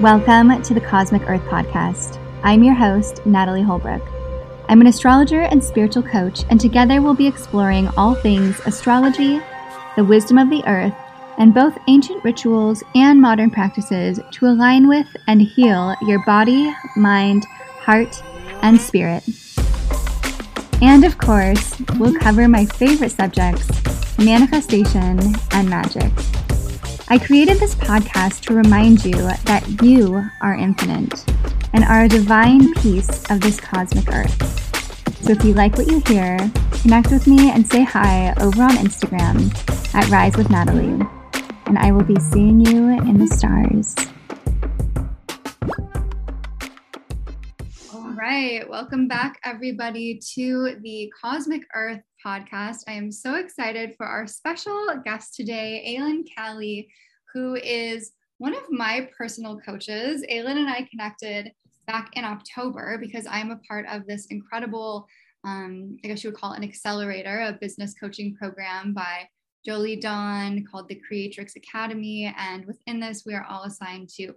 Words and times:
Welcome 0.00 0.62
to 0.62 0.72
the 0.72 0.80
Cosmic 0.80 1.28
Earth 1.28 1.42
Podcast. 1.42 2.18
I'm 2.42 2.62
your 2.62 2.72
host, 2.72 3.20
Natalie 3.26 3.60
Holbrook. 3.60 4.00
I'm 4.70 4.80
an 4.80 4.86
astrologer 4.86 5.42
and 5.42 5.62
spiritual 5.62 6.02
coach, 6.02 6.42
and 6.48 6.58
together 6.58 7.02
we'll 7.02 7.12
be 7.12 7.26
exploring 7.26 7.86
all 7.98 8.14
things 8.14 8.58
astrology, 8.60 9.42
the 9.96 10.04
wisdom 10.04 10.38
of 10.38 10.48
the 10.48 10.66
earth, 10.66 10.94
and 11.36 11.52
both 11.52 11.76
ancient 11.86 12.24
rituals 12.24 12.82
and 12.94 13.20
modern 13.20 13.50
practices 13.50 14.18
to 14.30 14.46
align 14.46 14.88
with 14.88 15.06
and 15.26 15.42
heal 15.42 15.94
your 16.06 16.24
body, 16.24 16.72
mind, 16.96 17.44
heart, 17.80 18.22
and 18.62 18.80
spirit. 18.80 19.22
And 20.80 21.04
of 21.04 21.18
course, 21.18 21.78
we'll 21.98 22.18
cover 22.18 22.48
my 22.48 22.64
favorite 22.64 23.12
subjects 23.12 23.68
manifestation 24.18 25.20
and 25.52 25.68
magic. 25.68 26.10
I 27.12 27.18
created 27.18 27.58
this 27.58 27.74
podcast 27.74 28.42
to 28.42 28.54
remind 28.54 29.04
you 29.04 29.14
that 29.14 29.82
you 29.82 30.24
are 30.40 30.54
infinite 30.54 31.28
and 31.72 31.82
are 31.82 32.04
a 32.04 32.08
divine 32.08 32.72
piece 32.74 33.28
of 33.32 33.40
this 33.40 33.58
cosmic 33.58 34.14
earth. 34.14 35.16
So 35.24 35.32
if 35.32 35.42
you 35.42 35.52
like 35.52 35.76
what 35.76 35.88
you 35.88 36.00
hear, 36.06 36.38
connect 36.82 37.10
with 37.10 37.26
me 37.26 37.50
and 37.50 37.66
say 37.66 37.82
hi 37.82 38.32
over 38.40 38.62
on 38.62 38.76
Instagram 38.76 39.52
at 39.92 40.08
Rise 40.08 40.36
with 40.36 40.50
Natalie. 40.50 41.04
And 41.66 41.76
I 41.78 41.90
will 41.90 42.04
be 42.04 42.14
seeing 42.20 42.60
you 42.60 42.90
in 42.90 43.18
the 43.18 43.26
stars. 43.26 43.96
All 47.92 48.12
right. 48.12 48.70
Welcome 48.70 49.08
back, 49.08 49.40
everybody, 49.42 50.20
to 50.34 50.76
the 50.80 51.12
Cosmic 51.20 51.62
Earth 51.74 52.02
podcast. 52.24 52.78
I 52.88 52.92
am 52.92 53.10
so 53.10 53.34
excited 53.34 53.94
for 53.96 54.06
our 54.06 54.26
special 54.26 54.88
guest 55.04 55.34
today, 55.34 55.96
Alyn 55.98 56.24
Caley, 56.24 56.88
who 57.32 57.56
is 57.56 58.12
one 58.38 58.54
of 58.54 58.70
my 58.70 59.08
personal 59.16 59.58
coaches. 59.60 60.24
Alyn 60.30 60.56
and 60.56 60.68
I 60.68 60.86
connected 60.90 61.52
back 61.86 62.10
in 62.14 62.24
October 62.24 62.98
because 62.98 63.26
I'm 63.28 63.50
a 63.50 63.60
part 63.68 63.86
of 63.88 64.06
this 64.06 64.26
incredible, 64.26 65.06
um, 65.44 65.98
I 66.04 66.08
guess 66.08 66.24
you 66.24 66.30
would 66.30 66.38
call 66.38 66.52
it 66.52 66.58
an 66.58 66.64
accelerator, 66.64 67.40
a 67.40 67.58
business 67.60 67.94
coaching 67.94 68.34
program 68.36 68.94
by 68.94 69.28
Jolie 69.64 69.96
Dawn 69.96 70.64
called 70.70 70.88
the 70.88 71.00
Creatrix 71.06 71.56
Academy. 71.56 72.34
And 72.38 72.64
within 72.64 73.00
this, 73.00 73.24
we 73.26 73.34
are 73.34 73.44
all 73.44 73.64
assigned 73.64 74.08
to 74.16 74.34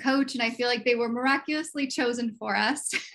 coach, 0.00 0.34
and 0.34 0.42
I 0.42 0.50
feel 0.50 0.68
like 0.68 0.84
they 0.84 0.94
were 0.94 1.08
miraculously 1.08 1.86
chosen 1.86 2.34
for 2.34 2.56
us. 2.56 2.90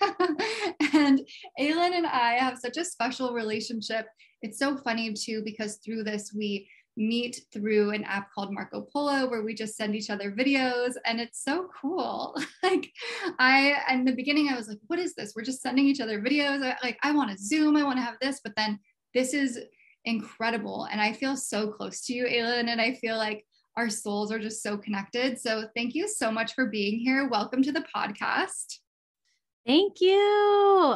and 0.92 1.20
Alyn 1.58 1.94
and 1.94 2.06
I 2.06 2.34
have 2.34 2.58
such 2.58 2.76
a 2.76 2.84
special 2.84 3.32
relationship. 3.32 4.06
It's 4.42 4.58
so 4.58 4.76
funny 4.76 5.12
too, 5.12 5.42
because 5.44 5.76
through 5.76 6.04
this, 6.04 6.32
we 6.34 6.68
meet 6.96 7.40
through 7.52 7.90
an 7.90 8.04
app 8.04 8.30
called 8.32 8.52
Marco 8.52 8.82
Polo 8.92 9.28
where 9.30 9.42
we 9.42 9.54
just 9.54 9.76
send 9.76 9.94
each 9.94 10.10
other 10.10 10.30
videos 10.32 10.94
and 11.06 11.20
it's 11.20 11.42
so 11.42 11.68
cool. 11.80 12.36
like 12.62 12.90
I 13.38 13.74
in 13.90 14.04
the 14.04 14.12
beginning 14.12 14.48
I 14.48 14.56
was 14.56 14.68
like 14.68 14.78
what 14.88 14.98
is 14.98 15.14
this? 15.14 15.32
We're 15.34 15.44
just 15.44 15.62
sending 15.62 15.86
each 15.86 16.00
other 16.00 16.20
videos. 16.20 16.62
I, 16.62 16.76
like 16.82 16.98
I 17.02 17.12
want 17.12 17.30
to 17.30 17.42
zoom, 17.42 17.76
I 17.76 17.84
want 17.84 17.98
to 17.98 18.04
have 18.04 18.18
this, 18.20 18.40
but 18.42 18.54
then 18.56 18.78
this 19.14 19.34
is 19.34 19.58
incredible 20.04 20.88
and 20.90 21.00
I 21.00 21.12
feel 21.12 21.36
so 21.36 21.68
close 21.68 22.04
to 22.06 22.14
you 22.14 22.26
Alyn 22.26 22.68
and 22.68 22.80
I 22.80 22.94
feel 22.94 23.16
like 23.16 23.46
our 23.80 23.88
souls 23.88 24.30
are 24.30 24.38
just 24.38 24.62
so 24.62 24.76
connected. 24.76 25.40
So 25.40 25.64
thank 25.74 25.94
you 25.94 26.06
so 26.06 26.30
much 26.30 26.52
for 26.52 26.66
being 26.66 26.98
here. 26.98 27.26
Welcome 27.30 27.62
to 27.62 27.72
the 27.72 27.82
podcast. 27.96 28.76
Thank 29.66 30.02
you. 30.02 30.18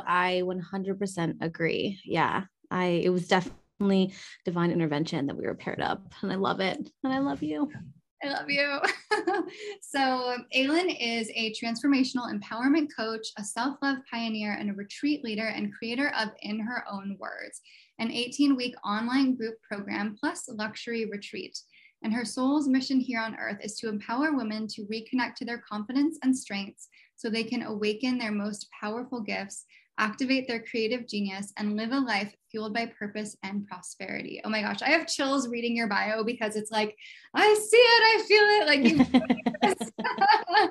I 0.06 0.42
100% 0.44 1.36
agree. 1.40 1.98
Yeah. 2.04 2.44
I 2.70 2.84
it 3.02 3.08
was 3.08 3.26
definitely 3.26 4.12
divine 4.44 4.70
intervention 4.70 5.26
that 5.28 5.36
we 5.36 5.46
were 5.46 5.54
paired 5.54 5.80
up 5.80 6.12
and 6.20 6.30
I 6.30 6.34
love 6.34 6.60
it. 6.60 6.90
And 7.02 7.10
I 7.10 7.20
love 7.20 7.42
you. 7.42 7.72
I 8.22 8.28
love 8.28 8.50
you. 8.50 8.80
so, 9.80 10.36
Alyn 10.54 10.94
is 11.00 11.30
a 11.34 11.52
transformational 11.52 12.32
empowerment 12.32 12.88
coach, 12.94 13.26
a 13.38 13.44
self 13.44 13.76
love 13.82 13.98
pioneer, 14.10 14.56
and 14.58 14.70
a 14.70 14.74
retreat 14.74 15.24
leader 15.24 15.46
and 15.46 15.72
creator 15.74 16.12
of 16.18 16.30
In 16.42 16.58
Her 16.60 16.84
Own 16.90 17.16
Words, 17.18 17.60
an 17.98 18.10
18 18.10 18.56
week 18.56 18.74
online 18.84 19.36
group 19.36 19.54
program 19.62 20.16
plus 20.18 20.48
luxury 20.48 21.06
retreat. 21.06 21.58
And 22.04 22.12
her 22.12 22.24
soul's 22.24 22.68
mission 22.68 23.00
here 23.00 23.18
on 23.18 23.34
earth 23.36 23.56
is 23.62 23.76
to 23.78 23.88
empower 23.88 24.36
women 24.36 24.68
to 24.68 24.82
reconnect 24.82 25.36
to 25.36 25.46
their 25.46 25.64
confidence 25.66 26.18
and 26.22 26.36
strengths 26.36 26.88
so 27.16 27.30
they 27.30 27.44
can 27.44 27.62
awaken 27.62 28.18
their 28.18 28.30
most 28.30 28.68
powerful 28.78 29.22
gifts, 29.22 29.64
activate 29.96 30.46
their 30.46 30.62
creative 30.62 31.08
genius, 31.08 31.54
and 31.56 31.76
live 31.76 31.92
a 31.92 31.98
life 31.98 32.34
fueled 32.50 32.74
by 32.74 32.92
purpose 32.98 33.38
and 33.42 33.66
prosperity. 33.66 34.42
Oh 34.44 34.50
my 34.50 34.60
gosh, 34.60 34.82
I 34.82 34.90
have 34.90 35.06
chills 35.06 35.48
reading 35.48 35.74
your 35.74 35.88
bio 35.88 36.22
because 36.24 36.56
it's 36.56 36.70
like, 36.70 36.94
I 37.34 37.54
see 37.54 37.76
it, 37.76 38.02
I 38.12 38.22
feel 38.28 38.44
it. 38.44 38.66
Like, 38.66 39.88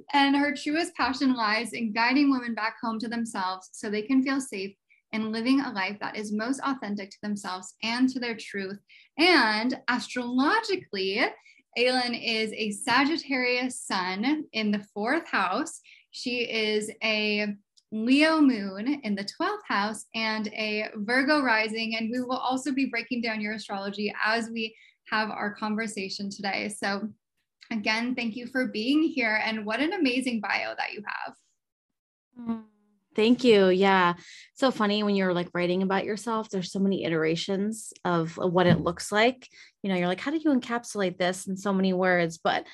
and 0.14 0.34
her 0.34 0.54
truest 0.54 0.94
passion 0.94 1.34
lies 1.34 1.74
in 1.74 1.92
guiding 1.92 2.30
women 2.30 2.54
back 2.54 2.76
home 2.82 2.98
to 3.00 3.08
themselves 3.08 3.68
so 3.72 3.90
they 3.90 4.02
can 4.02 4.22
feel 4.22 4.40
safe 4.40 4.74
and 5.12 5.32
living 5.32 5.60
a 5.60 5.72
life 5.72 5.98
that 6.00 6.16
is 6.16 6.32
most 6.32 6.60
authentic 6.60 7.10
to 7.10 7.18
themselves 7.22 7.74
and 7.82 8.08
to 8.08 8.20
their 8.20 8.36
truth. 8.36 8.78
And 9.18 9.78
astrologically, 9.88 11.22
Alyn 11.78 12.20
is 12.20 12.52
a 12.52 12.70
Sagittarius 12.72 13.80
sun 13.80 14.44
in 14.52 14.70
the 14.70 14.84
fourth 14.94 15.28
house. 15.28 15.80
She 16.10 16.40
is 16.40 16.90
a 17.02 17.54
Leo 17.92 18.40
moon 18.40 19.00
in 19.02 19.14
the 19.14 19.24
12th 19.40 19.64
house 19.66 20.06
and 20.14 20.48
a 20.48 20.88
Virgo 20.96 21.42
rising. 21.42 21.96
And 21.96 22.10
we 22.10 22.20
will 22.20 22.36
also 22.36 22.72
be 22.72 22.86
breaking 22.86 23.22
down 23.22 23.40
your 23.40 23.54
astrology 23.54 24.14
as 24.24 24.48
we 24.48 24.74
have 25.10 25.30
our 25.30 25.54
conversation 25.54 26.30
today. 26.30 26.68
So, 26.68 27.08
again, 27.72 28.14
thank 28.14 28.36
you 28.36 28.46
for 28.46 28.68
being 28.68 29.02
here. 29.02 29.40
And 29.44 29.66
what 29.66 29.80
an 29.80 29.92
amazing 29.92 30.40
bio 30.40 30.74
that 30.76 30.92
you 30.92 31.02
have. 31.06 31.34
Mm. 32.38 32.69
Thank 33.16 33.42
you. 33.42 33.68
Yeah. 33.68 34.14
So 34.54 34.70
funny 34.70 35.02
when 35.02 35.16
you're 35.16 35.34
like 35.34 35.48
writing 35.52 35.82
about 35.82 36.04
yourself, 36.04 36.48
there's 36.48 36.70
so 36.70 36.78
many 36.78 37.04
iterations 37.04 37.92
of 38.04 38.36
what 38.36 38.66
it 38.66 38.80
looks 38.80 39.10
like. 39.10 39.48
You 39.82 39.90
know, 39.90 39.96
you're 39.96 40.06
like, 40.06 40.20
how 40.20 40.30
do 40.30 40.38
you 40.38 40.50
encapsulate 40.50 41.18
this 41.18 41.48
in 41.48 41.56
so 41.56 41.72
many 41.72 41.92
words? 41.92 42.38
But 42.38 42.66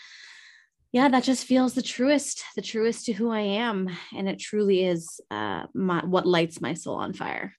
yeah, 0.93 1.09
that 1.09 1.25
just 1.25 1.47
feels 1.47 1.75
the 1.75 1.83
truest, 1.83 2.45
the 2.55 2.63
truest 2.63 3.07
to 3.07 3.13
who 3.13 3.31
I 3.31 3.41
am. 3.41 3.89
And 4.15 4.29
it 4.29 4.39
truly 4.39 4.85
is 4.85 5.21
uh, 5.31 5.65
my, 5.75 6.05
what 6.05 6.27
lights 6.27 6.61
my 6.61 6.75
soul 6.75 6.97
on 6.97 7.13
fire. 7.13 7.55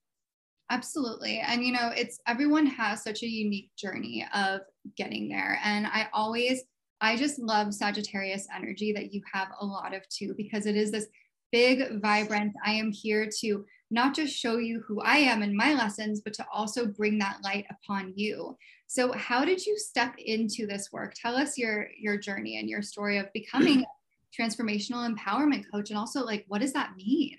Absolutely. 0.69 1.39
And, 1.39 1.63
you 1.63 1.71
know, 1.71 1.91
it's 1.95 2.19
everyone 2.27 2.65
has 2.67 3.03
such 3.03 3.23
a 3.23 3.27
unique 3.27 3.71
journey 3.77 4.27
of 4.33 4.61
getting 4.97 5.29
there. 5.29 5.59
And 5.63 5.87
I 5.87 6.09
always, 6.13 6.61
I 6.99 7.15
just 7.15 7.39
love 7.39 7.73
Sagittarius 7.73 8.47
energy 8.55 8.91
that 8.93 9.13
you 9.13 9.21
have 9.31 9.47
a 9.59 9.65
lot 9.65 9.95
of 9.95 10.07
too, 10.09 10.33
because 10.35 10.65
it 10.65 10.75
is 10.75 10.91
this 10.91 11.07
big, 11.51 12.01
vibrant. 12.01 12.53
I 12.65 12.73
am 12.73 12.91
here 12.91 13.29
to 13.39 13.65
not 13.89 14.15
just 14.15 14.35
show 14.35 14.57
you 14.57 14.83
who 14.87 15.01
I 15.01 15.17
am 15.17 15.43
in 15.43 15.55
my 15.55 15.73
lessons, 15.73 16.21
but 16.21 16.33
to 16.33 16.45
also 16.53 16.87
bring 16.87 17.19
that 17.19 17.39
light 17.43 17.65
upon 17.69 18.13
you. 18.15 18.57
So, 18.87 19.11
how 19.13 19.45
did 19.45 19.65
you 19.65 19.77
step 19.77 20.15
into 20.17 20.67
this 20.67 20.91
work? 20.91 21.13
Tell 21.15 21.35
us 21.35 21.57
your 21.57 21.89
your 21.97 22.17
journey 22.17 22.59
and 22.59 22.69
your 22.69 22.81
story 22.81 23.17
of 23.17 23.31
becoming 23.33 23.83
a 23.83 24.41
transformational 24.41 25.09
empowerment 25.09 25.65
coach, 25.71 25.89
and 25.89 25.99
also 25.99 26.23
like, 26.23 26.45
what 26.47 26.61
does 26.61 26.73
that 26.73 26.95
mean? 26.95 27.37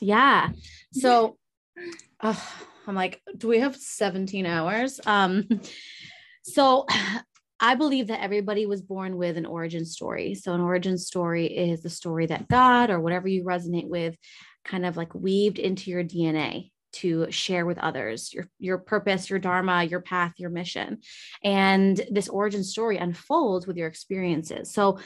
Yeah. 0.00 0.50
So, 0.92 1.38
uh, 2.20 2.34
I'm 2.86 2.94
like, 2.94 3.22
do 3.38 3.48
we 3.48 3.60
have 3.60 3.76
17 3.76 4.44
hours? 4.44 5.00
Um, 5.06 5.48
so 6.42 6.86
I 7.62 7.76
believe 7.76 8.08
that 8.08 8.20
everybody 8.20 8.66
was 8.66 8.82
born 8.82 9.16
with 9.16 9.36
an 9.36 9.46
origin 9.46 9.86
story. 9.86 10.34
So, 10.34 10.52
an 10.52 10.60
origin 10.60 10.98
story 10.98 11.46
is 11.46 11.80
the 11.80 11.88
story 11.88 12.26
that 12.26 12.48
God 12.48 12.90
or 12.90 13.00
whatever 13.00 13.28
you 13.28 13.44
resonate 13.44 13.88
with 13.88 14.16
kind 14.64 14.84
of 14.84 14.96
like 14.96 15.14
weaved 15.14 15.60
into 15.60 15.88
your 15.90 16.02
DNA 16.02 16.70
to 16.94 17.30
share 17.30 17.64
with 17.64 17.78
others 17.78 18.34
your 18.34 18.48
your 18.58 18.76
purpose 18.76 19.30
your 19.30 19.38
dharma 19.38 19.84
your 19.84 20.00
path 20.00 20.32
your 20.38 20.50
mission. 20.50 20.98
And 21.42 21.98
this 22.10 22.28
origin 22.28 22.64
story 22.64 22.98
unfolds 22.98 23.66
with 23.66 23.76
your 23.76 23.86
experiences. 23.86 24.72
So 24.72 24.98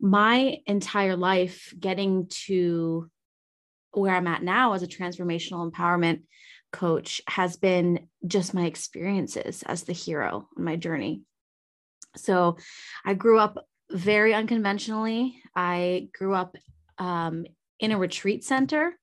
my 0.00 0.58
entire 0.66 1.16
life 1.16 1.72
getting 1.78 2.26
to 2.46 3.08
where 3.92 4.14
i'm 4.14 4.26
at 4.26 4.42
now 4.42 4.72
as 4.72 4.82
a 4.82 4.86
transformational 4.86 5.70
empowerment 5.70 6.22
coach 6.72 7.20
has 7.28 7.58
been 7.58 8.08
just 8.26 8.54
my 8.54 8.64
experiences 8.64 9.62
as 9.64 9.82
the 9.82 9.92
hero 9.92 10.48
on 10.56 10.64
my 10.64 10.76
journey 10.76 11.22
so 12.16 12.56
I 13.04 13.14
grew 13.14 13.38
up 13.38 13.66
very 13.90 14.34
unconventionally. 14.34 15.42
I 15.54 16.08
grew 16.16 16.34
up 16.34 16.56
um, 16.98 17.46
in 17.80 17.92
a 17.92 17.98
retreat 17.98 18.44
center 18.44 18.98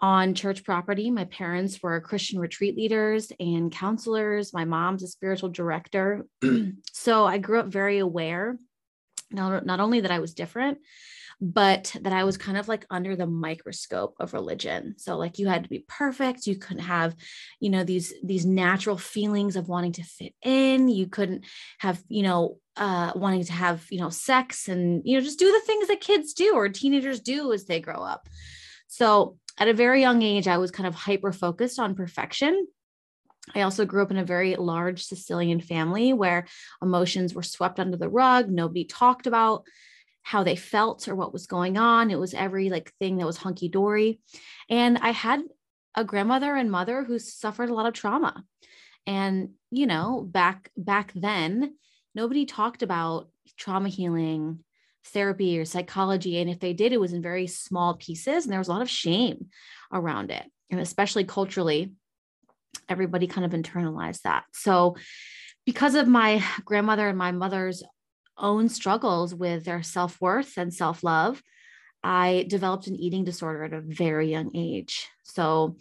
on 0.00 0.34
church 0.34 0.64
property. 0.64 1.10
My 1.10 1.24
parents 1.24 1.82
were 1.82 2.00
Christian 2.00 2.38
retreat 2.38 2.76
leaders 2.76 3.32
and 3.40 3.72
counselors. 3.72 4.52
My 4.52 4.64
mom's 4.64 5.02
a 5.02 5.08
spiritual 5.08 5.48
director. 5.48 6.26
so 6.92 7.24
I 7.24 7.38
grew 7.38 7.60
up 7.60 7.66
very 7.66 7.98
aware 7.98 8.56
not, 9.30 9.66
not 9.66 9.80
only 9.80 10.00
that 10.00 10.10
I 10.10 10.18
was 10.20 10.34
different, 10.34 10.78
but 11.40 11.94
that 12.02 12.12
I 12.12 12.24
was 12.24 12.36
kind 12.36 12.58
of 12.58 12.66
like 12.66 12.84
under 12.90 13.14
the 13.14 13.26
microscope 13.26 14.16
of 14.18 14.32
religion. 14.32 14.94
So 14.98 15.16
like 15.16 15.38
you 15.38 15.46
had 15.46 15.62
to 15.62 15.68
be 15.68 15.84
perfect. 15.86 16.46
You 16.46 16.56
couldn't 16.56 16.82
have, 16.82 17.14
you 17.60 17.70
know, 17.70 17.84
these 17.84 18.12
these 18.24 18.44
natural 18.44 18.98
feelings 18.98 19.54
of 19.54 19.68
wanting 19.68 19.92
to 19.92 20.02
fit 20.02 20.34
in. 20.42 20.88
You 20.88 21.06
couldn't 21.06 21.44
have, 21.78 22.02
you 22.08 22.22
know, 22.22 22.58
uh 22.76 23.12
wanting 23.14 23.44
to 23.44 23.52
have, 23.52 23.86
you 23.90 24.00
know, 24.00 24.10
sex 24.10 24.68
and, 24.68 25.02
you 25.04 25.16
know, 25.16 25.24
just 25.24 25.38
do 25.38 25.52
the 25.52 25.64
things 25.64 25.88
that 25.88 26.00
kids 26.00 26.32
do 26.32 26.54
or 26.54 26.68
teenagers 26.68 27.20
do 27.20 27.52
as 27.52 27.66
they 27.66 27.80
grow 27.80 28.02
up. 28.02 28.28
So 28.88 29.38
at 29.58 29.68
a 29.68 29.74
very 29.74 30.00
young 30.00 30.22
age, 30.22 30.48
I 30.48 30.58
was 30.58 30.72
kind 30.72 30.86
of 30.88 30.94
hyper 30.94 31.32
focused 31.32 31.78
on 31.78 31.94
perfection. 31.94 32.66
I 33.54 33.62
also 33.62 33.86
grew 33.86 34.02
up 34.02 34.10
in 34.10 34.18
a 34.18 34.24
very 34.24 34.56
large 34.56 35.04
Sicilian 35.04 35.60
family 35.60 36.12
where 36.12 36.46
emotions 36.82 37.32
were 37.32 37.42
swept 37.42 37.80
under 37.80 37.96
the 37.96 38.08
rug. 38.08 38.50
Nobody 38.50 38.84
talked 38.84 39.26
about 39.26 39.64
how 40.28 40.44
they 40.44 40.56
felt 40.56 41.08
or 41.08 41.14
what 41.14 41.32
was 41.32 41.46
going 41.46 41.78
on. 41.78 42.10
It 42.10 42.18
was 42.18 42.34
every 42.34 42.68
like 42.68 42.92
thing 42.98 43.16
that 43.16 43.24
was 43.24 43.38
hunky 43.38 43.70
dory. 43.70 44.20
And 44.68 44.98
I 44.98 45.10
had 45.10 45.40
a 45.94 46.04
grandmother 46.04 46.54
and 46.54 46.70
mother 46.70 47.02
who 47.02 47.18
suffered 47.18 47.70
a 47.70 47.74
lot 47.74 47.86
of 47.86 47.94
trauma. 47.94 48.44
And, 49.06 49.52
you 49.70 49.86
know, 49.86 50.20
back 50.30 50.70
back 50.76 51.12
then, 51.14 51.76
nobody 52.14 52.44
talked 52.44 52.82
about 52.82 53.30
trauma 53.56 53.88
healing, 53.88 54.58
therapy 55.06 55.58
or 55.58 55.64
psychology. 55.64 56.38
And 56.38 56.50
if 56.50 56.60
they 56.60 56.74
did, 56.74 56.92
it 56.92 57.00
was 57.00 57.14
in 57.14 57.22
very 57.22 57.46
small 57.46 57.94
pieces. 57.94 58.44
And 58.44 58.52
there 58.52 58.60
was 58.60 58.68
a 58.68 58.72
lot 58.72 58.82
of 58.82 58.90
shame 58.90 59.46
around 59.90 60.30
it. 60.30 60.44
And 60.70 60.78
especially 60.78 61.24
culturally, 61.24 61.94
everybody 62.86 63.28
kind 63.28 63.46
of 63.46 63.58
internalized 63.58 64.22
that. 64.24 64.44
So 64.52 64.96
because 65.64 65.94
of 65.94 66.06
my 66.06 66.44
grandmother 66.66 67.08
and 67.08 67.16
my 67.16 67.32
mother's 67.32 67.82
own 68.38 68.68
struggles 68.68 69.34
with 69.34 69.64
their 69.64 69.82
self 69.82 70.20
worth 70.20 70.56
and 70.56 70.72
self 70.72 71.02
love, 71.02 71.42
I 72.02 72.46
developed 72.48 72.86
an 72.86 72.96
eating 72.96 73.24
disorder 73.24 73.64
at 73.64 73.72
a 73.72 73.80
very 73.80 74.30
young 74.30 74.54
age. 74.54 75.08
So 75.24 75.76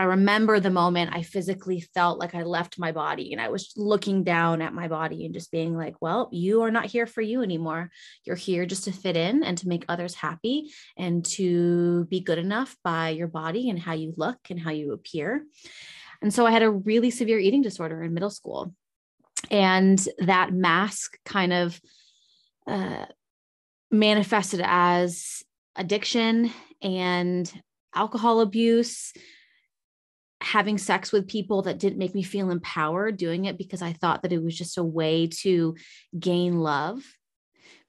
I 0.00 0.04
remember 0.04 0.60
the 0.60 0.70
moment 0.70 1.14
I 1.14 1.22
physically 1.22 1.80
felt 1.94 2.18
like 2.18 2.34
I 2.34 2.42
left 2.42 2.78
my 2.78 2.90
body 2.90 3.32
and 3.32 3.40
I 3.40 3.50
was 3.50 3.72
looking 3.76 4.24
down 4.24 4.62
at 4.62 4.72
my 4.72 4.88
body 4.88 5.26
and 5.26 5.34
just 5.34 5.50
being 5.50 5.76
like, 5.76 5.94
well, 6.00 6.30
you 6.32 6.62
are 6.62 6.70
not 6.70 6.86
here 6.86 7.06
for 7.06 7.20
you 7.20 7.42
anymore. 7.42 7.90
You're 8.24 8.36
here 8.36 8.64
just 8.64 8.84
to 8.84 8.92
fit 8.92 9.14
in 9.14 9.42
and 9.42 9.58
to 9.58 9.68
make 9.68 9.84
others 9.88 10.14
happy 10.14 10.70
and 10.96 11.22
to 11.36 12.06
be 12.06 12.20
good 12.20 12.38
enough 12.38 12.76
by 12.82 13.10
your 13.10 13.28
body 13.28 13.68
and 13.68 13.78
how 13.78 13.92
you 13.92 14.14
look 14.16 14.38
and 14.48 14.58
how 14.58 14.70
you 14.70 14.92
appear. 14.92 15.44
And 16.22 16.32
so 16.32 16.46
I 16.46 16.50
had 16.50 16.62
a 16.62 16.70
really 16.70 17.10
severe 17.10 17.38
eating 17.38 17.60
disorder 17.60 18.02
in 18.02 18.14
middle 18.14 18.30
school. 18.30 18.74
And 19.50 20.02
that 20.18 20.52
mask 20.52 21.18
kind 21.26 21.52
of 21.52 21.78
uh, 22.70 23.06
manifested 23.90 24.60
as 24.64 25.42
addiction 25.76 26.52
and 26.80 27.52
alcohol 27.94 28.40
abuse 28.40 29.12
having 30.40 30.78
sex 30.78 31.12
with 31.12 31.28
people 31.28 31.62
that 31.62 31.78
didn't 31.78 31.98
make 31.98 32.14
me 32.14 32.22
feel 32.22 32.50
empowered 32.50 33.16
doing 33.16 33.44
it 33.44 33.58
because 33.58 33.82
i 33.82 33.92
thought 33.92 34.22
that 34.22 34.32
it 34.32 34.42
was 34.42 34.56
just 34.56 34.78
a 34.78 34.84
way 34.84 35.26
to 35.26 35.74
gain 36.18 36.58
love 36.58 37.02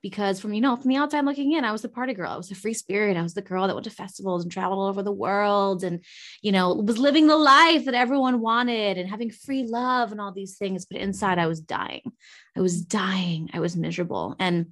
because 0.01 0.39
from 0.39 0.53
you 0.53 0.61
know 0.61 0.75
from 0.75 0.89
the 0.89 0.95
outside 0.95 1.25
looking 1.25 1.51
in 1.53 1.63
i 1.63 1.71
was 1.71 1.81
the 1.81 1.89
party 1.89 2.13
girl. 2.13 2.31
I 2.31 2.37
was 2.37 2.51
a 2.51 2.55
free 2.55 2.73
spirit. 2.73 3.17
I 3.17 3.21
was 3.21 3.33
the 3.33 3.41
girl 3.41 3.67
that 3.67 3.75
went 3.75 3.85
to 3.85 3.91
festivals 3.91 4.43
and 4.43 4.51
traveled 4.51 4.79
all 4.79 4.87
over 4.87 5.03
the 5.03 5.11
world 5.11 5.83
and 5.83 6.03
you 6.41 6.51
know 6.51 6.73
was 6.73 6.97
living 6.97 7.27
the 7.27 7.37
life 7.37 7.85
that 7.85 7.93
everyone 7.93 8.41
wanted 8.41 8.97
and 8.97 9.09
having 9.09 9.31
free 9.31 9.63
love 9.63 10.11
and 10.11 10.19
all 10.19 10.31
these 10.31 10.57
things. 10.57 10.85
But 10.85 10.99
inside 10.99 11.39
i 11.39 11.47
was 11.47 11.61
dying. 11.61 12.11
I 12.55 12.61
was 12.61 12.81
dying. 12.81 13.49
I 13.53 13.59
was 13.59 13.75
miserable. 13.75 14.35
And 14.39 14.71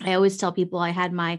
i 0.00 0.14
always 0.14 0.36
tell 0.36 0.52
people 0.52 0.78
i 0.78 0.90
had 0.90 1.12
my 1.12 1.38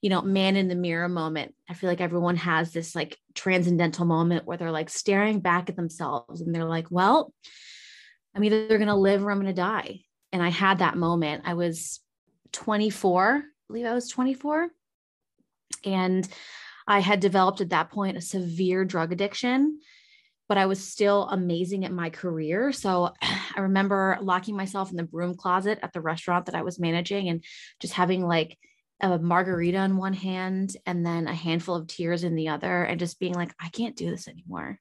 you 0.00 0.10
know 0.10 0.22
man 0.22 0.56
in 0.56 0.68
the 0.68 0.74
mirror 0.74 1.08
moment. 1.08 1.54
I 1.68 1.74
feel 1.74 1.88
like 1.88 2.00
everyone 2.00 2.36
has 2.36 2.72
this 2.72 2.94
like 2.94 3.16
transcendental 3.34 4.04
moment 4.04 4.46
where 4.46 4.56
they're 4.56 4.70
like 4.70 4.90
staring 4.90 5.40
back 5.40 5.68
at 5.68 5.76
themselves 5.76 6.40
and 6.40 6.54
they're 6.54 6.64
like 6.64 6.90
well 6.90 7.32
i'm 8.34 8.44
either 8.44 8.78
going 8.78 8.86
to 8.88 8.94
live 8.94 9.24
or 9.24 9.30
i'm 9.30 9.40
going 9.40 9.54
to 9.54 9.60
die. 9.60 10.00
And 10.32 10.42
i 10.42 10.50
had 10.50 10.78
that 10.78 10.96
moment. 10.96 11.44
I 11.46 11.54
was 11.54 12.00
24, 12.52 13.36
I 13.36 13.42
believe 13.68 13.86
I 13.86 13.94
was 13.94 14.08
24. 14.08 14.68
And 15.84 16.28
I 16.86 17.00
had 17.00 17.20
developed 17.20 17.60
at 17.60 17.70
that 17.70 17.90
point 17.90 18.16
a 18.16 18.20
severe 18.20 18.84
drug 18.84 19.12
addiction, 19.12 19.80
but 20.48 20.58
I 20.58 20.66
was 20.66 20.86
still 20.86 21.28
amazing 21.30 21.84
at 21.84 21.92
my 21.92 22.10
career. 22.10 22.72
So 22.72 23.12
I 23.22 23.60
remember 23.60 24.18
locking 24.20 24.56
myself 24.56 24.90
in 24.90 24.96
the 24.96 25.02
broom 25.02 25.34
closet 25.34 25.78
at 25.82 25.92
the 25.92 26.00
restaurant 26.00 26.46
that 26.46 26.54
I 26.54 26.62
was 26.62 26.78
managing 26.78 27.28
and 27.28 27.42
just 27.80 27.94
having 27.94 28.26
like 28.26 28.56
a 29.00 29.18
margarita 29.18 29.78
in 29.78 29.96
one 29.96 30.14
hand 30.14 30.76
and 30.86 31.04
then 31.04 31.26
a 31.26 31.34
handful 31.34 31.74
of 31.74 31.86
tears 31.86 32.24
in 32.24 32.34
the 32.34 32.48
other, 32.48 32.82
and 32.82 32.98
just 32.98 33.20
being 33.20 33.34
like, 33.34 33.52
I 33.60 33.68
can't 33.68 33.96
do 33.96 34.10
this 34.10 34.26
anymore. 34.26 34.78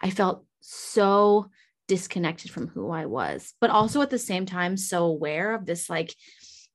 I 0.00 0.10
felt 0.10 0.44
so 0.60 1.50
disconnected 1.86 2.50
from 2.50 2.68
who 2.68 2.90
I 2.90 3.06
was, 3.06 3.52
but 3.60 3.70
also 3.70 4.00
at 4.00 4.10
the 4.10 4.18
same 4.18 4.46
time, 4.46 4.76
so 4.76 5.04
aware 5.04 5.54
of 5.54 5.66
this 5.66 5.90
like 5.90 6.14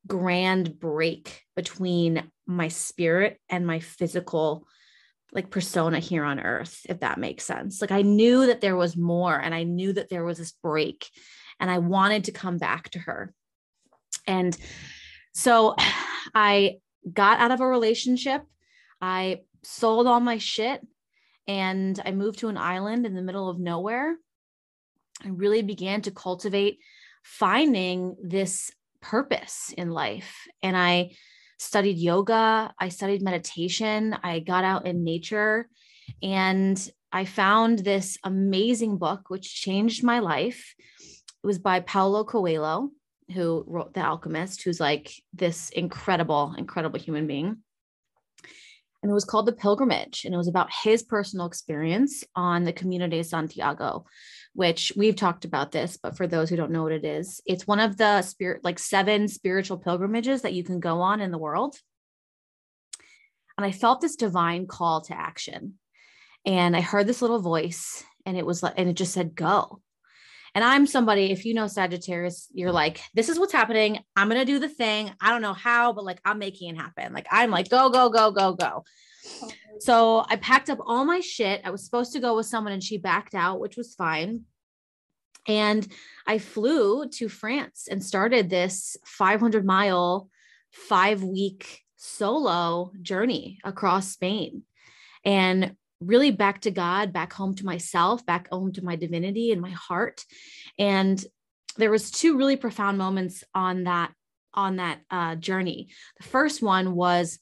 grand 0.07 0.79
break 0.79 1.43
between 1.55 2.29
my 2.45 2.67
spirit 2.67 3.39
and 3.49 3.65
my 3.65 3.79
physical 3.79 4.67
like 5.31 5.49
persona 5.49 5.99
here 5.99 6.23
on 6.23 6.39
earth 6.39 6.85
if 6.87 6.99
that 7.01 7.19
makes 7.19 7.43
sense. 7.43 7.81
Like 7.81 7.91
i 7.91 8.01
knew 8.01 8.47
that 8.47 8.61
there 8.61 8.75
was 8.75 8.95
more 8.95 9.37
and 9.37 9.53
i 9.53 9.63
knew 9.63 9.93
that 9.93 10.09
there 10.09 10.23
was 10.23 10.37
this 10.37 10.53
break 10.63 11.09
and 11.59 11.69
i 11.69 11.79
wanted 11.79 12.25
to 12.25 12.31
come 12.31 12.57
back 12.57 12.89
to 12.91 12.99
her. 12.99 13.33
And 14.27 14.55
so 15.33 15.75
i 16.35 16.77
got 17.11 17.39
out 17.39 17.51
of 17.51 17.61
a 17.61 17.67
relationship. 17.67 18.41
I 18.99 19.41
sold 19.63 20.07
all 20.07 20.19
my 20.19 20.37
shit 20.37 20.81
and 21.47 21.99
i 22.05 22.11
moved 22.11 22.39
to 22.39 22.47
an 22.47 22.57
island 22.57 23.05
in 23.05 23.15
the 23.15 23.21
middle 23.21 23.49
of 23.49 23.59
nowhere. 23.59 24.15
I 25.23 25.29
really 25.29 25.61
began 25.61 26.01
to 26.03 26.11
cultivate 26.11 26.79
finding 27.23 28.15
this 28.21 28.71
purpose 29.09 29.73
in 29.77 29.89
life. 29.91 30.47
And 30.63 30.75
I 30.75 31.11
studied 31.59 31.97
yoga, 31.97 32.73
I 32.79 32.89
studied 32.89 33.21
meditation, 33.21 34.15
I 34.23 34.39
got 34.39 34.63
out 34.63 34.85
in 34.87 35.03
nature, 35.03 35.69
and 36.21 36.77
I 37.11 37.25
found 37.25 37.79
this 37.79 38.17
amazing 38.23 38.97
book 38.97 39.29
which 39.29 39.61
changed 39.61 40.03
my 40.03 40.19
life. 40.19 40.73
It 40.99 41.47
was 41.47 41.59
by 41.59 41.79
Paulo 41.79 42.23
Coelho, 42.23 42.89
who 43.33 43.63
wrote 43.67 43.93
The 43.93 44.05
Alchemist, 44.05 44.63
who's 44.63 44.79
like 44.79 45.13
this 45.33 45.69
incredible, 45.69 46.55
incredible 46.57 46.99
human 46.99 47.27
being. 47.27 47.57
And 49.01 49.11
it 49.11 49.13
was 49.13 49.25
called 49.25 49.45
The 49.45 49.53
Pilgrimage, 49.53 50.25
and 50.25 50.33
it 50.33 50.37
was 50.37 50.47
about 50.47 50.69
his 50.83 51.03
personal 51.03 51.45
experience 51.45 52.23
on 52.35 52.63
the 52.63 52.73
Camino 52.73 53.07
de 53.07 53.23
Santiago, 53.23 54.05
which 54.55 54.93
we've 54.95 55.17
talked 55.17 55.43
about 55.43 55.73
this, 55.73 55.97
but 56.01 56.15
for 56.15 56.27
those 56.27 56.49
who 56.49 56.55
don't 56.55 56.71
know 56.71 56.83
what 56.83 56.93
it 56.93 57.03
is, 57.03 57.41
it's 57.45 57.67
one 57.67 57.81
of 57.81 57.97
the 57.97 58.21
spirit, 58.21 58.63
like 58.63 58.79
seven 58.79 59.27
spiritual 59.27 59.77
pilgrimages 59.77 60.43
that 60.43 60.53
you 60.53 60.63
can 60.63 60.79
go 60.79 61.01
on 61.01 61.19
in 61.19 61.29
the 61.29 61.37
world. 61.37 61.75
And 63.57 63.65
I 63.65 63.71
felt 63.71 63.99
this 63.99 64.15
divine 64.15 64.65
call 64.65 65.01
to 65.01 65.13
action. 65.13 65.73
And 66.45 66.75
I 66.75 66.81
heard 66.81 67.05
this 67.05 67.21
little 67.21 67.41
voice, 67.41 68.03
and 68.25 68.37
it 68.37 68.45
was 68.45 68.63
like, 68.63 68.75
and 68.77 68.87
it 68.87 68.93
just 68.93 69.13
said, 69.13 69.35
go. 69.35 69.81
And 70.53 70.63
I'm 70.63 70.87
somebody, 70.87 71.31
if 71.31 71.43
you 71.43 71.53
know 71.53 71.67
Sagittarius, 71.67 72.47
you're 72.53 72.71
like, 72.71 73.01
this 73.13 73.27
is 73.27 73.37
what's 73.37 73.51
happening. 73.51 73.99
I'm 74.15 74.29
going 74.29 74.39
to 74.39 74.45
do 74.45 74.59
the 74.59 74.69
thing. 74.69 75.11
I 75.19 75.31
don't 75.31 75.41
know 75.41 75.53
how, 75.53 75.91
but 75.91 76.05
like, 76.05 76.21
I'm 76.23 76.39
making 76.39 76.73
it 76.73 76.77
happen. 76.77 77.11
Like, 77.11 77.27
I'm 77.29 77.51
like, 77.51 77.69
go, 77.69 77.89
go, 77.89 78.09
go, 78.09 78.31
go, 78.31 78.53
go. 78.53 78.85
So 79.79 80.25
I 80.29 80.35
packed 80.37 80.69
up 80.69 80.79
all 80.85 81.05
my 81.05 81.19
shit. 81.19 81.61
I 81.63 81.69
was 81.69 81.83
supposed 81.83 82.13
to 82.13 82.19
go 82.19 82.35
with 82.35 82.45
someone 82.45 82.73
and 82.73 82.83
she 82.83 82.97
backed 82.97 83.35
out, 83.35 83.59
which 83.59 83.77
was 83.77 83.95
fine. 83.95 84.45
And 85.47 85.87
I 86.25 86.39
flew 86.39 87.07
to 87.09 87.29
France 87.29 87.87
and 87.89 88.03
started 88.03 88.49
this 88.49 88.97
500 89.05 89.65
mile, 89.65 90.29
five 90.71 91.23
week 91.23 91.81
solo 91.97 92.91
journey 93.01 93.59
across 93.63 94.11
Spain. 94.11 94.63
And 95.23 95.75
really 95.99 96.31
back 96.31 96.61
to 96.61 96.71
God, 96.71 97.13
back 97.13 97.33
home 97.33 97.55
to 97.55 97.65
myself, 97.65 98.25
back 98.25 98.49
home 98.49 98.73
to 98.73 98.83
my 98.83 98.95
divinity 98.95 99.51
and 99.51 99.61
my 99.61 99.71
heart. 99.71 100.23
And 100.77 101.23
there 101.77 101.91
was 101.91 102.11
two 102.11 102.37
really 102.37 102.57
profound 102.57 102.97
moments 102.97 103.43
on 103.53 103.83
that 103.83 104.11
on 104.53 104.77
that 104.77 105.01
uh, 105.11 105.35
journey. 105.35 105.89
The 106.17 106.27
first 106.27 106.61
one 106.61 106.95
was 106.95 107.39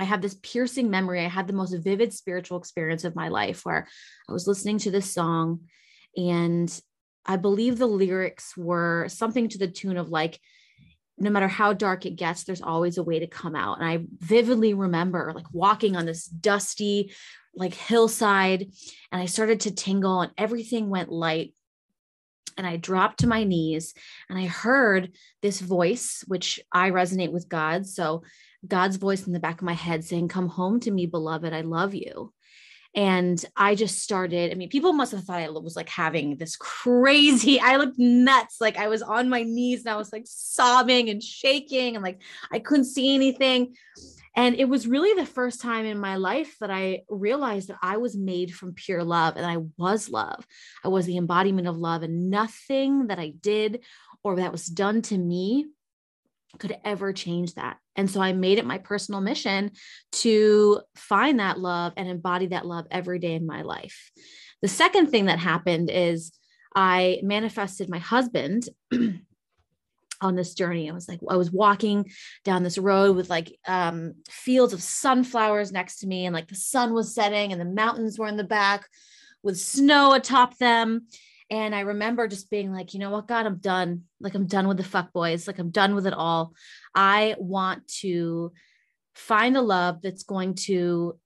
I 0.00 0.04
have 0.04 0.22
this 0.22 0.38
piercing 0.42 0.88
memory. 0.88 1.20
I 1.20 1.28
had 1.28 1.46
the 1.46 1.52
most 1.52 1.74
vivid 1.74 2.14
spiritual 2.14 2.56
experience 2.58 3.04
of 3.04 3.14
my 3.14 3.28
life 3.28 3.66
where 3.66 3.86
I 4.28 4.32
was 4.32 4.46
listening 4.46 4.78
to 4.78 4.90
this 4.90 5.12
song 5.12 5.60
and 6.16 6.80
I 7.26 7.36
believe 7.36 7.76
the 7.76 7.86
lyrics 7.86 8.56
were 8.56 9.08
something 9.08 9.50
to 9.50 9.58
the 9.58 9.68
tune 9.68 9.98
of 9.98 10.08
like, 10.08 10.40
no 11.18 11.28
matter 11.28 11.48
how 11.48 11.74
dark 11.74 12.06
it 12.06 12.16
gets, 12.16 12.44
there's 12.44 12.62
always 12.62 12.96
a 12.96 13.02
way 13.02 13.18
to 13.18 13.26
come 13.26 13.54
out. 13.54 13.78
And 13.78 13.86
I 13.86 14.06
vividly 14.18 14.72
remember 14.72 15.32
like 15.34 15.52
walking 15.52 15.96
on 15.96 16.06
this 16.06 16.24
dusty, 16.24 17.12
like 17.54 17.74
hillside, 17.74 18.72
and 19.12 19.20
I 19.20 19.26
started 19.26 19.60
to 19.60 19.74
tingle 19.74 20.22
and 20.22 20.32
everything 20.38 20.88
went 20.88 21.12
light. 21.12 21.52
and 22.56 22.66
I 22.66 22.76
dropped 22.76 23.20
to 23.20 23.26
my 23.26 23.44
knees 23.44 23.94
and 24.28 24.38
I 24.38 24.46
heard 24.46 25.12
this 25.42 25.60
voice, 25.60 26.24
which 26.26 26.58
I 26.72 26.90
resonate 26.90 27.32
with 27.32 27.50
God. 27.50 27.86
So, 27.86 28.22
God's 28.66 28.96
voice 28.96 29.26
in 29.26 29.32
the 29.32 29.40
back 29.40 29.60
of 29.60 29.66
my 29.66 29.72
head 29.72 30.04
saying, 30.04 30.28
Come 30.28 30.48
home 30.48 30.80
to 30.80 30.90
me, 30.90 31.06
beloved. 31.06 31.52
I 31.52 31.62
love 31.62 31.94
you. 31.94 32.32
And 32.94 33.42
I 33.56 33.76
just 33.76 34.00
started. 34.00 34.50
I 34.50 34.54
mean, 34.54 34.68
people 34.68 34.92
must 34.92 35.12
have 35.12 35.22
thought 35.22 35.40
I 35.40 35.48
was 35.48 35.76
like 35.76 35.88
having 35.88 36.36
this 36.36 36.56
crazy, 36.56 37.60
I 37.60 37.76
looked 37.76 37.98
nuts. 37.98 38.56
Like 38.60 38.76
I 38.76 38.88
was 38.88 39.02
on 39.02 39.28
my 39.28 39.44
knees 39.44 39.84
and 39.84 39.92
I 39.92 39.96
was 39.96 40.12
like 40.12 40.24
sobbing 40.26 41.08
and 41.08 41.22
shaking 41.22 41.94
and 41.94 42.02
like 42.02 42.20
I 42.50 42.58
couldn't 42.58 42.86
see 42.86 43.14
anything. 43.14 43.76
And 44.36 44.54
it 44.56 44.68
was 44.68 44.86
really 44.86 45.20
the 45.20 45.26
first 45.26 45.60
time 45.60 45.84
in 45.84 45.98
my 45.98 46.16
life 46.16 46.56
that 46.60 46.70
I 46.70 47.02
realized 47.08 47.68
that 47.68 47.78
I 47.82 47.96
was 47.96 48.16
made 48.16 48.54
from 48.54 48.74
pure 48.74 49.02
love 49.02 49.36
and 49.36 49.44
I 49.44 49.58
was 49.76 50.08
love. 50.08 50.46
I 50.84 50.88
was 50.88 51.06
the 51.06 51.16
embodiment 51.16 51.66
of 51.66 51.76
love, 51.76 52.02
and 52.02 52.30
nothing 52.30 53.08
that 53.08 53.18
I 53.18 53.30
did 53.30 53.84
or 54.22 54.36
that 54.36 54.52
was 54.52 54.66
done 54.66 55.02
to 55.02 55.18
me 55.18 55.66
could 56.58 56.76
ever 56.84 57.12
change 57.12 57.54
that. 57.54 57.78
And 57.96 58.10
so 58.10 58.20
I 58.20 58.32
made 58.32 58.58
it 58.58 58.66
my 58.66 58.78
personal 58.78 59.20
mission 59.20 59.72
to 60.12 60.80
find 60.94 61.40
that 61.40 61.58
love 61.58 61.92
and 61.96 62.08
embody 62.08 62.48
that 62.48 62.66
love 62.66 62.86
every 62.90 63.18
day 63.18 63.34
in 63.34 63.46
my 63.46 63.62
life. 63.62 64.10
The 64.62 64.68
second 64.68 65.08
thing 65.10 65.26
that 65.26 65.38
happened 65.38 65.90
is 65.90 66.32
I 66.74 67.20
manifested 67.22 67.88
my 67.88 67.98
husband 67.98 68.68
on 70.20 70.36
this 70.36 70.54
journey. 70.54 70.90
I 70.90 70.94
was 70.94 71.08
like, 71.08 71.20
I 71.28 71.36
was 71.36 71.50
walking 71.50 72.10
down 72.44 72.62
this 72.62 72.78
road 72.78 73.16
with 73.16 73.30
like 73.30 73.58
um, 73.66 74.14
fields 74.28 74.72
of 74.72 74.82
sunflowers 74.82 75.72
next 75.72 76.00
to 76.00 76.06
me, 76.06 76.26
and 76.26 76.34
like 76.34 76.48
the 76.48 76.54
sun 76.54 76.92
was 76.92 77.14
setting, 77.14 77.52
and 77.52 77.60
the 77.60 77.64
mountains 77.64 78.18
were 78.18 78.28
in 78.28 78.36
the 78.36 78.44
back 78.44 78.86
with 79.42 79.58
snow 79.58 80.12
atop 80.12 80.58
them. 80.58 81.06
And 81.50 81.74
I 81.74 81.80
remember 81.80 82.28
just 82.28 82.50
being 82.50 82.72
like, 82.72 82.94
you 82.94 83.00
know 83.00 83.10
what, 83.10 83.26
God, 83.26 83.44
I'm 83.44 83.56
done. 83.56 84.02
Like, 84.20 84.34
I'm 84.34 84.46
done 84.46 84.68
with 84.68 84.76
the 84.76 84.84
fuck 84.84 85.12
boys. 85.12 85.46
Like, 85.46 85.58
I'm 85.58 85.70
done 85.70 85.96
with 85.96 86.06
it 86.06 86.14
all. 86.14 86.54
I 86.94 87.34
want 87.38 87.88
to 88.00 88.52
find 89.14 89.56
a 89.56 89.62
love 89.62 90.00
that's 90.00 90.22
going 90.22 90.54
to 90.54 91.18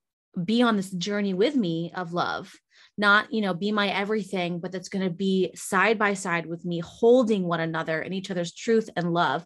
be 0.42 0.62
on 0.62 0.76
this 0.76 0.90
journey 0.90 1.34
with 1.34 1.54
me 1.54 1.92
of 1.94 2.12
love 2.12 2.52
not 2.96 3.32
you 3.32 3.40
know 3.40 3.54
be 3.54 3.72
my 3.72 3.88
everything 3.88 4.58
but 4.58 4.72
that's 4.72 4.88
going 4.88 5.04
to 5.04 5.10
be 5.10 5.50
side 5.54 5.98
by 5.98 6.14
side 6.14 6.46
with 6.46 6.64
me 6.64 6.80
holding 6.80 7.44
one 7.44 7.60
another 7.60 8.00
and 8.00 8.14
each 8.14 8.30
other's 8.30 8.52
truth 8.52 8.88
and 8.96 9.12
love 9.12 9.44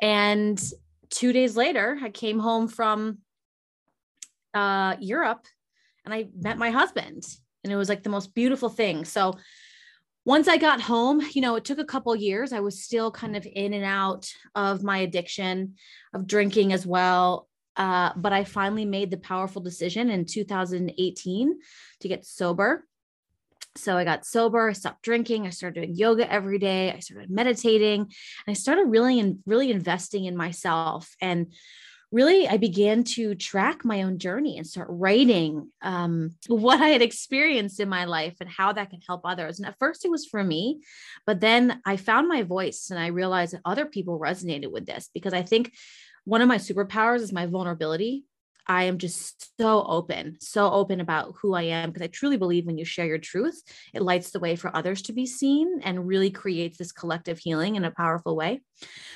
and 0.00 0.62
two 1.10 1.32
days 1.32 1.56
later 1.56 1.98
i 2.02 2.08
came 2.08 2.38
home 2.38 2.68
from 2.68 3.18
uh 4.54 4.96
europe 5.00 5.44
and 6.04 6.14
i 6.14 6.26
met 6.36 6.58
my 6.58 6.70
husband 6.70 7.24
and 7.62 7.72
it 7.72 7.76
was 7.76 7.88
like 7.88 8.02
the 8.02 8.10
most 8.10 8.34
beautiful 8.34 8.68
thing 8.68 9.04
so 9.04 9.34
once 10.30 10.46
I 10.46 10.58
got 10.58 10.80
home, 10.80 11.20
you 11.32 11.42
know, 11.42 11.56
it 11.56 11.64
took 11.64 11.80
a 11.80 11.84
couple 11.84 12.14
years. 12.14 12.52
I 12.52 12.60
was 12.60 12.84
still 12.84 13.10
kind 13.10 13.36
of 13.36 13.44
in 13.52 13.72
and 13.72 13.84
out 13.84 14.32
of 14.54 14.84
my 14.84 14.98
addiction 14.98 15.74
of 16.14 16.28
drinking 16.28 16.72
as 16.72 16.86
well. 16.86 17.48
Uh, 17.74 18.12
but 18.14 18.32
I 18.32 18.44
finally 18.44 18.84
made 18.84 19.10
the 19.10 19.16
powerful 19.16 19.60
decision 19.60 20.08
in 20.08 20.26
2018 20.26 21.58
to 21.98 22.08
get 22.08 22.24
sober. 22.24 22.86
So 23.74 23.96
I 23.96 24.04
got 24.04 24.24
sober, 24.24 24.70
I 24.70 24.72
stopped 24.72 25.02
drinking, 25.02 25.48
I 25.48 25.50
started 25.50 25.80
doing 25.80 25.96
yoga 25.96 26.32
every 26.32 26.60
day, 26.60 26.92
I 26.92 27.00
started 27.00 27.28
meditating, 27.28 28.00
and 28.02 28.46
I 28.46 28.52
started 28.52 28.84
really 28.84 29.18
and 29.18 29.40
really 29.46 29.72
investing 29.72 30.26
in 30.26 30.36
myself. 30.36 31.12
And 31.20 31.52
really, 32.12 32.48
I 32.48 32.56
began 32.56 33.04
to 33.04 33.34
track 33.34 33.84
my 33.84 34.02
own 34.02 34.18
journey 34.18 34.58
and 34.58 34.66
start 34.66 34.88
writing 34.90 35.70
um, 35.82 36.34
what 36.48 36.80
I 36.80 36.88
had 36.88 37.02
experienced 37.02 37.80
in 37.80 37.88
my 37.88 38.04
life 38.04 38.36
and 38.40 38.50
how 38.50 38.72
that 38.72 38.90
can 38.90 39.00
help 39.06 39.22
others. 39.24 39.58
And 39.58 39.68
at 39.68 39.78
first, 39.78 40.04
it 40.04 40.10
was 40.10 40.26
for 40.26 40.42
me, 40.42 40.80
but 41.26 41.40
then 41.40 41.80
I 41.84 41.96
found 41.96 42.28
my 42.28 42.42
voice 42.42 42.88
and 42.90 42.98
I 42.98 43.08
realized 43.08 43.52
that 43.54 43.62
other 43.64 43.86
people 43.86 44.18
resonated 44.18 44.70
with 44.70 44.86
this 44.86 45.08
because 45.14 45.32
I 45.32 45.42
think 45.42 45.72
one 46.24 46.42
of 46.42 46.48
my 46.48 46.58
superpowers 46.58 47.20
is 47.20 47.32
my 47.32 47.46
vulnerability. 47.46 48.24
I 48.66 48.84
am 48.84 48.98
just 48.98 49.50
so 49.58 49.84
open, 49.84 50.36
so 50.40 50.70
open 50.70 51.00
about 51.00 51.34
who 51.40 51.54
I 51.54 51.62
am 51.62 51.90
because 51.90 52.04
I 52.04 52.08
truly 52.08 52.36
believe 52.36 52.66
when 52.66 52.78
you 52.78 52.84
share 52.84 53.06
your 53.06 53.18
truth, 53.18 53.60
it 53.92 54.02
lights 54.02 54.30
the 54.30 54.38
way 54.38 54.54
for 54.54 54.74
others 54.76 55.02
to 55.02 55.12
be 55.12 55.26
seen 55.26 55.80
and 55.82 56.06
really 56.06 56.30
creates 56.30 56.78
this 56.78 56.92
collective 56.92 57.38
healing 57.38 57.74
in 57.74 57.84
a 57.84 57.90
powerful 57.90 58.36
way. 58.36 58.60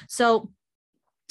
So 0.08 0.50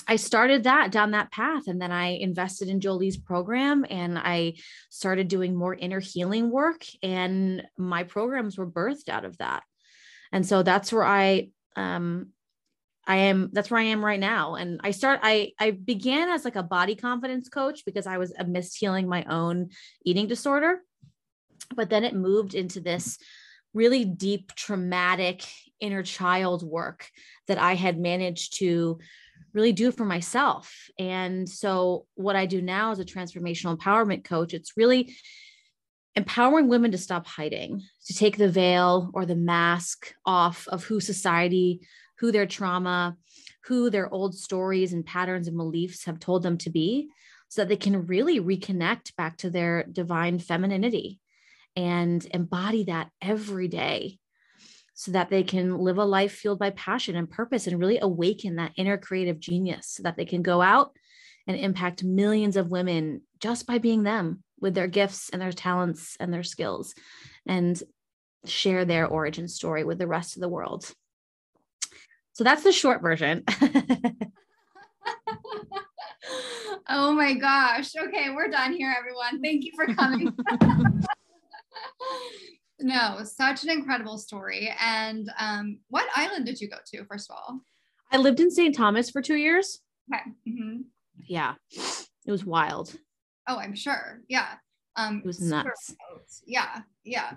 I 0.08 0.16
started 0.18 0.64
that 0.64 0.92
down 0.92 1.12
that 1.12 1.32
path. 1.32 1.68
And 1.68 1.82
then 1.82 1.92
I 1.92 2.08
invested 2.08 2.68
in 2.68 2.80
Jolie's 2.80 3.18
program 3.18 3.86
and 3.90 4.18
I 4.18 4.56
started 4.90 5.28
doing 5.28 5.56
more 5.56 5.74
inner 5.74 6.00
healing 6.00 6.50
work. 6.52 6.86
And 7.02 7.64
my 7.78 8.04
programs 8.04 8.58
were 8.58 8.70
birthed 8.70 9.10
out 9.10 9.26
of 9.26 9.38
that. 9.38 9.64
And 10.32 10.46
so 10.46 10.64
that's 10.64 10.92
where 10.92 11.04
I 11.04 11.50
um, 11.76 12.30
I 13.06 13.16
am 13.18 13.50
that's 13.52 13.70
where 13.70 13.80
I 13.80 13.86
am 13.86 14.04
right 14.04 14.20
now. 14.20 14.56
And 14.56 14.80
I 14.84 14.92
start 14.92 15.20
I 15.24 15.52
I 15.60 15.72
began 15.72 16.30
as 16.30 16.46
like 16.46 16.56
a 16.56 16.64
body 16.64 16.96
confidence 16.96 17.50
coach 17.50 17.84
because 17.86 18.08
I 18.08 18.18
was 18.18 18.34
a 18.38 18.46
missed 18.46 18.78
healing 18.78 19.08
my 19.08 19.24
own 19.26 19.70
eating 20.06 20.28
disorder. 20.28 20.82
But 21.76 21.90
then 21.90 22.04
it 22.04 22.16
moved 22.16 22.56
into 22.56 22.80
this 22.80 23.18
really 23.74 24.06
deep 24.06 24.54
traumatic 24.56 25.44
inner 25.80 26.04
child 26.04 26.64
work 26.64 27.10
that 27.48 27.58
I 27.58 27.76
had 27.76 28.00
managed 28.00 28.58
to 28.60 29.00
really 29.54 29.74
do 29.74 29.92
for 29.92 30.06
myself. 30.06 30.90
And 30.98 31.48
so 31.48 32.06
what 32.16 32.36
I 32.36 32.46
do 32.46 32.62
now 32.62 32.92
as 32.92 33.00
a 33.00 33.06
transformational 33.06 33.78
empowerment 33.78 34.24
coach, 34.24 34.54
it's 34.54 34.78
really 34.78 35.16
empowering 36.16 36.68
women 36.68 36.92
to 36.92 36.98
stop 36.98 37.26
hiding, 37.26 37.82
to 38.06 38.14
take 38.14 38.38
the 38.38 38.50
veil 38.50 39.12
or 39.14 39.26
the 39.26 39.36
mask 39.36 40.14
off 40.26 40.68
of 40.68 40.84
who 40.84 41.00
society 41.00 41.82
who 42.24 42.32
their 42.32 42.46
trauma, 42.46 43.18
who 43.66 43.90
their 43.90 44.10
old 44.14 44.34
stories 44.34 44.94
and 44.94 45.06
patterns 45.06 45.48
and 45.50 45.58
beliefs 45.58 46.06
have 46.06 46.20
told 46.20 46.42
them 46.42 46.58
to 46.58 46.70
be, 46.70 47.10
so 47.50 47.62
that 47.62 47.68
they 47.68 47.76
can 47.76 48.08
really 48.08 48.40
reconnect 48.40 49.14
back 49.18 49.36
to 49.36 49.50
their 49.50 49.84
divine 49.84 50.40
femininity 50.40 51.20
and 51.76 52.26
embody 52.32 52.86
that 52.86 53.10
every 53.22 53.68
day 53.68 54.20
so 54.94 55.12
that 55.12 55.30
they 55.30 55.44
can 55.44 55.78
live 55.78 55.98
a 55.98 56.06
life 56.06 56.34
fueled 56.34 56.60
by 56.60 56.70
passion 56.72 57.16
and 57.16 57.30
purpose 57.30 57.68
and 57.68 57.80
really 57.80 58.00
awaken 58.00 58.56
that 58.56 58.74
inner 58.76 58.98
creative 58.98 59.40
genius 59.40 59.88
so 59.88 60.04
that 60.04 60.18
they 60.18 60.26
can 60.26 60.42
go 60.42 60.62
out 60.62 60.92
and 61.48 61.58
impact 61.58 62.04
millions 62.04 62.56
of 62.56 62.70
women 62.70 63.22
just 63.40 63.66
by 63.66 63.78
being 63.78 64.04
them 64.04 64.44
with 64.60 64.76
their 64.76 64.88
gifts 64.88 65.30
and 65.30 65.42
their 65.42 65.52
talents 65.52 66.16
and 66.20 66.34
their 66.34 66.44
skills 66.44 66.94
and 67.46 67.82
share 68.46 68.86
their 68.86 69.08
origin 69.08 69.48
story 69.48 69.84
with 69.84 69.98
the 69.98 70.08
rest 70.08 70.36
of 70.36 70.42
the 70.42 70.50
world. 70.50 70.90
So 72.34 72.44
that's 72.44 72.64
the 72.64 72.72
short 72.72 73.02
version. 73.02 73.44
oh 76.90 77.14
my 77.14 77.34
gosh. 77.34 77.96
Okay, 77.96 78.30
we're 78.30 78.50
done 78.50 78.74
here, 78.74 78.94
everyone. 78.98 79.42
Thank 79.42 79.66
you 79.66 79.72
for 79.76 79.94
coming. 79.94 80.34
no, 82.80 83.20
such 83.24 83.64
an 83.64 83.70
incredible 83.70 84.18
story. 84.18 84.74
And 84.80 85.32
um, 85.40 85.80
what 85.90 86.08
island 86.16 86.46
did 86.46 86.60
you 86.60 86.70
go 86.70 86.78
to, 86.94 87.06
first 87.06 87.30
of 87.30 87.38
all? 87.38 87.62
I 88.12 88.18
lived 88.18 88.40
in 88.40 88.52
St. 88.52 88.76
Thomas 88.76 89.10
for 89.10 89.22
two 89.22 89.36
years. 89.36 89.80
Okay. 90.14 90.24
Mm-hmm. 90.48 90.82
Yeah, 91.28 91.56
it 91.72 92.32
was 92.32 92.46
wild. 92.46 92.96
Oh, 93.48 93.58
I'm 93.58 93.76
sure. 93.76 94.22
Yeah. 94.28 94.54
Um, 94.96 95.20
it 95.24 95.26
was 95.26 95.42
nuts. 95.42 95.96
Yeah. 96.46 96.82
Yeah. 97.04 97.34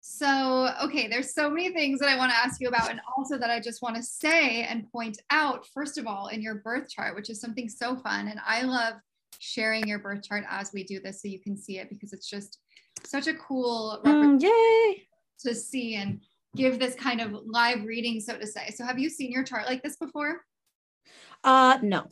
So, 0.00 0.70
okay, 0.82 1.06
there's 1.06 1.34
so 1.34 1.50
many 1.50 1.70
things 1.70 2.00
that 2.00 2.08
I 2.08 2.16
want 2.16 2.32
to 2.32 2.38
ask 2.38 2.60
you 2.60 2.68
about, 2.68 2.90
and 2.90 3.00
also 3.16 3.36
that 3.36 3.50
I 3.50 3.60
just 3.60 3.82
want 3.82 3.96
to 3.96 4.02
say 4.02 4.62
and 4.62 4.90
point 4.90 5.20
out, 5.30 5.66
first 5.74 5.98
of 5.98 6.06
all, 6.06 6.28
in 6.28 6.40
your 6.40 6.56
birth 6.56 6.88
chart, 6.88 7.14
which 7.14 7.28
is 7.28 7.40
something 7.40 7.68
so 7.68 7.96
fun. 7.96 8.28
And 8.28 8.40
I 8.46 8.62
love 8.62 8.94
sharing 9.38 9.86
your 9.86 9.98
birth 9.98 10.22
chart 10.22 10.44
as 10.48 10.72
we 10.72 10.82
do 10.82 10.98
this 10.98 11.20
so 11.20 11.28
you 11.28 11.40
can 11.40 11.56
see 11.56 11.78
it 11.78 11.90
because 11.90 12.12
it's 12.12 12.28
just 12.28 12.58
such 13.04 13.26
a 13.26 13.34
cool 13.34 14.00
mm, 14.04 14.40
yay. 14.40 15.06
to 15.40 15.54
see 15.54 15.96
and 15.96 16.20
give 16.56 16.78
this 16.78 16.94
kind 16.94 17.20
of 17.20 17.32
live 17.46 17.84
reading, 17.84 18.20
so 18.20 18.38
to 18.38 18.46
say. 18.46 18.70
So, 18.74 18.84
have 18.84 18.98
you 18.98 19.10
seen 19.10 19.30
your 19.30 19.44
chart 19.44 19.66
like 19.66 19.82
this 19.82 19.96
before? 19.96 20.40
Uh, 21.44 21.78
no. 21.82 22.06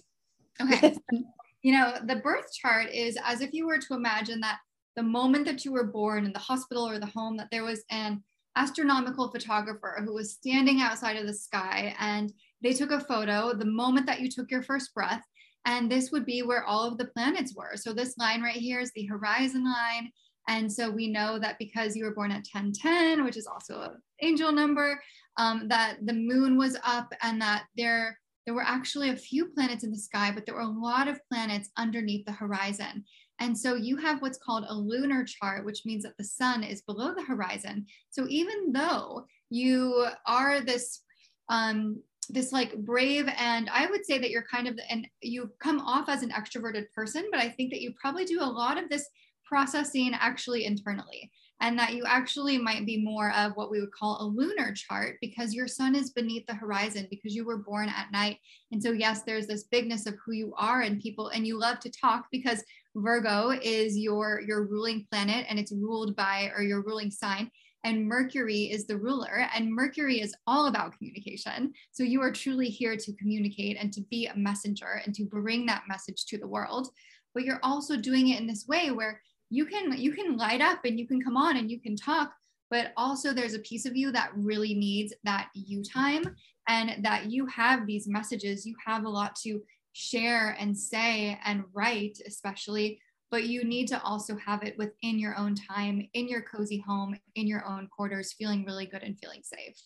Okay. 0.60 0.96
you 1.62 1.72
know, 1.72 1.98
the 2.04 2.16
birth 2.16 2.52
chart 2.52 2.90
is 2.92 3.18
as 3.24 3.40
if 3.40 3.52
you 3.52 3.66
were 3.66 3.78
to 3.78 3.94
imagine 3.94 4.40
that 4.40 4.58
the 4.96 5.02
moment 5.02 5.44
that 5.44 5.64
you 5.64 5.72
were 5.72 5.86
born 5.86 6.24
in 6.24 6.32
the 6.32 6.38
hospital 6.38 6.88
or 6.88 6.98
the 6.98 7.06
home 7.06 7.36
that 7.36 7.48
there 7.50 7.64
was 7.64 7.84
an 7.90 8.22
astronomical 8.56 9.30
photographer 9.30 10.00
who 10.02 10.14
was 10.14 10.32
standing 10.32 10.80
outside 10.80 11.16
of 11.16 11.26
the 11.26 11.34
sky 11.34 11.94
and 12.00 12.32
they 12.62 12.72
took 12.72 12.90
a 12.90 13.00
photo 13.00 13.52
the 13.52 13.66
moment 13.66 14.06
that 14.06 14.20
you 14.20 14.30
took 14.30 14.50
your 14.50 14.62
first 14.62 14.94
breath 14.94 15.22
and 15.66 15.90
this 15.90 16.10
would 16.10 16.24
be 16.24 16.42
where 16.42 16.64
all 16.64 16.84
of 16.84 16.96
the 16.96 17.04
planets 17.04 17.54
were 17.54 17.76
so 17.76 17.92
this 17.92 18.16
line 18.16 18.40
right 18.40 18.56
here 18.56 18.80
is 18.80 18.90
the 18.92 19.04
horizon 19.04 19.62
line 19.62 20.10
and 20.48 20.72
so 20.72 20.90
we 20.90 21.08
know 21.08 21.38
that 21.38 21.58
because 21.58 21.96
you 21.96 22.04
were 22.04 22.14
born 22.14 22.30
at 22.30 22.46
1010 22.52 23.24
which 23.24 23.36
is 23.36 23.46
also 23.46 23.80
an 23.80 24.02
angel 24.22 24.52
number 24.52 25.00
um, 25.38 25.68
that 25.68 25.96
the 26.04 26.12
moon 26.12 26.56
was 26.56 26.76
up 26.84 27.12
and 27.22 27.40
that 27.40 27.64
there 27.76 28.18
there 28.46 28.54
were 28.54 28.62
actually 28.62 29.10
a 29.10 29.16
few 29.16 29.46
planets 29.46 29.84
in 29.84 29.90
the 29.90 29.98
sky 29.98 30.30
but 30.32 30.46
there 30.46 30.54
were 30.54 30.60
a 30.60 30.66
lot 30.66 31.08
of 31.08 31.20
planets 31.28 31.70
underneath 31.76 32.24
the 32.26 32.32
horizon 32.32 33.04
And 33.38 33.56
so 33.56 33.74
you 33.74 33.96
have 33.98 34.22
what's 34.22 34.38
called 34.38 34.64
a 34.68 34.74
lunar 34.74 35.24
chart, 35.24 35.64
which 35.64 35.84
means 35.84 36.04
that 36.04 36.16
the 36.16 36.24
sun 36.24 36.62
is 36.62 36.82
below 36.82 37.14
the 37.14 37.22
horizon. 37.22 37.86
So 38.08 38.26
even 38.28 38.72
though 38.72 39.26
you 39.50 40.06
are 40.26 40.60
this 40.60 41.02
um, 41.48 42.02
this 42.28 42.50
like 42.50 42.76
brave 42.78 43.28
and 43.38 43.70
i 43.70 43.86
would 43.86 44.04
say 44.04 44.18
that 44.18 44.30
you're 44.30 44.42
kind 44.50 44.66
of 44.66 44.76
and 44.90 45.06
you 45.20 45.48
come 45.60 45.78
off 45.80 46.08
as 46.08 46.24
an 46.24 46.30
extroverted 46.30 46.90
person 46.92 47.24
but 47.30 47.38
i 47.38 47.48
think 47.48 47.70
that 47.70 47.80
you 47.80 47.92
probably 48.00 48.24
do 48.24 48.40
a 48.40 48.44
lot 48.44 48.82
of 48.82 48.88
this 48.88 49.08
processing 49.46 50.12
actually 50.14 50.64
internally 50.64 51.30
and 51.60 51.78
that 51.78 51.94
you 51.94 52.04
actually 52.06 52.58
might 52.58 52.84
be 52.84 53.02
more 53.02 53.32
of 53.32 53.52
what 53.52 53.70
we 53.70 53.80
would 53.80 53.92
call 53.92 54.18
a 54.20 54.24
lunar 54.24 54.72
chart 54.74 55.16
because 55.20 55.54
your 55.54 55.66
sun 55.66 55.94
is 55.94 56.10
beneath 56.10 56.46
the 56.46 56.54
horizon 56.54 57.06
because 57.10 57.34
you 57.34 57.44
were 57.44 57.58
born 57.58 57.88
at 57.88 58.12
night 58.12 58.38
and 58.72 58.82
so 58.82 58.92
yes 58.92 59.22
there's 59.22 59.46
this 59.46 59.64
bigness 59.64 60.06
of 60.06 60.14
who 60.24 60.32
you 60.32 60.52
are 60.58 60.82
and 60.82 61.00
people 61.00 61.28
and 61.28 61.46
you 61.46 61.58
love 61.58 61.78
to 61.80 61.90
talk 61.90 62.26
because 62.30 62.62
virgo 62.94 63.50
is 63.62 63.96
your 63.96 64.40
your 64.40 64.64
ruling 64.64 65.06
planet 65.10 65.46
and 65.48 65.58
it's 65.58 65.72
ruled 65.72 66.14
by 66.16 66.50
or 66.54 66.62
your 66.62 66.82
ruling 66.82 67.10
sign 67.10 67.50
and 67.84 68.04
Mercury 68.04 68.62
is 68.62 68.88
the 68.88 68.96
ruler, 68.96 69.46
and 69.54 69.72
Mercury 69.72 70.20
is 70.20 70.34
all 70.48 70.66
about 70.66 70.98
communication. 70.98 71.72
So 71.92 72.02
you 72.02 72.20
are 72.20 72.32
truly 72.32 72.68
here 72.68 72.96
to 72.96 73.12
communicate 73.14 73.76
and 73.78 73.92
to 73.92 74.00
be 74.10 74.26
a 74.26 74.36
messenger 74.36 75.00
and 75.04 75.14
to 75.14 75.24
bring 75.24 75.66
that 75.66 75.84
message 75.86 76.24
to 76.26 76.36
the 76.36 76.48
world. 76.48 76.88
But 77.32 77.44
you're 77.44 77.60
also 77.62 77.96
doing 77.96 78.30
it 78.30 78.40
in 78.40 78.48
this 78.48 78.66
way 78.66 78.90
where 78.90 79.20
you 79.50 79.66
can 79.66 79.96
you 79.96 80.12
can 80.12 80.36
light 80.36 80.60
up 80.60 80.84
and 80.84 80.98
you 80.98 81.06
can 81.06 81.20
come 81.22 81.36
on 81.36 81.56
and 81.56 81.70
you 81.70 81.80
can 81.80 81.96
talk, 81.96 82.32
but 82.70 82.92
also 82.96 83.32
there's 83.32 83.54
a 83.54 83.60
piece 83.60 83.86
of 83.86 83.96
you 83.96 84.10
that 84.12 84.30
really 84.34 84.74
needs 84.74 85.14
that 85.24 85.48
you 85.54 85.82
time 85.82 86.24
and 86.68 87.04
that 87.04 87.30
you 87.30 87.46
have 87.46 87.86
these 87.86 88.08
messages, 88.08 88.66
you 88.66 88.74
have 88.84 89.04
a 89.04 89.08
lot 89.08 89.36
to 89.36 89.62
share 89.92 90.56
and 90.58 90.76
say 90.76 91.38
and 91.44 91.64
write, 91.72 92.18
especially 92.26 93.00
but 93.30 93.44
you 93.44 93.64
need 93.64 93.88
to 93.88 94.00
also 94.02 94.36
have 94.36 94.62
it 94.62 94.78
within 94.78 95.18
your 95.18 95.36
own 95.36 95.54
time, 95.54 96.08
in 96.14 96.28
your 96.28 96.42
cozy 96.42 96.78
home, 96.78 97.16
in 97.34 97.46
your 97.46 97.66
own 97.66 97.88
quarters, 97.88 98.32
feeling 98.32 98.64
really 98.64 98.86
good 98.86 99.02
and 99.02 99.18
feeling 99.18 99.42
safe. 99.42 99.76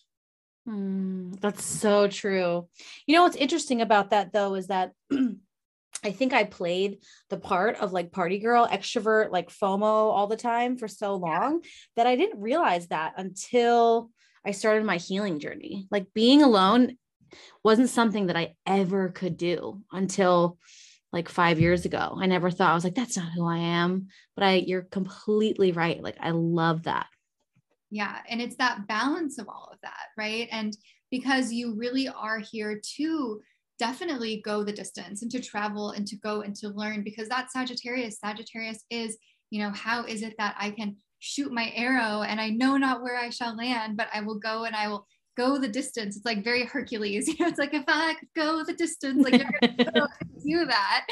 Mm, 0.69 1.39
that's 1.39 1.65
so 1.65 2.07
true. 2.07 2.67
You 3.07 3.15
know 3.15 3.23
what's 3.23 3.35
interesting 3.35 3.81
about 3.81 4.11
that 4.11 4.31
though 4.31 4.53
is 4.55 4.67
that 4.67 4.93
I 6.03 6.11
think 6.11 6.33
I 6.33 6.43
played 6.43 6.99
the 7.29 7.37
part 7.37 7.77
of 7.77 7.93
like 7.93 8.11
party 8.11 8.39
girl, 8.39 8.67
extrovert, 8.67 9.31
like 9.31 9.49
FOMO 9.49 9.83
all 9.83 10.27
the 10.27 10.35
time 10.35 10.77
for 10.77 10.87
so 10.87 11.15
long 11.15 11.61
yeah. 11.63 11.69
that 11.97 12.07
I 12.07 12.15
didn't 12.15 12.41
realize 12.41 12.87
that 12.87 13.13
until 13.17 14.09
I 14.45 14.51
started 14.51 14.83
my 14.83 14.97
healing 14.97 15.39
journey. 15.39 15.87
Like 15.91 16.07
being 16.13 16.41
alone 16.41 16.97
wasn't 17.63 17.89
something 17.89 18.27
that 18.27 18.35
I 18.35 18.55
ever 18.65 19.09
could 19.09 19.37
do 19.37 19.81
until 19.91 20.57
like 21.13 21.29
five 21.29 21.59
years 21.59 21.85
ago. 21.85 22.17
I 22.19 22.25
never 22.25 22.49
thought 22.49 22.71
I 22.71 22.73
was 22.73 22.83
like, 22.83 22.95
that's 22.95 23.17
not 23.17 23.31
who 23.33 23.45
I 23.45 23.57
am. 23.57 24.07
But 24.35 24.45
I, 24.45 24.53
you're 24.55 24.83
completely 24.83 25.71
right. 25.71 26.01
Like, 26.01 26.17
I 26.19 26.31
love 26.31 26.83
that. 26.83 27.07
Yeah. 27.89 28.15
And 28.29 28.41
it's 28.41 28.55
that 28.55 28.87
balance 28.87 29.37
of 29.37 29.49
all 29.49 29.69
of 29.71 29.79
that, 29.83 30.05
right? 30.17 30.47
And 30.51 30.75
because 31.11 31.51
you 31.51 31.75
really 31.75 32.07
are 32.07 32.39
here 32.39 32.81
to 32.95 33.41
definitely 33.81 34.43
go 34.45 34.63
the 34.63 34.71
distance 34.71 35.23
and 35.23 35.31
to 35.31 35.41
travel 35.41 35.89
and 35.89 36.05
to 36.05 36.15
go 36.17 36.41
and 36.41 36.55
to 36.55 36.69
learn, 36.69 37.01
because 37.03 37.27
that's 37.27 37.53
Sagittarius. 37.53 38.19
Sagittarius 38.19 38.85
is, 38.91 39.17
you 39.49 39.59
know, 39.59 39.71
how 39.71 40.05
is 40.05 40.21
it 40.21 40.35
that 40.37 40.55
I 40.59 40.69
can 40.69 40.97
shoot 41.17 41.51
my 41.51 41.73
arrow 41.75 42.21
and 42.21 42.39
I 42.39 42.51
know 42.51 42.77
not 42.77 43.01
where 43.01 43.17
I 43.17 43.31
shall 43.31 43.57
land, 43.57 43.97
but 43.97 44.07
I 44.13 44.21
will 44.21 44.37
go 44.37 44.65
and 44.65 44.75
I 44.75 44.87
will 44.87 45.07
go 45.35 45.57
the 45.57 45.67
distance. 45.67 46.15
It's 46.15 46.25
like 46.25 46.43
very 46.43 46.63
Hercules. 46.63 47.27
You 47.27 47.35
know, 47.39 47.47
it's 47.47 47.57
like 47.57 47.73
if 47.73 47.85
I 47.87 48.13
could 48.19 48.29
go 48.35 48.63
the 48.63 48.73
distance, 48.73 49.23
like 49.23 49.41
do 50.45 50.65
that 50.65 51.07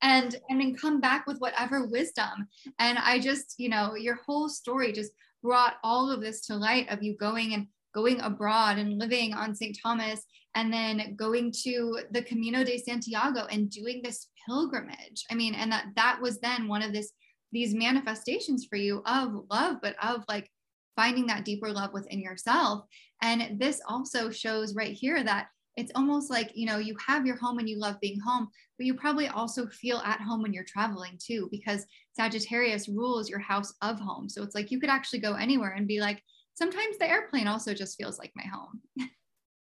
and 0.00 0.34
and 0.48 0.60
then 0.60 0.74
come 0.74 1.02
back 1.02 1.26
with 1.26 1.38
whatever 1.40 1.86
wisdom. 1.86 2.48
And 2.78 2.96
I 2.96 3.18
just, 3.18 3.56
you 3.58 3.68
know, 3.68 3.96
your 3.96 4.18
whole 4.26 4.48
story 4.48 4.92
just 4.92 5.12
brought 5.42 5.74
all 5.84 6.10
of 6.10 6.22
this 6.22 6.46
to 6.46 6.56
light 6.56 6.88
of 6.88 7.02
you 7.02 7.14
going 7.18 7.52
and 7.52 7.66
going 7.94 8.20
abroad 8.20 8.78
and 8.78 8.98
living 8.98 9.32
on 9.32 9.54
St. 9.54 9.76
Thomas 9.82 10.22
and 10.54 10.72
then 10.72 11.14
going 11.16 11.52
to 11.64 12.00
the 12.10 12.22
Camino 12.22 12.64
de 12.64 12.78
Santiago 12.78 13.46
and 13.50 13.70
doing 13.70 14.00
this 14.02 14.28
pilgrimage. 14.46 15.24
I 15.30 15.34
mean, 15.34 15.54
and 15.54 15.72
that 15.72 15.86
that 15.96 16.20
was 16.20 16.38
then 16.40 16.68
one 16.68 16.82
of 16.82 16.92
this 16.92 17.12
these 17.52 17.74
manifestations 17.74 18.66
for 18.68 18.76
you 18.76 19.00
of 19.06 19.44
love, 19.48 19.76
but 19.80 19.94
of 20.02 20.24
like 20.28 20.50
finding 20.96 21.26
that 21.28 21.44
deeper 21.44 21.70
love 21.70 21.92
within 21.92 22.20
yourself. 22.20 22.84
And 23.22 23.58
this 23.60 23.80
also 23.88 24.30
shows 24.30 24.74
right 24.74 24.92
here 24.92 25.22
that 25.22 25.46
it's 25.76 25.92
almost 25.94 26.30
like, 26.30 26.50
you 26.54 26.66
know, 26.66 26.78
you 26.78 26.96
have 27.04 27.26
your 27.26 27.36
home 27.36 27.58
and 27.58 27.68
you 27.68 27.78
love 27.78 27.96
being 28.00 28.18
home, 28.20 28.48
but 28.78 28.86
you 28.86 28.94
probably 28.94 29.28
also 29.28 29.66
feel 29.66 29.98
at 29.98 30.20
home 30.20 30.42
when 30.42 30.52
you're 30.52 30.64
traveling 30.64 31.18
too, 31.24 31.48
because 31.50 31.84
Sagittarius 32.12 32.88
rules 32.88 33.28
your 33.28 33.40
house 33.40 33.72
of 33.82 33.98
home. 33.98 34.28
So 34.28 34.42
it's 34.42 34.54
like 34.54 34.70
you 34.70 34.80
could 34.80 34.90
actually 34.90 35.20
go 35.20 35.34
anywhere 35.34 35.72
and 35.72 35.88
be 35.88 36.00
like, 36.00 36.22
sometimes 36.54 36.98
the 36.98 37.08
airplane 37.08 37.46
also 37.46 37.74
just 37.74 37.96
feels 37.96 38.18
like 38.18 38.32
my 38.34 38.44
home. 38.44 38.80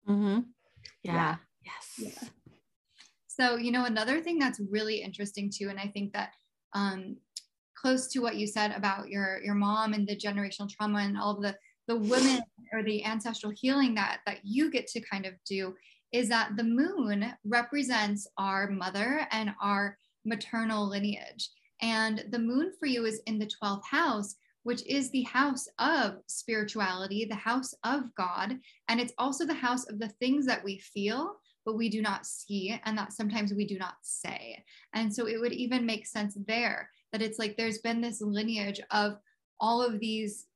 mm-hmm. 0.09 0.41
Yeah. 1.03 1.15
yeah. 1.15 1.37
Yes. 1.65 2.15
Yeah. 2.21 2.29
So, 3.27 3.57
you 3.57 3.73
know, 3.73 3.85
another 3.85 4.21
thing 4.21 4.39
that's 4.39 4.61
really 4.71 5.03
interesting 5.03 5.51
too, 5.55 5.69
and 5.69 5.79
I 5.79 5.87
think 5.87 6.13
that 6.13 6.33
um, 6.75 7.17
close 7.75 8.09
to 8.09 8.21
what 8.21 8.37
you 8.37 8.47
said 8.47 8.73
about 8.73 9.09
your 9.09 9.41
your 9.43 9.55
mom 9.55 9.93
and 9.95 10.07
the 10.07 10.17
generational 10.17 10.69
trauma 10.69 10.99
and 10.99 11.19
all 11.19 11.37
of 11.37 11.43
the 11.43 11.57
the 11.89 11.97
women 11.97 12.43
or 12.73 12.83
the 12.83 13.05
ancestral 13.05 13.53
healing 13.55 13.95
that 13.95 14.21
that 14.27 14.39
you 14.43 14.71
get 14.71 14.87
to 14.89 15.01
kind 15.01 15.27
of 15.27 15.35
do 15.49 15.75
is 16.13 16.29
that 16.29 16.57
the 16.57 16.65
moon 16.65 17.33
represents 17.45 18.29
our 18.37 18.69
mother 18.71 19.27
and 19.31 19.51
our 19.63 19.97
maternal 20.25 20.89
lineage 20.89 21.49
and 21.81 22.25
the 22.31 22.39
moon 22.39 22.73
for 22.79 22.87
you 22.87 23.07
is 23.07 23.23
in 23.27 23.39
the 23.39 23.51
12th 23.63 23.85
house 23.85 24.37
which 24.63 24.87
is 24.87 25.11
the 25.11 25.23
house 25.23 25.67
of 25.79 26.19
spirituality 26.27 27.25
the 27.25 27.35
house 27.35 27.75
of 27.85 28.15
god. 28.15 28.59
And 28.89 29.01
it's 29.01 29.15
also 29.19 29.47
the 29.47 29.55
house 29.55 29.89
of 29.89 29.99
the 29.99 30.09
things 30.09 30.47
that 30.47 30.65
we 30.65 30.79
feel 30.79 31.37
but 31.65 31.77
we 31.77 31.89
do 31.89 32.03
not 32.03 32.27
see 32.27 32.81
and 32.85 32.97
that 32.97 33.13
sometimes 33.13 33.53
we 33.53 33.67
do 33.67 33.79
not 33.79 33.95
say. 34.03 34.65
And 34.95 35.15
so 35.15 35.29
it 35.29 35.39
would 35.39 35.53
even 35.53 35.85
make 35.85 36.07
sense 36.07 36.37
there 36.47 36.91
that 37.13 37.23
it's 37.23 37.39
like 37.39 37.57
there's 37.57 37.79
been 37.79 38.01
this 38.01 38.21
lineage 38.21 38.81
of 38.91 39.19
all 39.61 39.83
of 39.83 40.01
these 40.01 40.47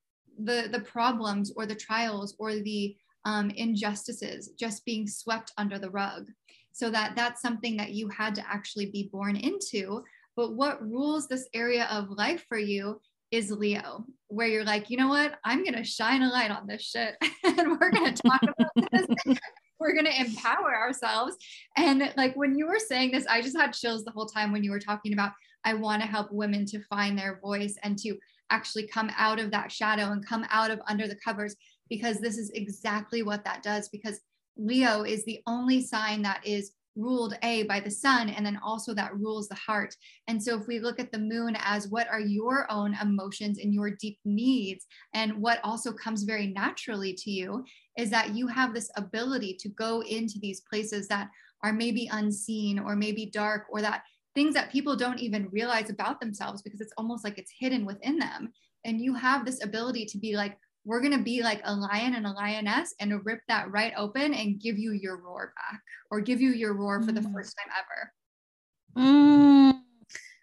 the 0.43 0.69
the 0.73 0.81
problems 0.81 1.53
or 1.57 1.67
the 1.67 1.75
trials 1.75 2.35
or 2.39 2.55
the 2.55 2.97
um, 3.25 3.51
injustices 3.51 4.51
just 4.59 4.85
being 4.85 5.07
swept 5.07 5.53
under 5.57 5.79
the 5.79 5.91
rug. 5.91 6.29
So 6.73 6.91
that 6.91 7.15
that's 7.15 7.41
something 7.41 7.77
that 7.77 7.93
you 7.93 8.09
had 8.09 8.35
to 8.37 8.45
actually 8.49 8.87
be 8.87 9.09
born 9.13 9.37
into. 9.37 10.03
But 10.37 10.55
what 10.55 10.83
rules 10.83 11.29
this 11.29 11.49
area 11.55 11.87
of 11.91 12.11
life 12.11 12.45
for 12.49 12.59
you 12.59 13.01
is 13.31 13.51
leo 13.51 14.05
where 14.29 14.49
you're 14.49 14.65
like 14.65 14.91
you 14.91 14.97
know 14.97 15.09
what? 15.09 15.35
I'm 15.45 15.63
going 15.63 15.75
to 15.75 15.85
shine 15.85 16.23
a 16.23 16.31
light 16.31 16.51
on 16.51 16.67
this 16.67 16.83
shit. 16.83 17.15
And 17.45 17.79
we're 17.79 17.91
going 17.91 18.13
to 18.13 18.23
talk 18.23 18.43
about 18.43 18.91
this. 18.91 19.39
We're 19.79 19.93
going 19.93 20.07
to 20.07 20.21
empower 20.21 20.75
ourselves. 20.75 21.37
And 21.77 22.13
like 22.17 22.35
when 22.37 22.57
you 22.57 22.67
were 22.67 22.79
saying 22.79 23.13
this 23.13 23.27
i 23.27 23.43
just 23.43 23.57
had 23.57 23.73
chills 23.73 24.05
the 24.05 24.11
whole 24.13 24.27
time 24.27 24.51
when 24.51 24.65
you 24.65 24.71
were 24.71 24.81
talking 24.81 25.13
about 25.13 25.33
I 25.65 25.75
want 25.75 26.03
to 26.03 26.09
help 26.09 26.31
women 26.31 26.67
to 26.67 26.83
find 26.85 27.19
their 27.19 27.41
voice 27.41 27.77
and 27.83 27.99
to 27.99 28.17
actually 28.51 28.87
come 28.87 29.11
out 29.17 29.41
of 29.41 29.51
that 29.51 29.73
shadow 29.73 30.13
and 30.13 30.27
come 30.27 30.47
out 30.51 30.71
of 30.71 30.81
under 30.89 31.09
the 31.09 31.19
covers 31.25 31.57
because 31.89 32.19
this 32.19 32.37
is 32.37 32.51
exactly 32.51 33.23
what 33.23 33.45
that 33.45 33.63
does 33.63 33.89
because 33.89 34.21
Leo 34.57 35.03
is 35.03 35.25
the 35.25 35.41
only 35.47 35.83
sign 35.83 36.23
that 36.23 36.47
is 36.47 36.73
ruled 36.97 37.37
a 37.43 37.65
by 37.65 37.81
the 37.81 37.91
sun 37.91 38.29
and 38.29 38.45
then 38.45 38.59
also 38.65 38.95
that 38.95 39.17
rules 39.17 39.49
the 39.49 39.55
heart 39.55 39.95
and 40.29 40.43
so 40.43 40.59
if 40.59 40.67
we 40.67 40.79
look 40.79 41.01
at 41.01 41.11
the 41.11 41.19
moon 41.19 41.57
as 41.61 41.89
what 41.89 42.09
are 42.09 42.21
your 42.21 42.71
own 42.71 42.97
emotions 43.03 43.59
and 43.59 43.75
your 43.75 43.91
deep 43.91 44.19
needs 44.25 44.87
and 45.13 45.33
what 45.41 45.59
also 45.65 45.93
comes 45.93 46.23
very 46.23 46.47
naturally 46.47 47.13
to 47.13 47.31
you 47.31 47.65
is 47.99 48.11
that 48.11 48.35
you 48.35 48.47
have 48.47 48.73
this 48.73 48.91
ability 48.97 49.57
to 49.59 49.69
go 49.71 50.03
into 50.03 50.39
these 50.41 50.63
places 50.71 51.09
that 51.09 51.29
are 51.63 51.73
maybe 51.73 52.09
unseen 52.13 52.79
or 52.79 52.95
maybe 52.95 53.27
dark 53.27 53.67
or 53.71 53.81
that 53.81 54.03
things 54.35 54.55
that 54.55 54.71
people 54.71 54.97
don't 54.97 55.21
even 55.21 55.49
realize 55.51 55.91
about 55.91 56.21
themselves 56.21 56.63
because 56.63 56.81
it's 56.81 56.93
almost 56.99 57.25
like 57.25 57.39
it's 57.39 57.53
hidden 57.59 57.87
within 57.87 58.19
them. 58.19 58.53
And 58.85 59.01
you 59.01 59.15
have 59.15 59.45
this 59.45 59.63
ability 59.63 60.07
to 60.07 60.19
be 60.19 60.37
like, 60.37 60.59
we're 60.85 61.01
going 61.01 61.17
to 61.17 61.25
be 61.25 61.43
like 61.43 61.61
a 61.65 61.75
lion 61.75 62.15
and 62.15 62.27
a 62.27 62.31
lioness 62.31 62.95
and 63.01 63.25
rip 63.25 63.41
that 63.49 63.71
right 63.71 63.93
open 63.97 64.35
and 64.35 64.61
give 64.61 64.79
you 64.79 64.93
your 64.93 65.17
roar 65.17 65.53
back 65.57 65.81
or 66.11 66.21
give 66.21 66.41
you 66.41 66.51
your 66.51 66.75
roar 66.75 67.03
for 67.03 67.13
the 67.13 67.21
mm. 67.21 67.33
first 67.33 67.57
time 67.59 67.73
ever. 67.79 69.07
Mm, 69.07 69.81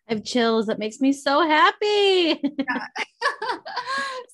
I 0.10 0.14
have 0.14 0.24
chills. 0.24 0.66
That 0.66 0.80
makes 0.80 1.00
me 1.00 1.14
so 1.14 1.48
happy. 1.48 2.42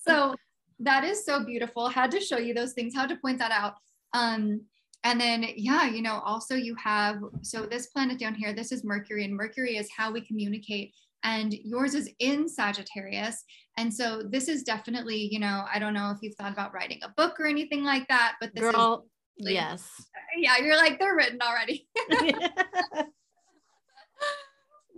so 0.07 0.33
that 0.79 1.03
is 1.03 1.25
so 1.25 1.43
beautiful. 1.43 1.89
Had 1.89 2.11
to 2.11 2.21
show 2.21 2.37
you 2.37 2.53
those 2.53 2.73
things, 2.73 2.95
how 2.95 3.05
to 3.05 3.17
point 3.17 3.39
that 3.39 3.51
out. 3.51 3.73
Um, 4.13 4.61
and 5.03 5.21
then 5.21 5.45
yeah 5.55 5.87
you 5.87 6.01
know 6.01 6.21
also 6.25 6.55
you 6.55 6.75
have 6.75 7.19
so 7.41 7.65
this 7.65 7.87
planet 7.87 8.19
down 8.19 8.33
here 8.33 8.53
this 8.53 8.71
is 8.71 8.83
mercury 8.83 9.23
and 9.23 9.33
mercury 9.33 9.77
is 9.77 9.87
how 9.95 10.11
we 10.11 10.21
communicate 10.21 10.93
and 11.27 11.53
yours 11.53 11.93
is 11.93 12.09
in 12.19 12.47
sagittarius. 12.47 13.43
And 13.75 13.93
so 13.93 14.23
this 14.23 14.47
is 14.47 14.63
definitely 14.63 15.29
you 15.31 15.39
know 15.39 15.65
i 15.71 15.77
don't 15.77 15.93
know 15.93 16.09
if 16.09 16.17
you've 16.21 16.35
thought 16.35 16.51
about 16.53 16.73
writing 16.73 16.99
a 17.03 17.09
book 17.09 17.39
or 17.39 17.45
anything 17.45 17.83
like 17.83 18.07
that 18.07 18.35
but 18.41 18.49
this 18.55 18.63
Girl, 18.63 19.05
is 19.37 19.45
like, 19.45 19.53
yes. 19.53 19.87
Yeah 20.37 20.57
you're 20.57 20.77
like 20.77 20.99
they're 20.99 21.15
written 21.15 21.39
already. 21.41 21.87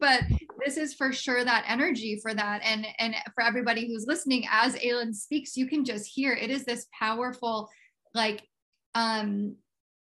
But 0.01 0.23
this 0.65 0.77
is 0.77 0.93
for 0.93 1.11
sure 1.11 1.43
that 1.43 1.65
energy 1.67 2.19
for 2.21 2.33
that. 2.33 2.61
And 2.63 2.87
and 2.99 3.15
for 3.35 3.43
everybody 3.43 3.87
who's 3.87 4.05
listening, 4.07 4.45
as 4.49 4.75
Alyn 4.75 5.13
speaks, 5.13 5.57
you 5.57 5.67
can 5.67 5.83
just 5.83 6.09
hear 6.09 6.33
it 6.33 6.49
is 6.49 6.63
this 6.63 6.87
powerful, 6.97 7.69
like 8.13 8.43
um 8.95 9.57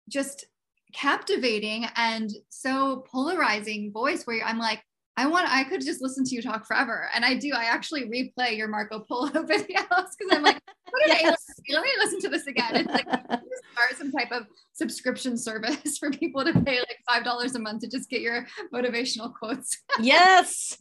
just 0.10 0.46
captivating 0.94 1.86
and 1.96 2.30
so 2.50 3.06
polarizing 3.12 3.92
voice 3.94 4.24
where 4.24 4.44
I'm 4.44 4.60
like, 4.60 4.82
I 5.20 5.26
want, 5.26 5.50
I 5.50 5.66
could 5.66 5.82
just 5.82 6.02
listen 6.02 6.24
to 6.24 6.34
you 6.34 6.42
talk 6.42 6.66
forever. 6.66 7.10
And 7.14 7.26
I 7.26 7.36
do, 7.36 7.52
I 7.54 7.66
actually 7.66 8.06
replay 8.06 8.56
your 8.56 8.70
Marco 8.70 9.02
Polo 9.02 9.30
videos 9.34 9.66
because 9.68 10.32
I'm 10.32 10.44
like, 10.44 10.58
what 10.90 11.04
did 11.06 11.10
yes. 11.10 11.46
I 11.50 11.74
Let 11.74 11.84
me 11.84 11.90
listen 11.98 12.22
to 12.22 12.30
this 12.30 12.48
again. 12.48 12.78
It's 12.78 12.88
like 12.88 13.06
start 13.06 13.98
some 13.98 14.14
type 14.14 14.32
of 14.32 14.44
subscription 14.72 15.38
service 15.38 15.98
for 16.00 16.10
people 16.10 16.46
to 16.46 16.54
pay 16.62 16.80
like 16.80 17.00
$5 17.26 17.54
a 17.54 17.60
month 17.60 17.82
to 17.82 17.90
just 17.90 18.10
get 18.10 18.22
your 18.22 18.48
motivational 18.74 19.34
quotes. 19.34 19.78
yes. 20.00 20.78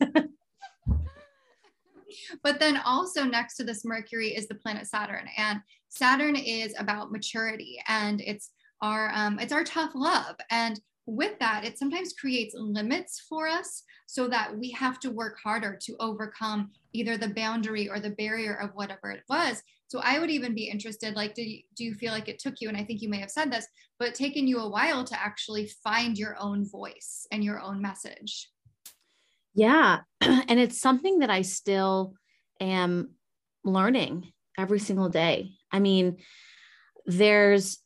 but 2.45 2.61
then 2.61 2.81
also 2.87 3.25
next 3.25 3.57
to 3.57 3.65
this 3.65 3.85
Mercury 3.85 4.37
is 4.37 4.47
the 4.47 4.55
planet 4.55 4.87
Saturn. 4.87 5.27
And 5.37 5.59
Saturn 5.89 6.37
is 6.37 6.77
about 6.79 7.11
maturity 7.11 7.83
and 7.89 8.21
it's 8.21 8.53
our 8.83 9.11
um, 9.13 9.41
it's 9.41 9.53
our 9.53 9.65
tough 9.65 9.91
love. 9.97 10.37
And 10.49 10.79
with 11.09 11.39
that, 11.39 11.65
it 11.65 11.79
sometimes 11.79 12.13
creates 12.13 12.55
limits 12.55 13.25
for 13.27 13.49
us 13.49 13.83
so 14.07 14.29
that 14.29 14.55
we 14.55 14.71
have 14.73 15.01
to 15.01 15.11
work 15.11 15.39
harder 15.43 15.79
to 15.81 15.97
overcome 16.01 16.71
either 16.93 17.17
the 17.17 17.31
boundary 17.31 17.89
or 17.89 17.99
the 17.99 18.11
barrier 18.11 18.55
of 18.55 18.71
whatever 18.75 19.11
it 19.11 19.23
was. 19.27 19.63
So 19.87 20.01
I 20.01 20.19
would 20.19 20.31
even 20.31 20.55
be 20.55 20.69
interested, 20.69 21.17
like, 21.17 21.35
do 21.35 21.43
you, 21.43 21.63
do 21.75 21.85
you 21.85 21.95
feel 21.95 22.13
like 22.13 22.29
it 22.29 22.39
took 22.39 22.57
you, 22.61 22.69
and 22.69 22.77
I 22.77 22.85
think 22.85 23.01
you 23.01 23.09
may 23.09 23.21
have 23.21 23.31
said 23.31 23.51
this, 23.51 23.67
but 23.99 24.15
taken 24.15 24.47
you 24.47 24.59
a 24.59 24.69
while 24.69 25.03
to 25.05 25.19
actually 25.19 25.71
find 25.83 26.19
your 26.19 26.37
own 26.39 26.69
voice 26.69 27.27
and 27.33 27.43
your 27.43 27.59
own 27.59 27.81
message? 27.81 28.51
Yeah. 29.55 30.01
And 30.21 30.61
it's 30.61 30.81
something 30.81 31.21
that 31.21 31.31
I 31.31 31.41
still 31.43 32.15
am 32.61 33.15
learning 33.65 34.31
every 34.59 34.79
single 34.79 35.09
day. 35.09 35.53
I 35.73 35.79
mean, 35.79 36.19
there's, 37.07 37.79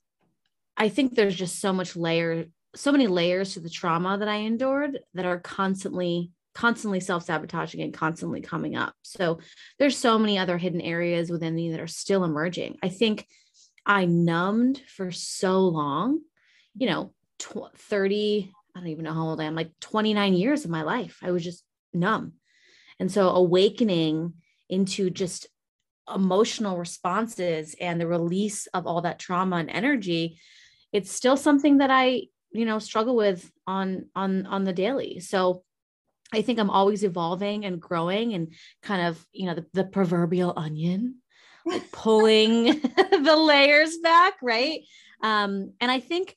I 0.76 0.88
think 0.88 1.14
there's 1.14 1.36
just 1.36 1.60
so 1.60 1.72
much 1.72 1.94
layer 1.94 2.46
so 2.74 2.92
many 2.92 3.06
layers 3.06 3.54
to 3.54 3.60
the 3.60 3.70
trauma 3.70 4.18
that 4.18 4.28
I 4.28 4.36
endured 4.36 5.00
that 5.14 5.26
are 5.26 5.38
constantly 5.38 6.30
constantly 6.54 7.00
self-sabotaging 7.00 7.80
and 7.80 7.94
constantly 7.94 8.42
coming 8.42 8.76
up. 8.76 8.94
So 9.02 9.40
there's 9.78 9.96
so 9.96 10.18
many 10.18 10.38
other 10.38 10.58
hidden 10.58 10.82
areas 10.82 11.30
within 11.30 11.54
me 11.54 11.70
that 11.70 11.80
are 11.80 11.86
still 11.86 12.24
emerging. 12.24 12.76
I 12.82 12.90
think 12.90 13.26
I 13.86 14.04
numbed 14.04 14.82
for 14.86 15.10
so 15.10 15.60
long, 15.60 16.20
you 16.76 16.88
know, 16.88 17.14
tw- 17.38 17.74
30, 17.76 18.52
I 18.76 18.80
don't 18.80 18.88
even 18.88 19.04
know 19.04 19.14
how 19.14 19.28
old 19.28 19.40
I 19.40 19.44
am, 19.44 19.54
like 19.54 19.72
29 19.80 20.34
years 20.34 20.64
of 20.64 20.70
my 20.70 20.82
life. 20.82 21.18
I 21.22 21.30
was 21.30 21.42
just 21.42 21.64
numb. 21.92 22.34
And 23.00 23.10
so 23.10 23.30
awakening 23.30 24.34
into 24.68 25.10
just 25.10 25.48
emotional 26.12 26.76
responses 26.76 27.74
and 27.80 28.00
the 28.00 28.06
release 28.06 28.66
of 28.68 28.86
all 28.86 29.02
that 29.02 29.18
trauma 29.18 29.56
and 29.56 29.70
energy, 29.70 30.38
it's 30.92 31.10
still 31.10 31.36
something 31.36 31.78
that 31.78 31.90
I 31.90 32.24
you 32.52 32.64
know 32.64 32.78
struggle 32.78 33.16
with 33.16 33.50
on 33.66 34.06
on 34.14 34.46
on 34.46 34.64
the 34.64 34.72
daily. 34.72 35.20
So 35.20 35.64
i 36.32 36.42
think 36.42 36.58
i'm 36.58 36.70
always 36.70 37.04
evolving 37.04 37.64
and 37.64 37.80
growing 37.80 38.34
and 38.34 38.52
kind 38.82 39.06
of 39.06 39.24
you 39.32 39.46
know 39.46 39.54
the, 39.54 39.66
the 39.74 39.84
proverbial 39.84 40.52
onion 40.56 41.16
like 41.66 41.90
pulling 41.92 42.64
the 43.10 43.36
layers 43.36 43.98
back 43.98 44.34
right? 44.42 44.80
Um 45.22 45.72
and 45.80 45.90
i 45.90 46.00
think 46.00 46.36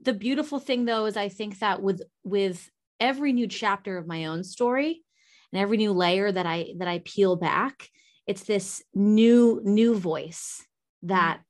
the 0.00 0.14
beautiful 0.14 0.58
thing 0.58 0.84
though 0.84 1.06
is 1.06 1.16
i 1.16 1.28
think 1.28 1.58
that 1.58 1.82
with 1.82 2.02
with 2.24 2.70
every 2.98 3.32
new 3.32 3.46
chapter 3.46 3.98
of 3.98 4.06
my 4.06 4.26
own 4.26 4.44
story 4.44 5.02
and 5.52 5.60
every 5.60 5.76
new 5.76 5.92
layer 5.92 6.32
that 6.32 6.46
i 6.46 6.72
that 6.78 6.88
i 6.88 7.00
peel 7.04 7.36
back 7.36 7.88
it's 8.26 8.44
this 8.44 8.82
new 8.94 9.60
new 9.64 9.94
voice 9.94 10.64
that 11.02 11.42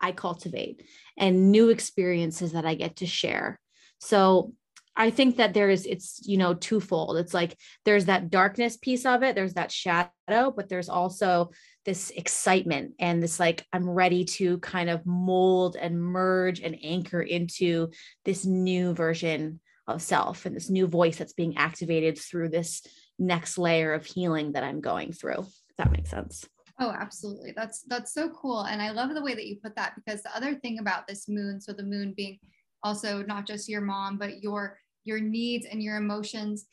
I 0.00 0.12
cultivate 0.12 0.82
and 1.16 1.50
new 1.50 1.70
experiences 1.70 2.52
that 2.52 2.66
I 2.66 2.74
get 2.74 2.96
to 2.96 3.06
share. 3.06 3.58
So 3.98 4.52
I 4.96 5.10
think 5.10 5.36
that 5.36 5.52
there 5.52 5.68
is, 5.68 5.84
it's, 5.84 6.20
you 6.26 6.38
know, 6.38 6.54
twofold. 6.54 7.18
It's 7.18 7.34
like 7.34 7.56
there's 7.84 8.06
that 8.06 8.30
darkness 8.30 8.76
piece 8.76 9.04
of 9.04 9.22
it, 9.22 9.34
there's 9.34 9.54
that 9.54 9.70
shadow, 9.70 10.10
but 10.28 10.68
there's 10.68 10.88
also 10.88 11.50
this 11.84 12.10
excitement 12.10 12.94
and 12.98 13.22
this 13.22 13.38
like, 13.38 13.64
I'm 13.72 13.88
ready 13.88 14.24
to 14.24 14.58
kind 14.58 14.88
of 14.88 15.04
mold 15.04 15.76
and 15.76 16.00
merge 16.00 16.60
and 16.60 16.76
anchor 16.82 17.20
into 17.20 17.90
this 18.24 18.46
new 18.46 18.94
version 18.94 19.60
of 19.86 20.02
self 20.02 20.46
and 20.46 20.56
this 20.56 20.70
new 20.70 20.86
voice 20.86 21.18
that's 21.18 21.34
being 21.34 21.58
activated 21.58 22.18
through 22.18 22.48
this 22.48 22.82
next 23.18 23.58
layer 23.58 23.92
of 23.92 24.04
healing 24.04 24.52
that 24.52 24.64
I'm 24.64 24.80
going 24.80 25.12
through. 25.12 25.40
If 25.40 25.76
that 25.76 25.92
makes 25.92 26.10
sense. 26.10 26.46
Oh, 26.78 26.90
absolutely. 26.90 27.52
That's 27.56 27.82
that's 27.82 28.12
so 28.12 28.28
cool. 28.30 28.62
And 28.62 28.82
I 28.82 28.90
love 28.90 29.14
the 29.14 29.22
way 29.22 29.34
that 29.34 29.46
you 29.46 29.56
put 29.62 29.74
that 29.76 29.94
because 29.96 30.22
the 30.22 30.36
other 30.36 30.54
thing 30.54 30.78
about 30.78 31.06
this 31.06 31.28
moon, 31.28 31.60
so 31.60 31.72
the 31.72 31.82
moon 31.82 32.12
being 32.16 32.38
also 32.82 33.22
not 33.22 33.46
just 33.46 33.68
your 33.68 33.80
mom, 33.80 34.18
but 34.18 34.42
your 34.42 34.78
your 35.04 35.20
needs 35.20 35.66
and 35.66 35.82
your 35.82 35.96
emotions 35.96 36.66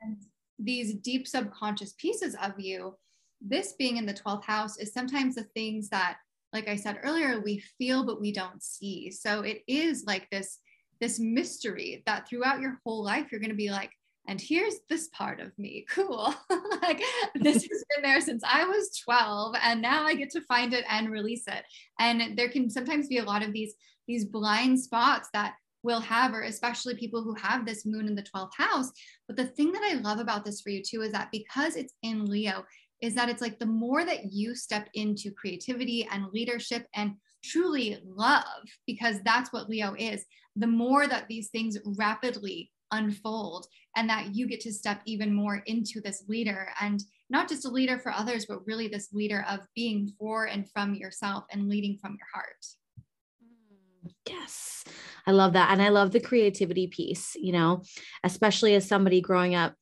and 0.00 0.16
these 0.58 0.94
deep 0.94 1.28
subconscious 1.28 1.92
pieces 1.98 2.34
of 2.42 2.58
you. 2.58 2.96
This 3.40 3.74
being 3.74 3.96
in 3.96 4.06
the 4.06 4.14
12th 4.14 4.44
house 4.44 4.78
is 4.78 4.94
sometimes 4.94 5.34
the 5.34 5.42
things 5.42 5.88
that, 5.88 6.18
like 6.52 6.68
I 6.68 6.76
said 6.76 7.00
earlier, 7.02 7.40
we 7.40 7.58
feel 7.76 8.04
but 8.04 8.20
we 8.20 8.32
don't 8.32 8.62
see. 8.62 9.10
So 9.10 9.40
it 9.40 9.62
is 9.66 10.04
like 10.06 10.30
this 10.30 10.58
this 11.00 11.18
mystery 11.18 12.02
that 12.06 12.28
throughout 12.28 12.60
your 12.60 12.78
whole 12.84 13.02
life 13.04 13.26
you're 13.30 13.40
going 13.40 13.50
to 13.50 13.56
be 13.56 13.72
like 13.72 13.90
and 14.28 14.40
here's 14.40 14.76
this 14.88 15.08
part 15.08 15.40
of 15.40 15.56
me. 15.58 15.86
Cool. 15.92 16.34
Like 16.80 17.02
this 17.34 17.54
has 17.70 17.84
been 17.94 18.02
there 18.02 18.20
since 18.20 18.42
i 18.44 18.64
was 18.64 18.98
12 19.04 19.56
and 19.62 19.82
now 19.82 20.04
i 20.04 20.14
get 20.14 20.30
to 20.30 20.40
find 20.42 20.72
it 20.72 20.84
and 20.88 21.10
release 21.10 21.44
it. 21.46 21.64
And 21.98 22.36
there 22.36 22.48
can 22.48 22.70
sometimes 22.70 23.08
be 23.08 23.18
a 23.18 23.24
lot 23.24 23.42
of 23.42 23.52
these 23.52 23.74
these 24.08 24.24
blind 24.24 24.80
spots 24.80 25.28
that 25.32 25.54
we'll 25.82 26.00
have 26.00 26.32
or 26.32 26.42
especially 26.42 26.94
people 26.94 27.22
who 27.22 27.34
have 27.34 27.66
this 27.66 27.84
moon 27.84 28.06
in 28.06 28.14
the 28.14 28.22
12th 28.34 28.54
house. 28.56 28.90
But 29.26 29.36
the 29.36 29.46
thing 29.46 29.72
that 29.72 29.82
i 29.82 29.94
love 29.94 30.18
about 30.18 30.44
this 30.44 30.60
for 30.60 30.70
you 30.70 30.82
too 30.82 31.02
is 31.02 31.12
that 31.12 31.30
because 31.30 31.76
it's 31.76 31.94
in 32.02 32.26
leo 32.26 32.64
is 33.00 33.14
that 33.16 33.28
it's 33.28 33.42
like 33.42 33.58
the 33.58 33.66
more 33.66 34.04
that 34.04 34.32
you 34.32 34.54
step 34.54 34.88
into 34.94 35.32
creativity 35.32 36.08
and 36.10 36.32
leadership 36.32 36.86
and 36.94 37.14
truly 37.44 37.98
love 38.04 38.44
because 38.86 39.16
that's 39.24 39.52
what 39.52 39.68
leo 39.68 39.94
is 39.98 40.24
the 40.56 40.66
more 40.66 41.06
that 41.06 41.26
these 41.28 41.48
things 41.48 41.78
rapidly 41.96 42.70
unfold 42.92 43.66
and 43.96 44.08
that 44.08 44.34
you 44.34 44.46
get 44.46 44.60
to 44.60 44.72
step 44.72 45.00
even 45.04 45.34
more 45.34 45.62
into 45.66 46.00
this 46.00 46.24
leader 46.28 46.68
and 46.80 47.02
not 47.30 47.48
just 47.48 47.64
a 47.64 47.70
leader 47.70 47.98
for 47.98 48.12
others, 48.12 48.46
but 48.46 48.66
really 48.66 48.88
this 48.88 49.12
leader 49.12 49.44
of 49.48 49.60
being 49.74 50.12
for 50.18 50.46
and 50.46 50.70
from 50.70 50.94
yourself 50.94 51.44
and 51.50 51.68
leading 51.68 51.96
from 51.98 52.12
your 52.12 52.28
heart. 52.32 52.66
Yes, 54.28 54.84
I 55.26 55.30
love 55.32 55.54
that. 55.54 55.70
And 55.70 55.80
I 55.80 55.88
love 55.88 56.12
the 56.12 56.20
creativity 56.20 56.86
piece, 56.86 57.34
you 57.36 57.52
know, 57.52 57.82
especially 58.24 58.74
as 58.74 58.86
somebody 58.86 59.20
growing 59.20 59.54
up. 59.54 59.74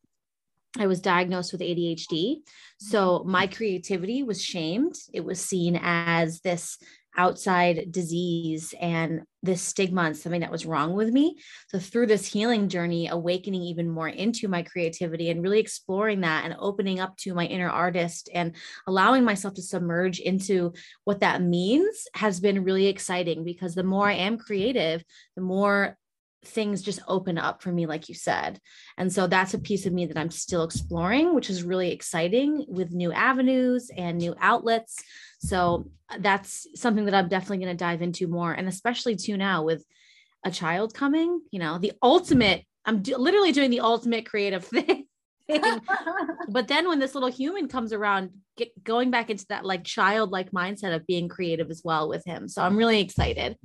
I 0.78 0.86
was 0.86 1.00
diagnosed 1.00 1.52
with 1.52 1.62
ADHD. 1.62 2.36
So 2.78 3.18
mm-hmm. 3.18 3.30
my 3.30 3.46
creativity 3.46 4.22
was 4.22 4.42
shamed. 4.42 4.94
It 5.12 5.24
was 5.24 5.40
seen 5.40 5.78
as 5.82 6.40
this 6.42 6.78
outside 7.20 7.92
disease 7.92 8.74
and 8.80 9.20
this 9.42 9.60
stigma 9.60 10.04
and 10.04 10.16
something 10.16 10.40
that 10.40 10.50
was 10.50 10.64
wrong 10.64 10.94
with 10.94 11.10
me. 11.10 11.36
So 11.68 11.78
through 11.78 12.06
this 12.06 12.24
healing 12.26 12.70
journey, 12.70 13.08
awakening 13.08 13.62
even 13.62 13.90
more 13.90 14.08
into 14.08 14.48
my 14.48 14.62
creativity 14.62 15.28
and 15.28 15.42
really 15.42 15.60
exploring 15.60 16.22
that 16.22 16.46
and 16.46 16.56
opening 16.58 16.98
up 16.98 17.14
to 17.18 17.34
my 17.34 17.44
inner 17.44 17.68
artist 17.68 18.30
and 18.32 18.56
allowing 18.86 19.22
myself 19.22 19.52
to 19.54 19.62
submerge 19.62 20.18
into 20.18 20.72
what 21.04 21.20
that 21.20 21.42
means 21.42 22.08
has 22.14 22.40
been 22.40 22.64
really 22.64 22.86
exciting 22.86 23.44
because 23.44 23.74
the 23.74 23.82
more 23.82 24.08
I 24.08 24.14
am 24.14 24.38
creative, 24.38 25.04
the 25.36 25.42
more 25.42 25.98
things 26.44 26.80
just 26.80 27.00
open 27.06 27.36
up 27.36 27.62
for 27.62 27.70
me 27.70 27.84
like 27.84 28.08
you 28.08 28.14
said 28.14 28.58
and 28.96 29.12
so 29.12 29.26
that's 29.26 29.52
a 29.52 29.58
piece 29.58 29.84
of 29.84 29.92
me 29.92 30.06
that 30.06 30.16
i'm 30.16 30.30
still 30.30 30.64
exploring 30.64 31.34
which 31.34 31.50
is 31.50 31.62
really 31.62 31.92
exciting 31.92 32.64
with 32.66 32.92
new 32.92 33.12
avenues 33.12 33.90
and 33.94 34.16
new 34.16 34.34
outlets 34.40 34.96
so 35.40 35.86
uh, 36.10 36.16
that's 36.20 36.66
something 36.74 37.04
that 37.04 37.14
i'm 37.14 37.28
definitely 37.28 37.58
going 37.58 37.76
to 37.76 37.84
dive 37.84 38.02
into 38.02 38.26
more 38.26 38.52
and 38.52 38.68
especially 38.68 39.16
too 39.16 39.36
now 39.36 39.62
with 39.62 39.84
a 40.44 40.50
child 40.50 40.94
coming 40.94 41.40
you 41.50 41.58
know 41.58 41.78
the 41.78 41.92
ultimate 42.02 42.64
i'm 42.84 43.02
do- 43.02 43.16
literally 43.16 43.52
doing 43.52 43.70
the 43.70 43.80
ultimate 43.80 44.26
creative 44.26 44.64
thing. 44.66 45.06
But 46.48 46.68
then 46.68 46.88
when 46.88 46.98
this 47.00 47.14
little 47.14 47.30
human 47.30 47.68
comes 47.68 47.92
around 47.92 48.30
get 48.56 48.70
going 48.84 49.10
back 49.10 49.30
into 49.30 49.46
that 49.48 49.64
like 49.64 49.84
childlike 49.84 50.52
mindset 50.52 50.94
of 50.94 51.06
being 51.06 51.28
creative 51.28 51.70
as 51.70 51.82
well 51.84 52.08
with 52.08 52.24
him. 52.24 52.48
So 52.48 52.62
i'm 52.62 52.76
really 52.76 53.00
excited. 53.00 53.56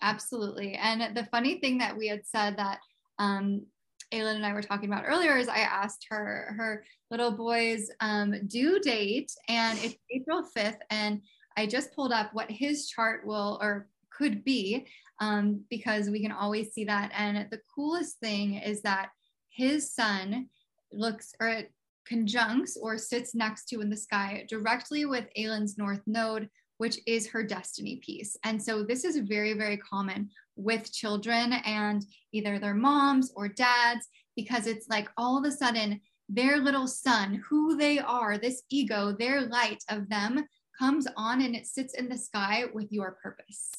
Absolutely. 0.00 0.74
And 0.74 1.16
the 1.16 1.24
funny 1.26 1.60
thing 1.60 1.78
that 1.78 1.96
we 1.96 2.08
had 2.08 2.26
said 2.26 2.56
that 2.58 2.80
um, 3.18 3.66
Alyn 4.12 4.36
and 4.36 4.46
I 4.46 4.52
were 4.52 4.62
talking 4.62 4.92
about 4.92 5.04
earlier 5.06 5.36
is 5.36 5.48
I 5.48 5.58
asked 5.58 6.06
her 6.10 6.54
her 6.56 6.84
little 7.10 7.30
boy's 7.30 7.90
um, 8.00 8.34
due 8.46 8.78
date, 8.80 9.32
and 9.48 9.78
it's 9.82 9.96
April 10.10 10.42
5th. 10.56 10.78
And 10.90 11.22
I 11.56 11.66
just 11.66 11.94
pulled 11.94 12.12
up 12.12 12.30
what 12.32 12.50
his 12.50 12.88
chart 12.88 13.26
will 13.26 13.58
or 13.60 13.88
could 14.10 14.44
be 14.44 14.86
um, 15.20 15.64
because 15.70 16.10
we 16.10 16.20
can 16.20 16.32
always 16.32 16.72
see 16.72 16.84
that. 16.84 17.10
And 17.16 17.48
the 17.50 17.60
coolest 17.74 18.18
thing 18.18 18.54
is 18.54 18.82
that 18.82 19.10
his 19.50 19.92
sun 19.94 20.48
looks 20.92 21.34
or 21.40 21.48
it 21.48 21.72
conjuncts 22.06 22.76
or 22.80 22.98
sits 22.98 23.34
next 23.34 23.66
to 23.66 23.80
in 23.80 23.88
the 23.88 23.96
sky 23.96 24.44
directly 24.48 25.04
with 25.04 25.26
Alyn's 25.38 25.78
north 25.78 26.02
node, 26.06 26.48
which 26.78 26.98
is 27.06 27.28
her 27.28 27.42
destiny 27.42 27.96
piece. 27.96 28.36
And 28.44 28.62
so 28.62 28.82
this 28.82 29.04
is 29.04 29.16
very, 29.18 29.54
very 29.54 29.76
common 29.76 30.30
with 30.56 30.92
children 30.92 31.54
and 31.64 32.04
either 32.32 32.58
their 32.58 32.74
moms 32.74 33.32
or 33.36 33.48
dads, 33.48 34.06
because 34.36 34.66
it's 34.66 34.88
like 34.88 35.08
all 35.16 35.38
of 35.38 35.44
a 35.44 35.52
sudden 35.52 36.00
their 36.28 36.58
little 36.58 36.86
son, 36.86 37.42
who 37.48 37.76
they 37.76 37.98
are, 37.98 38.38
this 38.38 38.62
ego, 38.70 39.12
their 39.12 39.42
light 39.42 39.82
of 39.90 40.08
them 40.08 40.44
comes 40.78 41.06
on 41.16 41.42
and 41.42 41.54
it 41.54 41.66
sits 41.66 41.94
in 41.94 42.08
the 42.08 42.16
sky 42.16 42.64
with 42.72 42.90
your 42.90 43.18
purpose. 43.22 43.70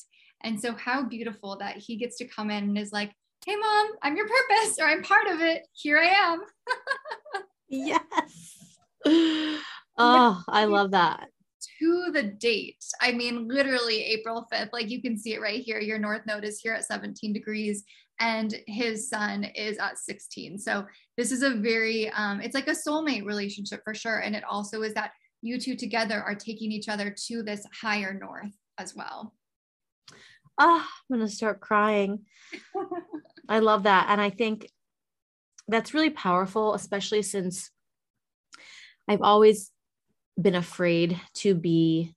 And 0.43 0.59
so, 0.59 0.73
how 0.75 1.03
beautiful 1.03 1.57
that 1.57 1.77
he 1.77 1.95
gets 1.95 2.17
to 2.17 2.27
come 2.27 2.51
in 2.51 2.63
and 2.65 2.77
is 2.77 2.91
like, 2.91 3.11
Hey, 3.45 3.55
mom, 3.55 3.87
I'm 4.01 4.15
your 4.15 4.27
purpose, 4.27 4.77
or 4.79 4.85
I'm 4.85 5.03
part 5.03 5.27
of 5.27 5.41
it. 5.41 5.67
Here 5.73 5.97
I 5.97 6.05
am. 6.05 6.41
yes. 7.69 8.77
Oh, 9.05 10.43
I 10.47 10.65
love 10.65 10.91
that. 10.91 11.29
To 11.83 12.11
the 12.13 12.23
date. 12.23 12.85
I 13.01 13.11
mean, 13.11 13.49
literally 13.49 14.03
April 14.05 14.47
5th. 14.51 14.69
Like 14.71 14.89
you 14.89 15.01
can 15.01 15.17
see 15.17 15.33
it 15.33 15.41
right 15.41 15.61
here. 15.61 15.81
Your 15.81 15.99
north 15.99 16.21
node 16.25 16.45
is 16.45 16.59
here 16.59 16.73
at 16.73 16.85
17 16.85 17.33
degrees 17.33 17.83
and 18.21 18.55
his 18.67 19.09
sun 19.09 19.43
is 19.43 19.77
at 19.79 19.97
16. 19.97 20.59
So 20.59 20.85
this 21.17 21.33
is 21.33 21.43
a 21.43 21.49
very, 21.49 22.09
um, 22.11 22.39
it's 22.39 22.55
like 22.55 22.69
a 22.69 22.71
soulmate 22.71 23.25
relationship 23.25 23.81
for 23.83 23.93
sure. 23.93 24.19
And 24.19 24.33
it 24.33 24.45
also 24.49 24.81
is 24.83 24.93
that 24.93 25.11
you 25.41 25.59
two 25.59 25.75
together 25.75 26.23
are 26.23 26.35
taking 26.35 26.71
each 26.71 26.87
other 26.87 27.13
to 27.27 27.43
this 27.43 27.65
higher 27.81 28.17
north 28.17 28.53
as 28.77 28.95
well. 28.95 29.33
Oh, 30.57 30.87
I'm 31.11 31.17
going 31.17 31.27
to 31.27 31.35
start 31.35 31.59
crying. 31.59 32.21
I 33.49 33.59
love 33.59 33.83
that. 33.83 34.05
And 34.07 34.21
I 34.21 34.29
think 34.29 34.71
that's 35.67 35.93
really 35.93 36.11
powerful, 36.11 36.75
especially 36.75 37.23
since 37.23 37.71
I've 39.09 39.21
always 39.21 39.72
been 40.39 40.55
afraid 40.55 41.19
to 41.35 41.55
be 41.55 42.15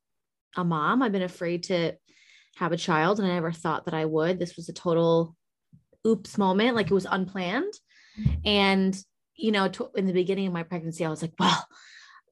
a 0.57 0.65
mom. 0.65 1.03
I've 1.03 1.13
been 1.13 1.23
afraid 1.23 1.65
to 1.65 1.93
have 2.57 2.73
a 2.73 2.77
child, 2.77 3.19
and 3.19 3.31
I 3.31 3.35
never 3.35 3.53
thought 3.53 3.85
that 3.85 3.95
I 3.95 4.05
would. 4.05 4.39
This 4.39 4.57
was 4.57 4.69
a 4.69 4.73
total 4.73 5.37
oops 6.07 6.39
moment, 6.39 6.77
like 6.77 6.91
it 6.91 6.95
was 6.95 7.07
unplanned. 7.09 7.75
And, 8.45 8.97
you 9.37 9.53
know, 9.53 9.71
in 9.95 10.07
the 10.07 10.13
beginning 10.13 10.47
of 10.47 10.53
my 10.53 10.63
pregnancy, 10.63 11.05
I 11.05 11.11
was 11.11 11.21
like, 11.21 11.35
well, 11.39 11.67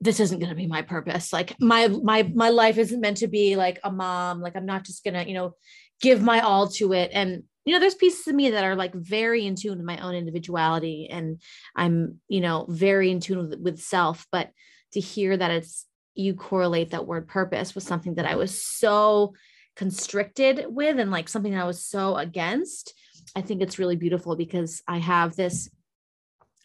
this 0.00 0.20
isn't 0.20 0.38
going 0.38 0.50
to 0.50 0.56
be 0.56 0.66
my 0.66 0.82
purpose. 0.82 1.32
Like 1.32 1.54
my, 1.60 1.88
my, 1.88 2.22
my 2.22 2.50
life 2.50 2.78
isn't 2.78 3.00
meant 3.00 3.18
to 3.18 3.28
be 3.28 3.56
like 3.56 3.80
a 3.84 3.92
mom. 3.92 4.40
Like 4.40 4.56
I'm 4.56 4.66
not 4.66 4.84
just 4.84 5.04
going 5.04 5.14
to, 5.14 5.26
you 5.26 5.34
know, 5.34 5.54
give 6.00 6.22
my 6.22 6.40
all 6.40 6.68
to 6.68 6.92
it. 6.92 7.10
And, 7.12 7.44
you 7.64 7.72
know, 7.72 7.80
there's 7.80 7.94
pieces 7.94 8.26
of 8.26 8.34
me 8.34 8.50
that 8.50 8.64
are 8.64 8.76
like 8.76 8.94
very 8.94 9.46
in 9.46 9.56
tune 9.56 9.78
with 9.78 9.86
my 9.86 9.98
own 9.98 10.14
individuality 10.14 11.08
and 11.10 11.40
I'm, 11.74 12.20
you 12.28 12.40
know, 12.40 12.66
very 12.68 13.10
in 13.10 13.20
tune 13.20 13.48
with, 13.48 13.58
with 13.60 13.78
self. 13.80 14.26
But 14.30 14.50
to 14.94 15.00
hear 15.00 15.37
that 15.37 15.50
it's, 15.50 15.87
you 16.14 16.35
correlate 16.35 16.90
that 16.90 17.07
word 17.07 17.28
purpose 17.28 17.74
with 17.74 17.85
something 17.85 18.14
that 18.14 18.26
I 18.26 18.37
was 18.37 18.62
so 18.62 19.35
constricted 19.76 20.66
with 20.68 20.98
and 20.98 21.11
like 21.11 21.28
something 21.28 21.57
I 21.57 21.64
was 21.64 21.85
so 21.85 22.16
against 22.16 22.94
I 23.37 23.40
think 23.40 23.62
it's 23.62 23.78
really 23.78 23.96
beautiful 23.96 24.37
because 24.37 24.83
I 24.87 24.98
have 24.98 25.37
this 25.37 25.68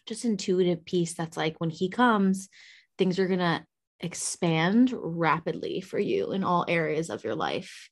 just 0.06 0.24
intuitive 0.24 0.84
piece 0.84 1.14
that's 1.14 1.36
like 1.36 1.56
when 1.58 1.70
he 1.70 1.88
comes, 1.88 2.48
things 2.98 3.18
are 3.18 3.26
going 3.26 3.40
to 3.40 3.64
expand 4.00 4.92
rapidly 4.96 5.80
for 5.80 5.98
you 5.98 6.32
in 6.32 6.44
all 6.44 6.64
areas 6.68 7.10
of 7.10 7.24
your 7.24 7.34
life. 7.34 7.90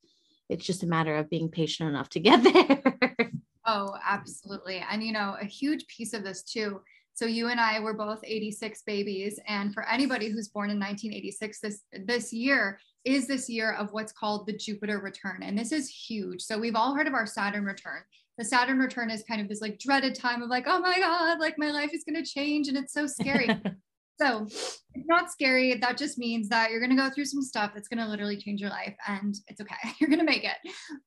It's 0.48 0.64
just 0.64 0.82
a 0.82 0.86
matter 0.86 1.16
of 1.16 1.28
being 1.28 1.50
patient 1.50 1.88
enough 1.88 2.08
to 2.10 2.20
get 2.20 2.42
there. 3.18 3.32
oh, 3.66 3.94
absolutely. 4.04 4.82
And, 4.90 5.02
you 5.02 5.12
know, 5.12 5.36
a 5.40 5.44
huge 5.44 5.86
piece 5.88 6.14
of 6.14 6.24
this 6.24 6.42
too. 6.42 6.80
So 7.18 7.26
you 7.26 7.48
and 7.48 7.58
I 7.58 7.80
were 7.80 7.94
both 7.94 8.20
86 8.22 8.82
babies. 8.82 9.40
And 9.48 9.74
for 9.74 9.88
anybody 9.88 10.28
who's 10.28 10.46
born 10.46 10.70
in 10.70 10.78
1986, 10.78 11.60
this, 11.60 11.82
this 12.04 12.32
year 12.32 12.78
is 13.04 13.26
this 13.26 13.48
year 13.48 13.72
of 13.72 13.92
what's 13.92 14.12
called 14.12 14.46
the 14.46 14.56
Jupiter 14.56 15.00
return. 15.00 15.40
And 15.42 15.58
this 15.58 15.72
is 15.72 15.88
huge. 15.88 16.42
So 16.42 16.56
we've 16.56 16.76
all 16.76 16.94
heard 16.94 17.08
of 17.08 17.14
our 17.14 17.26
Saturn 17.26 17.64
return 17.64 18.02
the 18.38 18.44
Saturn 18.44 18.78
return 18.78 19.10
is 19.10 19.24
kind 19.24 19.40
of 19.40 19.48
this 19.48 19.60
like 19.60 19.80
dreaded 19.80 20.14
time 20.14 20.42
of 20.42 20.48
like, 20.48 20.64
oh 20.68 20.78
my 20.78 20.96
God, 20.98 21.40
like 21.40 21.58
my 21.58 21.72
life 21.72 21.90
is 21.92 22.04
going 22.04 22.22
to 22.22 22.30
change 22.30 22.68
and 22.68 22.76
it's 22.76 22.92
so 22.92 23.06
scary. 23.06 23.48
so 24.20 24.44
it's 24.46 25.06
not 25.06 25.32
scary. 25.32 25.74
That 25.74 25.98
just 25.98 26.18
means 26.18 26.48
that 26.48 26.70
you're 26.70 26.80
going 26.80 26.96
to 26.96 27.02
go 27.02 27.10
through 27.10 27.24
some 27.24 27.42
stuff 27.42 27.72
that's 27.74 27.88
going 27.88 27.98
to 27.98 28.08
literally 28.08 28.36
change 28.36 28.60
your 28.60 28.70
life 28.70 28.94
and 29.08 29.34
it's 29.48 29.60
okay. 29.60 29.74
You're 30.00 30.08
going 30.08 30.20
to 30.20 30.24
make 30.24 30.44
it. 30.44 30.56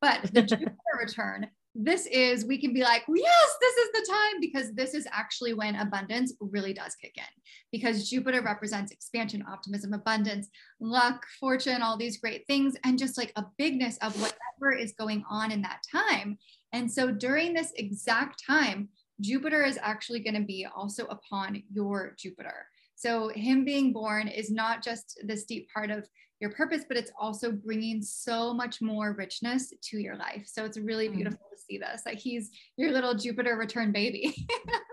But 0.02 0.30
the 0.34 0.42
Jupiter 0.42 0.76
return, 1.00 1.48
this 1.74 2.06
is, 2.08 2.46
we 2.46 2.60
can 2.60 2.74
be 2.74 2.82
like, 2.82 3.04
yes, 3.08 3.50
this 3.62 3.76
is 3.78 3.92
the 3.94 4.08
time 4.12 4.42
because 4.42 4.74
this 4.74 4.94
is 4.94 5.08
actually 5.12 5.54
when 5.54 5.76
abundance 5.76 6.34
really 6.40 6.74
does 6.74 6.96
kick 6.96 7.14
in 7.16 7.24
because 7.72 8.10
Jupiter 8.10 8.42
represents 8.42 8.92
expansion, 8.92 9.44
optimism, 9.50 9.94
abundance, 9.94 10.50
luck, 10.82 11.26
fortune, 11.40 11.82
all 11.82 11.98
these 11.98 12.18
great 12.18 12.46
things, 12.48 12.76
and 12.84 13.00
just 13.00 13.18
like 13.18 13.32
a 13.38 13.46
bigness 13.58 13.98
of 14.00 14.20
whatever 14.22 14.78
is 14.78 14.94
going 14.94 15.24
on 15.30 15.52
in 15.52 15.62
that 15.62 15.82
time. 15.90 16.38
And 16.74 16.92
so 16.92 17.12
during 17.12 17.54
this 17.54 17.72
exact 17.78 18.44
time, 18.46 18.90
Jupiter 19.22 19.64
is 19.64 19.80
actually 19.82 20.20
going 20.20 20.36
to 20.36 20.46
be 20.46 20.68
also 20.76 21.06
upon 21.06 21.64
your 21.72 22.16
Jupiter. 22.18 22.66
So 22.96 23.30
him 23.30 23.64
being 23.66 23.94
born 23.94 24.28
is 24.28 24.52
not 24.52 24.84
just 24.84 25.20
this 25.24 25.46
deep 25.46 25.68
part 25.74 25.90
of 25.90 26.08
your 26.42 26.50
purpose, 26.50 26.84
but 26.88 26.98
it's 26.98 27.12
also 27.18 27.52
bringing 27.52 28.02
so 28.02 28.54
much 28.54 28.82
more 28.82 29.14
richness 29.14 29.72
to 29.82 29.98
your 29.98 30.16
life. 30.18 30.44
So 30.48 30.66
it's 30.66 30.78
really 30.78 31.08
hmm. 31.08 31.16
beautiful 31.16 31.40
mm. 31.40 31.56
to 31.56 31.62
see 31.62 31.78
this. 31.78 32.02
Like 32.06 32.18
he's 32.18 32.50
your 32.76 32.92
little 32.92 33.14
Jupiter 33.14 33.56
return 33.56 33.92
baby. 33.92 34.36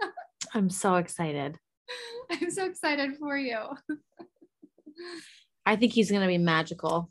I'm 0.54 0.70
so 0.70 0.96
excited. 0.96 1.58
I'm 2.30 2.50
so 2.50 2.66
excited 2.66 3.16
for 3.16 3.37
you. 3.37 3.58
I 5.64 5.76
think 5.76 5.92
he's 5.92 6.11
going 6.11 6.22
to 6.22 6.28
be 6.28 6.38
magical. 6.38 7.11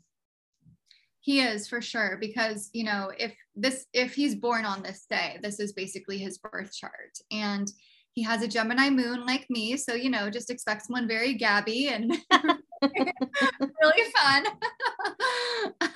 He 1.20 1.40
is 1.40 1.68
for 1.68 1.82
sure 1.82 2.16
because 2.20 2.70
you 2.72 2.84
know 2.84 3.12
if 3.18 3.34
this 3.54 3.86
if 3.92 4.14
he's 4.14 4.34
born 4.34 4.64
on 4.64 4.82
this 4.82 5.04
day, 5.10 5.38
this 5.42 5.60
is 5.60 5.72
basically 5.72 6.16
his 6.16 6.38
birth 6.38 6.72
chart, 6.72 7.18
and 7.30 7.70
he 8.14 8.22
has 8.22 8.42
a 8.42 8.48
Gemini 8.48 8.88
moon 8.88 9.26
like 9.26 9.44
me, 9.50 9.76
so 9.76 9.94
you 9.94 10.10
know 10.10 10.30
just 10.30 10.48
expect 10.48 10.86
someone 10.86 11.06
very 11.06 11.34
gabby 11.34 11.88
and 11.88 12.16
really 13.82 14.12
fun. 14.16 14.46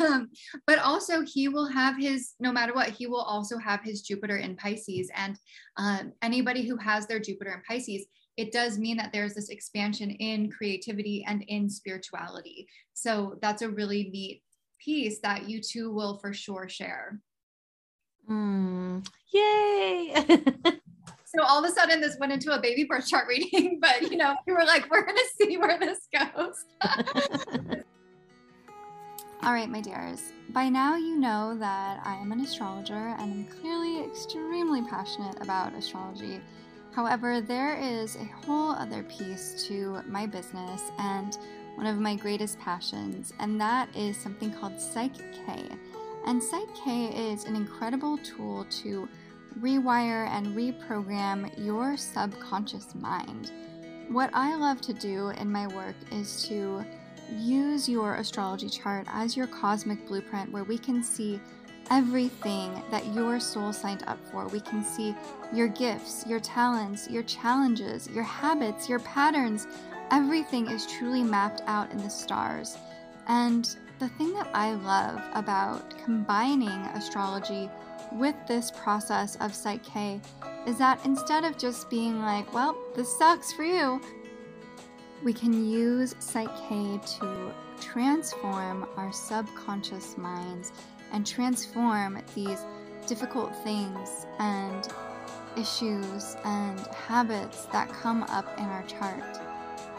um, 0.01 0.31
but 0.67 0.79
also 0.79 1.23
he 1.23 1.49
will 1.49 1.67
have 1.67 1.97
his 1.99 2.35
no 2.41 2.53
matter 2.53 2.75
what 2.75 2.89
he 2.89 3.07
will 3.07 3.23
also 3.23 3.59
have 3.59 3.81
his 3.83 4.03
Jupiter 4.03 4.37
in 4.37 4.57
Pisces, 4.57 5.11
and 5.15 5.37
um, 5.77 6.13
anybody 6.23 6.67
who 6.67 6.77
has 6.77 7.07
their 7.07 7.21
Jupiter 7.21 7.53
in 7.53 7.63
Pisces 7.69 8.07
it 8.37 8.53
does 8.53 8.79
mean 8.79 8.97
that 8.97 9.13
there's 9.13 9.35
this 9.35 9.51
expansion 9.51 10.11
in 10.11 10.51
creativity 10.51 11.25
and 11.27 11.43
in 11.49 11.69
spirituality. 11.69 12.67
So 12.95 13.37
that's 13.43 13.63
a 13.63 13.69
really 13.69 14.05
neat 14.05 14.43
piece 14.83 15.21
that 15.21 15.49
you 15.49 15.61
two 15.61 15.93
will 15.93 16.19
for 16.19 16.33
sure 16.33 16.69
share. 16.69 17.21
Mm, 18.29 19.07
yay. 19.33 20.15
so 21.35 21.43
all 21.43 21.65
of 21.65 21.71
a 21.71 21.73
sudden 21.73 22.01
this 22.01 22.17
went 22.19 22.33
into 22.33 22.53
a 22.53 22.61
baby 22.61 22.85
birth 22.85 23.07
chart 23.07 23.27
reading, 23.29 23.79
but 23.83 24.03
you 24.03 24.17
know, 24.17 24.35
we 24.47 24.53
were 24.53 24.65
like, 24.65 24.91
we're 24.91 25.05
gonna 25.05 25.21
see 25.41 25.57
where 25.57 25.79
this 25.79 26.09
goes. 26.13 26.65
All 29.45 29.53
right, 29.53 29.69
my 29.69 29.81
dears. 29.81 30.33
By 30.51 30.69
now, 30.69 30.95
you 30.95 31.19
know 31.19 31.57
that 31.59 32.01
I 32.05 32.15
am 32.15 32.31
an 32.31 32.41
astrologer 32.41 32.95
and 32.95 33.21
I'm 33.21 33.45
clearly 33.61 34.05
extremely 34.05 34.83
passionate 34.83 35.43
about 35.43 35.75
astrology. 35.75 36.41
However, 36.93 37.41
there 37.41 37.77
is 37.77 38.15
a 38.15 38.25
whole 38.25 38.71
other 38.71 39.03
piece 39.05 39.67
to 39.67 40.01
my 40.07 40.27
business, 40.27 40.83
and 40.99 41.37
one 41.75 41.87
of 41.87 41.99
my 41.99 42.15
greatest 42.15 42.61
passions, 42.61 43.33
and 43.41 43.59
that 43.61 43.89
is 43.97 44.17
something 44.17 44.53
called 44.53 44.79
Psych 44.79 45.17
K. 45.17 45.65
And 46.27 46.41
Psych 46.41 46.69
K 46.75 47.07
is 47.33 47.47
an 47.47 47.57
incredible 47.57 48.19
tool 48.19 48.67
to 48.83 49.09
rewire 49.61 50.29
and 50.29 50.57
reprogram 50.57 51.51
your 51.57 51.97
subconscious 51.97 52.95
mind. 52.95 53.53
What 54.09 54.31
I 54.33 54.57
love 54.57 54.81
to 54.83 54.93
do 54.93 55.29
in 55.31 55.51
my 55.51 55.67
work 55.69 55.95
is 56.11 56.47
to 56.49 56.85
use 57.39 57.89
your 57.89 58.17
astrology 58.17 58.69
chart 58.69 59.07
as 59.11 59.37
your 59.37 59.47
cosmic 59.47 60.07
blueprint 60.07 60.53
where 60.53 60.65
we 60.65 60.77
can 60.77 61.03
see 61.03 61.41
everything 61.91 62.83
that 62.91 63.07
your 63.15 63.41
soul 63.41 63.73
signed 63.73 64.05
up 64.07 64.19
for. 64.31 64.47
We 64.49 64.61
can 64.61 64.85
see 64.85 65.15
your 65.53 65.69
gifts, 65.69 66.27
your 66.27 66.41
talents, 66.41 67.09
your 67.09 67.23
challenges, 67.23 68.09
your 68.09 68.25
habits, 68.25 68.89
your 68.89 69.01
patterns, 69.01 69.67
everything 70.11 70.69
is 70.69 70.87
truly 70.87 71.23
mapped 71.23 71.63
out 71.67 71.91
in 71.91 71.99
the 71.99 72.09
stars. 72.09 72.77
And 73.29 73.77
the 73.99 74.09
thing 74.09 74.33
that 74.35 74.49
I 74.53 74.75
love 74.75 75.23
about 75.35 75.97
combining 76.05 76.69
astrology 76.69 77.71
with 78.19 78.35
this 78.47 78.71
process 78.71 79.37
of 79.37 79.55
Psych 79.55 79.83
K 79.85 80.21
is 80.67 80.79
that 80.79 81.05
instead 81.05 81.45
of 81.45 81.59
just 81.59 81.91
being 81.91 82.21
like, 82.23 82.53
well, 82.53 82.77
this 82.95 83.17
sucks 83.19 83.53
for 83.53 83.65
you, 83.65 84.01
we 85.23 85.33
can 85.33 85.69
use 85.69 86.15
Psych 86.19 86.51
K 86.69 87.01
to 87.19 87.55
transform 87.81 88.87
our 88.97 89.13
subconscious 89.13 90.17
minds 90.17 90.73
and 91.13 91.27
transform 91.27 92.19
these 92.35 92.65
difficult 93.07 93.55
things 93.65 94.27
and 94.39 94.89
issues 95.57 96.37
and 96.45 96.81
habits 97.09 97.67
that 97.67 97.89
come 97.89 98.23
up 98.25 98.47
in 98.59 98.65
our 98.65 98.85
chart. 98.85 99.39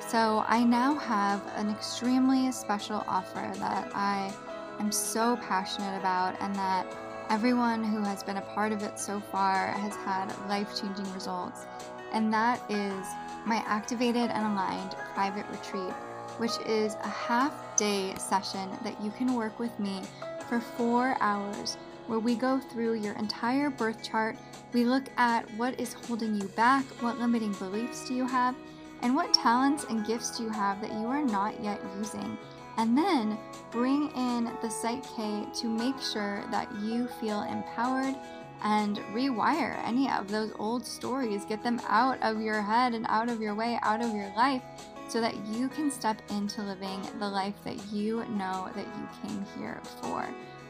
So 0.09 0.43
I 0.47 0.63
now 0.63 0.95
have 0.95 1.41
an 1.55 1.69
extremely 1.69 2.51
special 2.51 3.03
offer 3.07 3.51
that 3.59 3.91
I 3.93 4.33
am 4.79 4.91
so 4.91 5.37
passionate 5.37 5.97
about 5.97 6.35
and 6.41 6.55
that 6.55 6.85
everyone 7.33 7.83
who 7.83 7.99
has 8.03 8.21
been 8.21 8.37
a 8.37 8.41
part 8.41 8.71
of 8.71 8.83
it 8.83 8.99
so 8.99 9.19
far 9.19 9.71
has 9.71 9.95
had 9.95 10.31
life 10.47 10.79
changing 10.79 11.11
results. 11.15 11.65
And 12.11 12.31
that 12.31 12.61
is 12.69 13.07
my 13.43 13.55
activated 13.65 14.29
and 14.29 14.45
aligned 14.45 14.91
private 15.15 15.47
retreat, 15.49 15.91
which 16.37 16.51
is 16.67 16.93
a 16.93 17.09
half 17.09 17.75
day 17.75 18.13
session 18.19 18.69
that 18.83 19.01
you 19.01 19.09
can 19.09 19.33
work 19.33 19.57
with 19.57 19.77
me 19.79 20.03
for 20.47 20.59
four 20.59 21.17
hours 21.21 21.75
where 22.05 22.19
we 22.19 22.35
go 22.35 22.59
through 22.59 23.01
your 23.01 23.15
entire 23.15 23.71
birth 23.71 24.03
chart. 24.03 24.37
We 24.71 24.85
look 24.85 25.05
at 25.17 25.49
what 25.57 25.79
is 25.79 25.93
holding 25.93 26.39
you 26.39 26.47
back, 26.49 26.85
what 27.01 27.17
limiting 27.17 27.53
beliefs 27.53 28.07
do 28.07 28.13
you 28.13 28.27
have, 28.27 28.55
and 29.01 29.15
what 29.15 29.33
talents 29.33 29.85
and 29.89 30.05
gifts 30.05 30.37
do 30.37 30.43
you 30.43 30.49
have 30.49 30.79
that 30.81 30.91
you 30.91 31.07
are 31.07 31.23
not 31.23 31.59
yet 31.63 31.81
using. 31.97 32.37
And 32.77 32.97
then 32.97 33.37
bring 33.71 34.09
in 34.11 34.51
the 34.61 34.69
Psych 34.69 35.03
K 35.15 35.45
to 35.55 35.67
make 35.67 35.99
sure 36.01 36.43
that 36.51 36.67
you 36.81 37.07
feel 37.19 37.41
empowered 37.43 38.15
and 38.63 38.97
rewire 39.13 39.77
any 39.85 40.09
of 40.09 40.29
those 40.29 40.51
old 40.57 40.85
stories. 40.85 41.45
Get 41.45 41.63
them 41.63 41.81
out 41.87 42.21
of 42.21 42.41
your 42.41 42.61
head 42.61 42.93
and 42.93 43.05
out 43.09 43.29
of 43.29 43.41
your 43.41 43.53
way, 43.53 43.77
out 43.83 44.01
of 44.01 44.13
your 44.15 44.31
life, 44.35 44.61
so 45.07 45.21
that 45.21 45.35
you 45.47 45.67
can 45.67 45.91
step 45.91 46.21
into 46.29 46.61
living 46.61 47.01
the 47.19 47.27
life 47.27 47.55
that 47.63 47.77
you 47.91 48.25
know 48.29 48.69
that 48.75 48.87
you 48.87 49.07
came 49.21 49.45
here 49.57 49.79
for. 50.01 50.27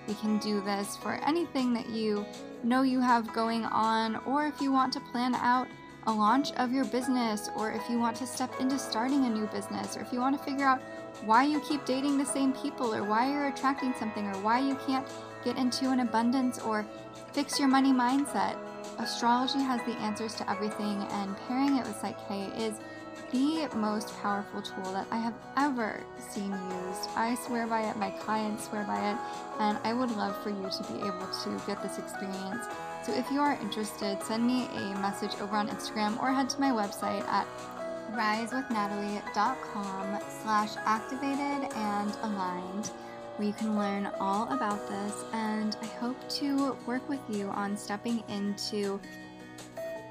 We 0.08 0.16
can 0.16 0.40
do 0.40 0.60
this 0.62 0.98
for 0.98 1.14
anything 1.26 1.74
that 1.76 1.88
you 1.88 2.26
know 2.64 2.82
you 2.82 3.00
have 3.00 3.32
going 3.32 3.64
on, 3.64 4.18
or 4.26 4.48
if 4.48 4.60
you 4.60 4.72
want 4.72 4.92
to 4.94 5.00
plan 5.00 5.36
out 5.36 5.68
a 6.08 6.12
launch 6.12 6.52
of 6.54 6.74
your 6.74 6.84
business, 6.86 7.50
or 7.56 7.72
if 7.72 7.90
you 7.90 8.00
want 8.00 8.18
to 8.18 8.28
step 8.28 8.52
into 8.60 8.78
starting 8.78 9.24
a 9.26 9.30
new 9.30 9.46
business, 9.48 9.96
or 9.96 10.02
if 10.02 10.12
you 10.12 10.20
want 10.20 10.38
to 10.38 10.44
figure 10.44 10.66
out 10.66 10.82
why 11.26 11.44
you 11.44 11.60
keep 11.62 11.86
dating 11.86 12.18
the 12.18 12.26
same 12.26 12.54
people, 12.54 12.94
or 12.94 13.04
why 13.04 13.30
you're 13.32 13.48
attracting 13.48 13.94
something, 14.00 14.26
or 14.28 14.38
why 14.40 14.60
you 14.60 14.76
can't 14.88 15.08
get 15.44 15.58
into 15.58 15.90
an 15.92 16.00
abundance 16.00 16.60
or 16.60 16.86
fix 17.32 17.60
your 17.60 17.68
money 17.68 17.92
mindset. 17.92 18.58
Astrology 19.00 19.60
has 19.60 19.82
the 19.86 19.94
answers 20.00 20.36
to 20.36 20.50
everything, 20.50 21.06
and 21.12 21.36
pairing 21.48 21.78
it 21.78 21.86
with 21.86 21.98
Psych 22.00 22.18
K 22.28 22.50
is 22.58 22.80
the 23.32 23.68
most 23.76 24.16
powerful 24.22 24.62
tool 24.62 24.92
that 24.94 25.08
I 25.12 25.18
have 25.18 25.34
ever 25.58 26.04
seen 26.30 26.52
used. 26.52 27.10
I 27.16 27.36
swear 27.46 27.68
by 27.68 27.82
it, 27.82 27.98
my 27.98 28.12
clients 28.12 28.66
swear 28.66 28.84
by 28.86 29.12
it, 29.12 29.18
and 29.60 29.78
I 29.84 29.94
would 29.94 30.12
love 30.12 30.42
for 30.44 30.50
you 30.50 30.70
to 30.70 30.94
be 30.94 31.00
able 31.00 31.28
to 31.44 31.62
get 31.66 31.82
this 31.82 31.98
experience. 31.98 32.66
So 33.04 33.14
if 33.14 33.30
you 33.32 33.40
are 33.40 33.58
interested, 33.62 34.22
send 34.24 34.46
me 34.46 34.68
a 34.76 34.96
message 35.00 35.32
over 35.42 35.56
on 35.56 35.68
Instagram 35.68 36.22
or 36.22 36.32
head 36.32 36.50
to 36.52 36.60
my 36.60 36.70
website 36.70 37.28
at 37.28 37.48
risewithnatalie.com 38.14 40.20
slash 40.42 40.72
activated 40.86 41.72
and 41.76 42.16
aligned 42.24 42.88
where 43.36 43.48
you 43.48 43.54
can 43.54 43.78
learn 43.78 44.10
all 44.20 44.52
about 44.54 44.88
this 44.88 45.26
and 45.34 45.76
I 45.82 45.86
hope 45.86 46.18
to 46.30 46.78
work 46.86 47.08
with 47.10 47.22
you 47.30 47.50
on 47.50 47.76
stepping 47.76 48.24
into 48.30 49.00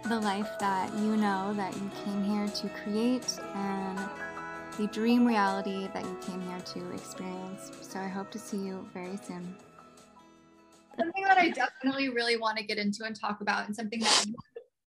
the 0.09 0.19
life 0.19 0.49
that 0.59 0.93
you 0.99 1.17
know 1.17 1.55
that 1.55 1.73
you 1.77 1.89
came 2.05 2.25
here 2.25 2.49
to 2.49 2.69
create 2.83 3.39
and 3.55 4.01
the 4.79 4.89
dream 4.89 5.27
reality 5.27 5.89
that 5.95 6.03
you 6.03 6.19
came 6.27 6.41
here 6.41 6.59
to 6.59 6.91
experience. 6.93 7.71
So 7.83 8.01
I 8.01 8.09
hope 8.09 8.31
to 8.33 8.39
see 8.39 8.57
you 8.57 8.89
very 8.93 9.17
soon. 9.19 9.55
Something 10.99 11.25
that 11.25 11.39
I 11.39 11.51
definitely 11.51 12.09
really 12.09 12.37
want 12.37 12.59
to 12.59 12.65
get 12.65 12.79
into 12.79 13.05
and 13.05 13.15
talk 13.15 13.41
about, 13.41 13.67
and 13.67 13.77
something 13.77 14.01
that 14.01 14.27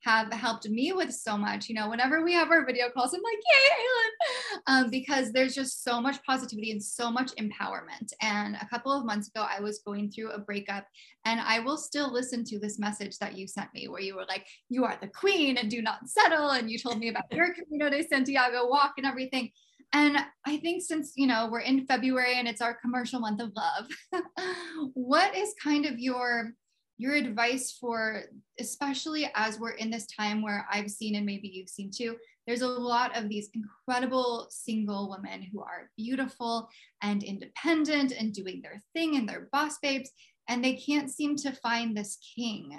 have 0.03 0.31
helped 0.33 0.67
me 0.67 0.93
with 0.93 1.13
so 1.13 1.37
much. 1.37 1.69
You 1.69 1.75
know, 1.75 1.89
whenever 1.89 2.23
we 2.23 2.33
have 2.33 2.49
our 2.49 2.65
video 2.65 2.89
calls, 2.89 3.13
I'm 3.13 3.21
like, 3.21 3.39
yay, 3.51 3.69
Alyn, 3.83 4.83
um, 4.83 4.89
because 4.89 5.31
there's 5.31 5.53
just 5.53 5.83
so 5.83 6.01
much 6.01 6.21
positivity 6.23 6.71
and 6.71 6.83
so 6.83 7.11
much 7.11 7.31
empowerment. 7.35 8.11
And 8.21 8.55
a 8.55 8.67
couple 8.67 8.91
of 8.91 9.05
months 9.05 9.27
ago, 9.29 9.45
I 9.47 9.61
was 9.61 9.81
going 9.85 10.11
through 10.11 10.31
a 10.31 10.39
breakup, 10.39 10.85
and 11.25 11.39
I 11.39 11.59
will 11.59 11.77
still 11.77 12.11
listen 12.11 12.43
to 12.45 12.59
this 12.59 12.79
message 12.79 13.17
that 13.19 13.37
you 13.37 13.47
sent 13.47 13.73
me, 13.73 13.87
where 13.87 14.01
you 14.01 14.15
were 14.15 14.25
like, 14.27 14.45
you 14.69 14.85
are 14.85 14.97
the 14.99 15.07
queen 15.07 15.57
and 15.57 15.69
do 15.69 15.81
not 15.81 16.07
settle. 16.07 16.49
And 16.49 16.69
you 16.69 16.79
told 16.79 16.99
me 16.99 17.09
about 17.09 17.31
your 17.31 17.53
Camino 17.53 17.89
de 17.89 18.03
Santiago 18.07 18.67
walk 18.67 18.93
and 18.97 19.05
everything. 19.05 19.51
And 19.93 20.17
I 20.45 20.57
think 20.57 20.81
since, 20.81 21.13
you 21.15 21.27
know, 21.27 21.49
we're 21.51 21.59
in 21.59 21.85
February 21.85 22.35
and 22.37 22.47
it's 22.47 22.61
our 22.61 22.77
commercial 22.81 23.19
month 23.19 23.41
of 23.41 23.51
love, 23.55 23.87
what 24.93 25.35
is 25.35 25.53
kind 25.61 25.85
of 25.85 25.99
your 25.99 26.53
your 27.01 27.15
advice 27.15 27.71
for 27.71 28.21
especially 28.59 29.27
as 29.33 29.59
we're 29.59 29.71
in 29.71 29.89
this 29.89 30.05
time 30.05 30.43
where 30.43 30.67
I've 30.71 30.91
seen 30.91 31.15
and 31.15 31.25
maybe 31.25 31.47
you've 31.47 31.67
seen 31.67 31.89
too 31.89 32.15
there's 32.45 32.61
a 32.61 32.67
lot 32.67 33.17
of 33.17 33.27
these 33.27 33.49
incredible 33.55 34.45
single 34.51 35.09
women 35.09 35.41
who 35.51 35.61
are 35.61 35.89
beautiful 35.97 36.69
and 37.01 37.23
independent 37.23 38.11
and 38.11 38.31
doing 38.33 38.61
their 38.61 38.83
thing 38.93 39.15
and 39.15 39.27
they're 39.27 39.49
boss 39.51 39.79
babes 39.81 40.11
and 40.47 40.63
they 40.63 40.75
can't 40.75 41.09
seem 41.09 41.35
to 41.37 41.51
find 41.51 41.97
this 41.97 42.19
king. 42.35 42.77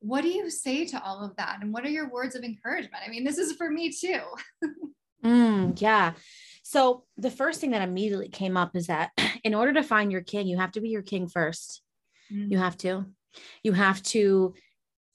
What 0.00 0.22
do 0.22 0.28
you 0.28 0.50
say 0.50 0.84
to 0.86 1.02
all 1.02 1.24
of 1.24 1.34
that? 1.36 1.58
And 1.62 1.72
what 1.72 1.86
are 1.86 1.90
your 1.90 2.10
words 2.10 2.34
of 2.34 2.44
encouragement? 2.44 3.02
I 3.06 3.08
mean 3.08 3.24
this 3.24 3.38
is 3.38 3.52
for 3.52 3.70
me 3.70 3.90
too. 3.90 4.20
Mm, 5.24 5.80
yeah. 5.80 6.12
So 6.62 7.04
the 7.16 7.30
first 7.30 7.58
thing 7.58 7.70
that 7.70 7.80
immediately 7.80 8.28
came 8.28 8.58
up 8.58 8.76
is 8.76 8.88
that 8.88 9.10
in 9.42 9.54
order 9.54 9.72
to 9.72 9.82
find 9.82 10.12
your 10.12 10.20
king 10.20 10.46
you 10.46 10.58
have 10.58 10.72
to 10.72 10.82
be 10.82 10.90
your 10.90 11.00
king 11.00 11.28
first. 11.28 11.80
Mm. 12.30 12.50
you 12.50 12.58
have 12.58 12.76
to 12.78 13.06
you 13.62 13.72
have 13.72 14.02
to, 14.04 14.54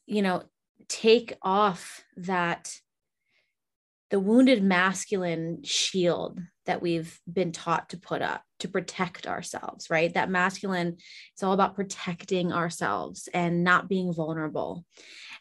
you 0.05 0.21
know, 0.21 0.43
take 0.87 1.37
off 1.41 2.03
that 2.17 2.75
the 4.09 4.19
wounded 4.19 4.63
masculine 4.63 5.63
shield 5.63 6.39
that 6.65 6.81
we've 6.81 7.19
been 7.31 7.51
taught 7.51 7.89
to 7.89 7.97
put 7.97 8.21
up 8.21 8.43
to 8.59 8.67
protect 8.67 9.27
ourselves, 9.27 9.89
right? 9.89 10.13
That 10.13 10.29
masculine, 10.29 10.97
it's 11.33 11.43
all 11.43 11.53
about 11.53 11.75
protecting 11.75 12.51
ourselves 12.51 13.29
and 13.33 13.63
not 13.63 13.87
being 13.87 14.13
vulnerable. 14.13 14.85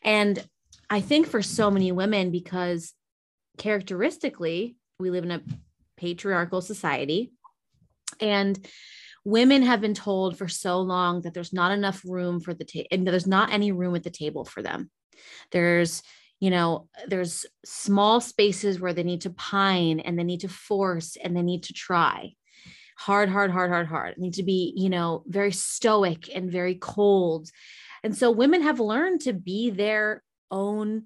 And 0.03 0.43
I 0.91 1.01
think 1.01 1.27
for 1.27 1.43
so 1.43 1.71
many 1.71 1.93
women, 1.93 2.31
because 2.31 2.93
characteristically, 3.57 4.77
we 5.01 5.11
live 5.11 5.25
in 5.25 5.31
a 5.33 5.43
patriarchal 5.97 6.61
society 6.61 7.33
and 8.21 8.59
women 9.25 9.63
have 9.63 9.81
been 9.81 9.95
told 9.95 10.39
for 10.39 10.49
so 10.49 10.81
long 10.81 11.23
that 11.23 11.35
there's 11.35 11.53
not 11.53 11.73
enough 11.73 12.03
room 12.05 12.41
for 12.41 12.55
the 12.55 12.65
table 12.65 12.89
and 12.91 13.07
there's 13.07 13.27
not 13.27 13.53
any 13.53 13.73
room 13.73 13.95
at 13.95 14.03
the 14.03 14.11
table 14.11 14.45
for 14.45 14.63
them. 14.63 14.91
There's 15.51 16.03
you 16.41 16.51
know 16.51 16.89
there's 17.09 17.47
small 17.65 18.21
spaces 18.21 18.79
where 18.79 18.93
they 18.93 19.03
need 19.03 19.23
to 19.23 19.31
pine 19.31 20.01
and 20.01 20.19
they 20.19 20.25
need 20.25 20.41
to 20.41 20.49
force 20.49 21.17
and 21.23 21.37
they 21.37 21.43
need 21.43 21.65
to 21.65 21.73
try. 21.73 22.33
Hard 22.97 23.29
hard 23.29 23.51
hard 23.51 23.71
hard 23.71 23.87
hard. 23.87 24.19
Need 24.19 24.35
to 24.35 24.43
be 24.43 24.73
you 24.77 24.89
know 24.89 25.25
very 25.27 25.53
stoic 25.53 26.35
and 26.35 26.51
very 26.51 26.75
cold. 26.75 27.49
And 28.05 28.17
so 28.17 28.31
women 28.31 28.63
have 28.63 28.81
learned 28.81 29.23
to 29.23 29.33
be 29.33 29.71
their 29.71 30.23
own 30.51 31.05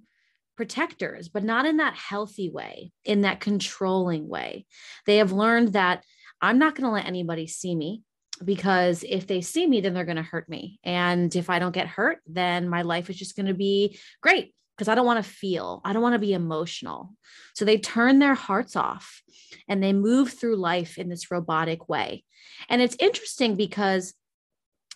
protectors 0.55 1.31
but 1.31 1.43
not 1.43 1.65
in 1.65 1.79
that 1.79 1.95
healthy 1.95 2.51
way 2.51 2.93
in 3.05 3.23
that 3.23 3.41
controlling 3.41 4.29
way. 4.29 4.67
They 5.07 5.17
have 5.17 5.33
learned 5.33 5.73
that 5.73 6.05
i'm 6.43 6.59
not 6.59 6.75
going 6.75 6.85
to 6.85 6.91
let 6.91 7.07
anybody 7.07 7.47
see 7.47 7.75
me 7.75 8.03
because 8.45 9.05
if 9.09 9.27
they 9.27 9.41
see 9.41 9.67
me, 9.67 9.81
then 9.81 9.95
they're 9.95 10.05
going 10.05 10.17
to 10.17 10.23
hurt 10.23 10.49
me. 10.49 10.79
And 10.83 11.35
if 11.35 11.51
I 11.51 11.59
don't 11.59 11.75
get 11.75 11.87
hurt, 11.87 12.19
then 12.27 12.69
my 12.69 12.83
life 12.83 13.11
is 13.11 13.17
just 13.17 13.37
going 13.37 13.47
to 13.47 13.55
be 13.55 13.99
great 14.21 14.55
because 14.77 14.89
I 14.89 14.95
don't 14.95 15.07
want 15.07 15.25
to 15.25 15.31
feel, 15.31 15.81
I 15.85 15.93
don't 15.93 16.03
want 16.03 16.15
to 16.15 16.19
be 16.19 16.33
emotional. 16.33 17.15
So 17.55 17.65
they 17.65 17.79
turn 17.79 18.19
their 18.19 18.35
hearts 18.35 18.75
off 18.75 19.23
and 19.69 19.83
they 19.83 19.93
move 19.93 20.33
through 20.33 20.57
life 20.57 20.99
in 20.99 21.09
this 21.09 21.31
robotic 21.31 21.89
way. 21.89 22.25
And 22.69 22.81
it's 22.81 22.97
interesting 22.99 23.57
because 23.57 24.15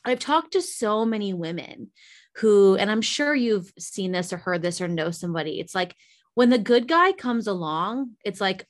I've 0.04 0.18
talked 0.18 0.52
to 0.52 0.62
so 0.62 1.04
many 1.04 1.34
women 1.34 1.90
who, 2.36 2.76
and 2.76 2.90
I'm 2.90 3.02
sure 3.02 3.34
you've 3.34 3.72
seen 3.78 4.12
this 4.12 4.32
or 4.32 4.38
heard 4.38 4.62
this 4.62 4.80
or 4.80 4.88
know 4.88 5.10
somebody. 5.10 5.60
It's 5.60 5.74
like 5.74 5.94
when 6.34 6.50
the 6.50 6.58
good 6.58 6.88
guy 6.88 7.12
comes 7.12 7.46
along, 7.46 8.12
it's 8.24 8.40
like, 8.40 8.66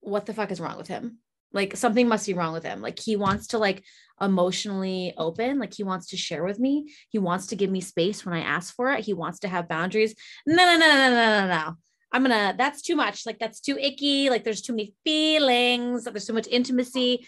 what 0.00 0.26
the 0.26 0.34
fuck 0.34 0.50
is 0.50 0.60
wrong 0.60 0.76
with 0.76 0.88
him? 0.88 1.18
Like 1.54 1.76
something 1.76 2.08
must 2.08 2.26
be 2.26 2.34
wrong 2.34 2.52
with 2.52 2.64
him. 2.64 2.82
Like 2.82 2.98
he 2.98 3.16
wants 3.16 3.48
to 3.48 3.58
like 3.58 3.84
emotionally 4.20 5.14
open. 5.16 5.58
Like 5.58 5.72
he 5.72 5.84
wants 5.84 6.08
to 6.08 6.16
share 6.16 6.44
with 6.44 6.58
me. 6.58 6.92
He 7.08 7.18
wants 7.18 7.46
to 7.48 7.56
give 7.56 7.70
me 7.70 7.80
space 7.80 8.26
when 8.26 8.34
i 8.34 8.40
ask 8.40 8.74
for 8.74 8.92
it. 8.92 9.04
He 9.04 9.14
wants 9.14 9.38
to 9.40 9.48
have 9.48 9.68
boundaries. 9.68 10.14
No 10.46 10.56
no 10.56 10.76
no 10.76 10.86
no 10.86 11.10
no 11.10 11.40
no 11.40 11.46
no 11.48 11.74
i'm 12.12 12.22
gonna 12.22 12.54
that's 12.58 12.82
too 12.82 12.96
much. 12.96 13.24
Like 13.24 13.38
that's 13.38 13.60
too 13.60 13.78
icky. 13.78 14.28
Like 14.28 14.44
there's 14.44 14.62
too 14.62 14.74
many 14.74 14.94
feelings. 15.04 16.04
There's 16.04 16.26
so 16.26 16.34
much 16.34 16.48
intimacy. 16.48 17.26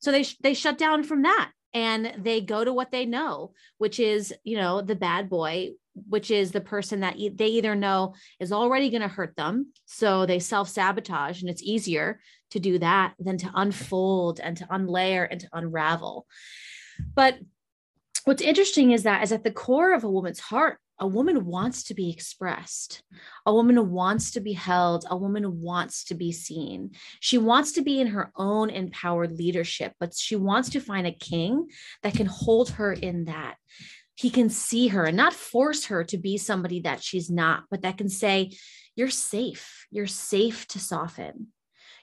So 0.00 0.12
they 0.12 0.26
they 0.42 0.54
shut 0.54 0.76
down 0.76 1.04
from 1.04 1.22
that 1.22 1.50
and 1.72 2.14
they 2.18 2.40
go 2.40 2.64
to 2.64 2.72
what 2.72 2.90
they 2.90 3.04
know 3.04 3.52
which 3.76 4.00
is 4.00 4.32
you 4.42 4.56
know 4.56 4.80
the 4.80 4.96
bad 4.96 5.28
boy 5.28 5.70
which 6.08 6.30
is 6.30 6.52
the 6.52 6.60
person 6.60 7.00
that 7.00 7.16
they 7.34 7.48
either 7.48 7.74
know 7.74 8.14
is 8.40 8.52
already 8.52 8.90
going 8.90 9.02
to 9.02 9.08
hurt 9.08 9.34
them. 9.36 9.72
So 9.86 10.26
they 10.26 10.38
self 10.38 10.68
sabotage, 10.68 11.40
and 11.40 11.50
it's 11.50 11.62
easier 11.62 12.20
to 12.50 12.60
do 12.60 12.78
that 12.78 13.14
than 13.18 13.38
to 13.38 13.50
unfold 13.54 14.40
and 14.40 14.56
to 14.56 14.66
unlayer 14.66 15.26
and 15.30 15.40
to 15.40 15.48
unravel. 15.52 16.26
But 17.14 17.38
what's 18.24 18.42
interesting 18.42 18.92
is 18.92 19.04
that 19.04 19.22
is 19.22 19.32
at 19.32 19.44
the 19.44 19.50
core 19.50 19.92
of 19.92 20.04
a 20.04 20.10
woman's 20.10 20.40
heart 20.40 20.78
a 21.00 21.06
woman 21.06 21.44
wants 21.44 21.84
to 21.84 21.94
be 21.94 22.10
expressed. 22.10 23.02
A 23.46 23.54
woman 23.54 23.90
wants 23.90 24.32
to 24.32 24.40
be 24.40 24.52
held. 24.52 25.04
A 25.08 25.16
woman 25.16 25.60
wants 25.60 26.04
to 26.04 26.14
be 26.14 26.32
seen. 26.32 26.90
She 27.20 27.38
wants 27.38 27.72
to 27.72 27.82
be 27.82 28.00
in 28.00 28.08
her 28.08 28.32
own 28.34 28.70
empowered 28.70 29.32
leadership, 29.32 29.92
but 30.00 30.14
she 30.14 30.34
wants 30.34 30.70
to 30.70 30.80
find 30.80 31.06
a 31.06 31.12
king 31.12 31.68
that 32.02 32.14
can 32.14 32.26
hold 32.26 32.70
her 32.70 32.92
in 32.92 33.26
that. 33.26 33.56
He 34.16 34.30
can 34.30 34.50
see 34.50 34.88
her 34.88 35.04
and 35.04 35.16
not 35.16 35.32
force 35.32 35.86
her 35.86 36.02
to 36.04 36.18
be 36.18 36.36
somebody 36.36 36.80
that 36.80 37.02
she's 37.02 37.30
not, 37.30 37.64
but 37.70 37.82
that 37.82 37.98
can 37.98 38.08
say, 38.08 38.50
You're 38.96 39.10
safe. 39.10 39.86
You're 39.92 40.08
safe 40.08 40.66
to 40.68 40.80
soften. 40.80 41.52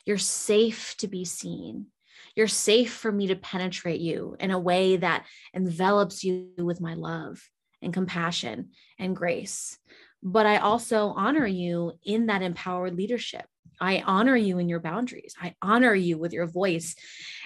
You're 0.05 0.17
safe 0.17 0.95
to 0.97 1.07
be 1.07 1.25
seen. 1.25 1.87
You're 2.35 2.47
safe 2.47 2.93
for 2.93 3.11
me 3.11 3.27
to 3.27 3.35
penetrate 3.35 4.01
you 4.01 4.35
in 4.39 4.51
a 4.51 4.59
way 4.59 4.97
that 4.97 5.25
envelops 5.53 6.23
you 6.23 6.49
with 6.57 6.81
my 6.81 6.93
love 6.93 7.41
and 7.81 7.93
compassion 7.93 8.71
and 8.99 9.15
grace. 9.15 9.77
But 10.21 10.45
I 10.45 10.57
also 10.57 11.09
honor 11.09 11.45
you 11.45 11.93
in 12.03 12.27
that 12.27 12.41
empowered 12.41 12.95
leadership. 12.95 13.45
I 13.79 14.03
honor 14.05 14.35
you 14.35 14.57
in 14.57 14.69
your 14.69 14.79
boundaries. 14.79 15.35
I 15.41 15.55
honor 15.61 15.93
you 15.93 16.17
with 16.17 16.33
your 16.33 16.47
voice. 16.47 16.95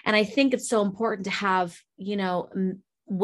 And 0.05 0.15
I 0.15 0.23
think 0.23 0.53
it's 0.53 0.69
so 0.69 0.81
important 0.81 1.25
to 1.25 1.31
have, 1.31 1.77
you 1.97 2.17
know, 2.17 2.49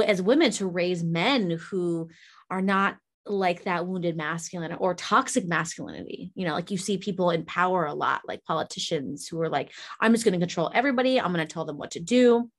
as 0.05 0.21
women 0.21 0.51
to 0.51 0.67
raise 0.67 1.03
men 1.03 1.51
who 1.69 2.09
are 2.49 2.61
not 2.61 2.97
like 3.26 3.63
that 3.63 3.88
wounded 3.88 4.15
masculine 4.15 4.73
or 4.73 4.93
toxic 4.93 5.47
masculinity. 5.47 6.32
You 6.36 6.45
know, 6.45 6.53
like 6.53 6.71
you 6.71 6.78
see 6.78 6.97
people 6.97 7.32
in 7.32 7.45
power 7.45 7.86
a 7.86 7.93
lot, 7.93 8.21
like 8.28 8.43
politicians 8.43 9.28
who 9.28 9.41
are 9.41 9.49
like, 9.49 9.71
I'm 9.99 10.13
just 10.13 10.26
going 10.26 10.34
to 10.34 10.39
control 10.39 10.71
everybody. 10.73 11.19
I'm 11.19 11.34
going 11.34 11.45
to 11.45 11.51
tell 11.51 11.65
them 11.65 11.78
what 11.78 11.91
to 11.91 11.99
do 11.99 12.49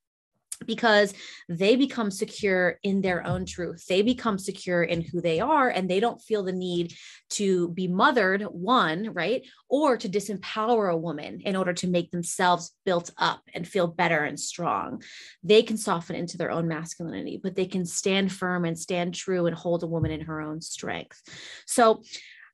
because 0.65 1.15
they 1.49 1.77
become 1.77 2.11
secure 2.11 2.79
in 2.83 3.01
their 3.03 3.27
own 3.27 3.45
truth. 3.45 3.85
They 3.87 4.03
become 4.03 4.39
secure 4.39 4.83
in 4.83 5.03
who 5.03 5.21
they 5.21 5.41
are 5.41 5.69
and 5.69 5.89
they 5.89 6.01
don't 6.01 6.21
feel 6.21 6.43
the 6.43 6.53
need 6.53 6.95
to 7.31 7.69
be 7.71 7.89
mothered, 7.89 8.43
one, 8.43 9.13
right? 9.13 9.43
Or 9.69 9.97
to 9.97 10.09
disempower 10.09 10.93
a 10.93 10.97
woman 10.97 11.41
in 11.41 11.57
order 11.57 11.73
to 11.75 11.89
make 11.89 12.11
themselves 12.11 12.73
built 12.85 13.11
up 13.19 13.43
and 13.55 13.67
feel 13.67 13.87
better 13.87 14.25
and 14.25 14.39
strong. 14.39 15.03
They 15.43 15.63
can 15.63 15.77
soften 15.77 16.17
into 16.17 16.39
their 16.39 16.51
own 16.51 16.69
masculinity, 16.69 17.41
but 17.43 17.57
they 17.57 17.67
can 17.67 17.85
stand 17.85 18.33
firm 18.33 18.65
and 18.65 18.79
stand 18.79 19.15
true 19.15 19.47
and 19.47 19.57
hold 19.57 19.83
a 19.83 19.89
woman 19.89 20.11
in 20.11 20.23
her 20.23 20.41
own 20.41 20.61
strength. 20.61 21.23
So, 21.67 22.03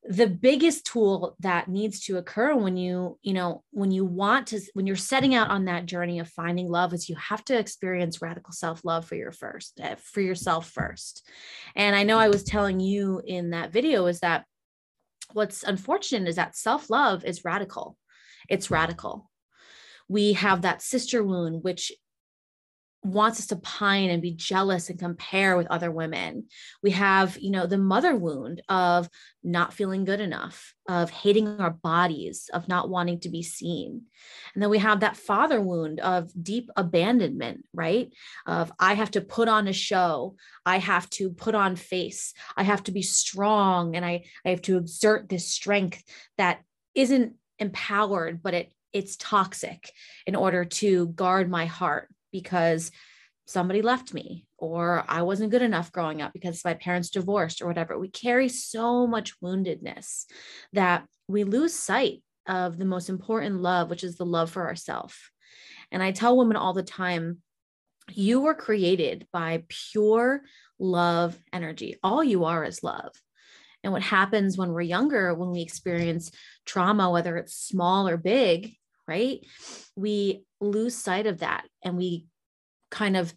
the 0.04 0.26
biggest 0.26 0.84
tool 0.84 1.36
that 1.38 1.68
needs 1.68 2.00
to 2.00 2.16
occur 2.16 2.56
when 2.56 2.76
you 2.76 3.18
you 3.22 3.32
know 3.32 3.62
when 3.70 3.92
you 3.92 4.04
want 4.04 4.48
to 4.48 4.60
when 4.74 4.86
you're 4.86 4.96
setting 4.96 5.34
out 5.34 5.48
on 5.48 5.66
that 5.66 5.86
journey 5.86 6.18
of 6.18 6.28
finding 6.28 6.68
love 6.68 6.92
is 6.92 7.08
you 7.08 7.14
have 7.16 7.44
to 7.44 7.56
experience 7.56 8.20
radical 8.20 8.52
self-love 8.52 9.04
for 9.04 9.14
your 9.14 9.30
first 9.30 9.80
uh, 9.80 9.94
for 9.96 10.20
yourself 10.20 10.68
first. 10.70 11.28
And 11.76 11.94
i 11.94 12.02
know 12.02 12.18
i 12.18 12.28
was 12.28 12.42
telling 12.42 12.80
you 12.80 13.22
in 13.24 13.50
that 13.50 13.72
video 13.72 14.06
is 14.06 14.20
that 14.20 14.44
what's 15.32 15.62
unfortunate 15.62 16.28
is 16.28 16.36
that 16.36 16.56
self-love 16.56 17.24
is 17.24 17.44
radical. 17.44 17.96
It's 18.48 18.70
radical. 18.70 19.30
We 20.08 20.34
have 20.34 20.62
that 20.62 20.82
sister 20.82 21.22
wound 21.22 21.62
which 21.62 21.92
wants 23.04 23.40
us 23.40 23.46
to 23.48 23.56
pine 23.56 24.10
and 24.10 24.22
be 24.22 24.32
jealous 24.32 24.88
and 24.88 24.98
compare 24.98 25.56
with 25.56 25.66
other 25.68 25.90
women. 25.90 26.44
We 26.82 26.92
have, 26.92 27.36
you 27.36 27.50
know, 27.50 27.66
the 27.66 27.78
mother 27.78 28.14
wound 28.14 28.62
of 28.68 29.08
not 29.42 29.72
feeling 29.72 30.04
good 30.04 30.20
enough, 30.20 30.72
of 30.88 31.10
hating 31.10 31.48
our 31.60 31.70
bodies, 31.70 32.48
of 32.52 32.68
not 32.68 32.88
wanting 32.88 33.18
to 33.20 33.28
be 33.28 33.42
seen. 33.42 34.02
And 34.54 34.62
then 34.62 34.70
we 34.70 34.78
have 34.78 35.00
that 35.00 35.16
father 35.16 35.60
wound 35.60 35.98
of 35.98 36.30
deep 36.40 36.70
abandonment, 36.76 37.64
right? 37.74 38.12
Of 38.46 38.72
I 38.78 38.94
have 38.94 39.10
to 39.12 39.20
put 39.20 39.48
on 39.48 39.66
a 39.66 39.72
show, 39.72 40.36
I 40.64 40.78
have 40.78 41.10
to 41.10 41.30
put 41.30 41.56
on 41.56 41.74
face, 41.74 42.34
I 42.56 42.62
have 42.62 42.84
to 42.84 42.92
be 42.92 43.02
strong 43.02 43.96
and 43.96 44.04
I 44.04 44.24
I 44.44 44.50
have 44.50 44.62
to 44.62 44.76
exert 44.76 45.28
this 45.28 45.48
strength 45.48 46.02
that 46.38 46.60
isn't 46.94 47.34
empowered, 47.58 48.42
but 48.42 48.54
it 48.54 48.72
it's 48.92 49.16
toxic 49.16 49.90
in 50.26 50.36
order 50.36 50.66
to 50.66 51.08
guard 51.08 51.50
my 51.50 51.64
heart 51.64 52.08
because 52.32 52.90
somebody 53.46 53.82
left 53.82 54.14
me 54.14 54.46
or 54.56 55.04
I 55.08 55.22
wasn't 55.22 55.50
good 55.50 55.62
enough 55.62 55.92
growing 55.92 56.22
up 56.22 56.32
because 56.32 56.64
my 56.64 56.74
parents 56.74 57.10
divorced 57.10 57.60
or 57.60 57.66
whatever. 57.66 57.98
We 57.98 58.08
carry 58.08 58.48
so 58.48 59.06
much 59.06 59.38
woundedness 59.40 60.24
that 60.72 61.04
we 61.28 61.44
lose 61.44 61.74
sight 61.74 62.22
of 62.46 62.78
the 62.78 62.84
most 62.84 63.08
important 63.08 63.60
love, 63.60 63.90
which 63.90 64.04
is 64.04 64.16
the 64.16 64.26
love 64.26 64.50
for 64.50 64.66
ourselves. 64.66 65.14
And 65.90 66.02
I 66.02 66.12
tell 66.12 66.36
women 66.36 66.56
all 66.56 66.72
the 66.72 66.82
time, 66.82 67.38
you 68.10 68.40
were 68.40 68.54
created 68.54 69.26
by 69.32 69.64
pure 69.68 70.42
love 70.78 71.38
energy. 71.52 71.98
All 72.02 72.24
you 72.24 72.44
are 72.44 72.64
is 72.64 72.82
love. 72.82 73.12
And 73.84 73.92
what 73.92 74.02
happens 74.02 74.56
when 74.56 74.72
we're 74.72 74.80
younger, 74.82 75.34
when 75.34 75.50
we 75.50 75.60
experience 75.60 76.30
trauma, 76.64 77.10
whether 77.10 77.36
it's 77.36 77.54
small 77.54 78.08
or 78.08 78.16
big, 78.16 78.76
right? 79.06 79.40
We 79.96 80.44
lose 80.60 80.96
sight 80.96 81.26
of 81.26 81.38
that 81.38 81.64
and 81.84 81.96
we 81.96 82.26
kind 82.90 83.16
of 83.16 83.32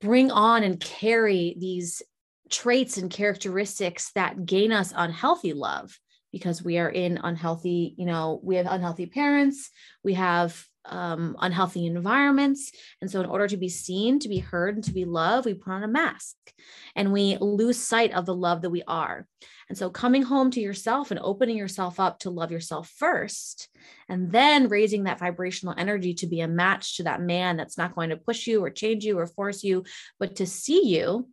bring 0.00 0.30
on 0.30 0.62
and 0.62 0.78
carry 0.78 1.56
these 1.58 2.02
traits 2.50 2.98
and 2.98 3.10
characteristics 3.10 4.12
that 4.14 4.44
gain 4.44 4.70
us 4.70 4.92
unhealthy 4.94 5.52
love 5.52 5.98
because 6.30 6.62
we 6.62 6.78
are 6.78 6.90
in 6.90 7.18
unhealthy 7.22 7.94
you 7.96 8.04
know 8.04 8.38
we 8.42 8.56
have 8.56 8.66
unhealthy 8.68 9.06
parents 9.06 9.70
we 10.02 10.14
have 10.14 10.62
um, 10.84 11.34
unhealthy 11.40 11.86
environments 11.86 12.70
and 13.00 13.10
so 13.10 13.20
in 13.20 13.26
order 13.26 13.48
to 13.48 13.56
be 13.56 13.70
seen 13.70 14.18
to 14.18 14.28
be 14.28 14.38
heard 14.38 14.74
and 14.74 14.84
to 14.84 14.92
be 14.92 15.06
loved 15.06 15.46
we 15.46 15.54
put 15.54 15.72
on 15.72 15.82
a 15.82 15.88
mask 15.88 16.36
and 16.94 17.12
we 17.12 17.38
lose 17.40 17.78
sight 17.78 18.12
of 18.12 18.26
the 18.26 18.34
love 18.34 18.60
that 18.60 18.70
we 18.70 18.82
are 18.86 19.26
and 19.68 19.78
so 19.78 19.90
coming 19.90 20.22
home 20.22 20.50
to 20.52 20.60
yourself 20.60 21.10
and 21.10 21.20
opening 21.20 21.56
yourself 21.56 21.98
up 21.98 22.18
to 22.20 22.30
love 22.30 22.50
yourself 22.50 22.90
first, 22.96 23.68
and 24.08 24.30
then 24.30 24.68
raising 24.68 25.04
that 25.04 25.18
vibrational 25.18 25.74
energy 25.76 26.14
to 26.14 26.26
be 26.26 26.40
a 26.40 26.48
match 26.48 26.96
to 26.96 27.04
that 27.04 27.20
man 27.20 27.56
that's 27.56 27.78
not 27.78 27.94
going 27.94 28.10
to 28.10 28.16
push 28.16 28.46
you 28.46 28.62
or 28.62 28.70
change 28.70 29.04
you 29.04 29.18
or 29.18 29.26
force 29.26 29.64
you, 29.64 29.84
but 30.18 30.36
to 30.36 30.46
see 30.46 30.86
you 30.86 31.28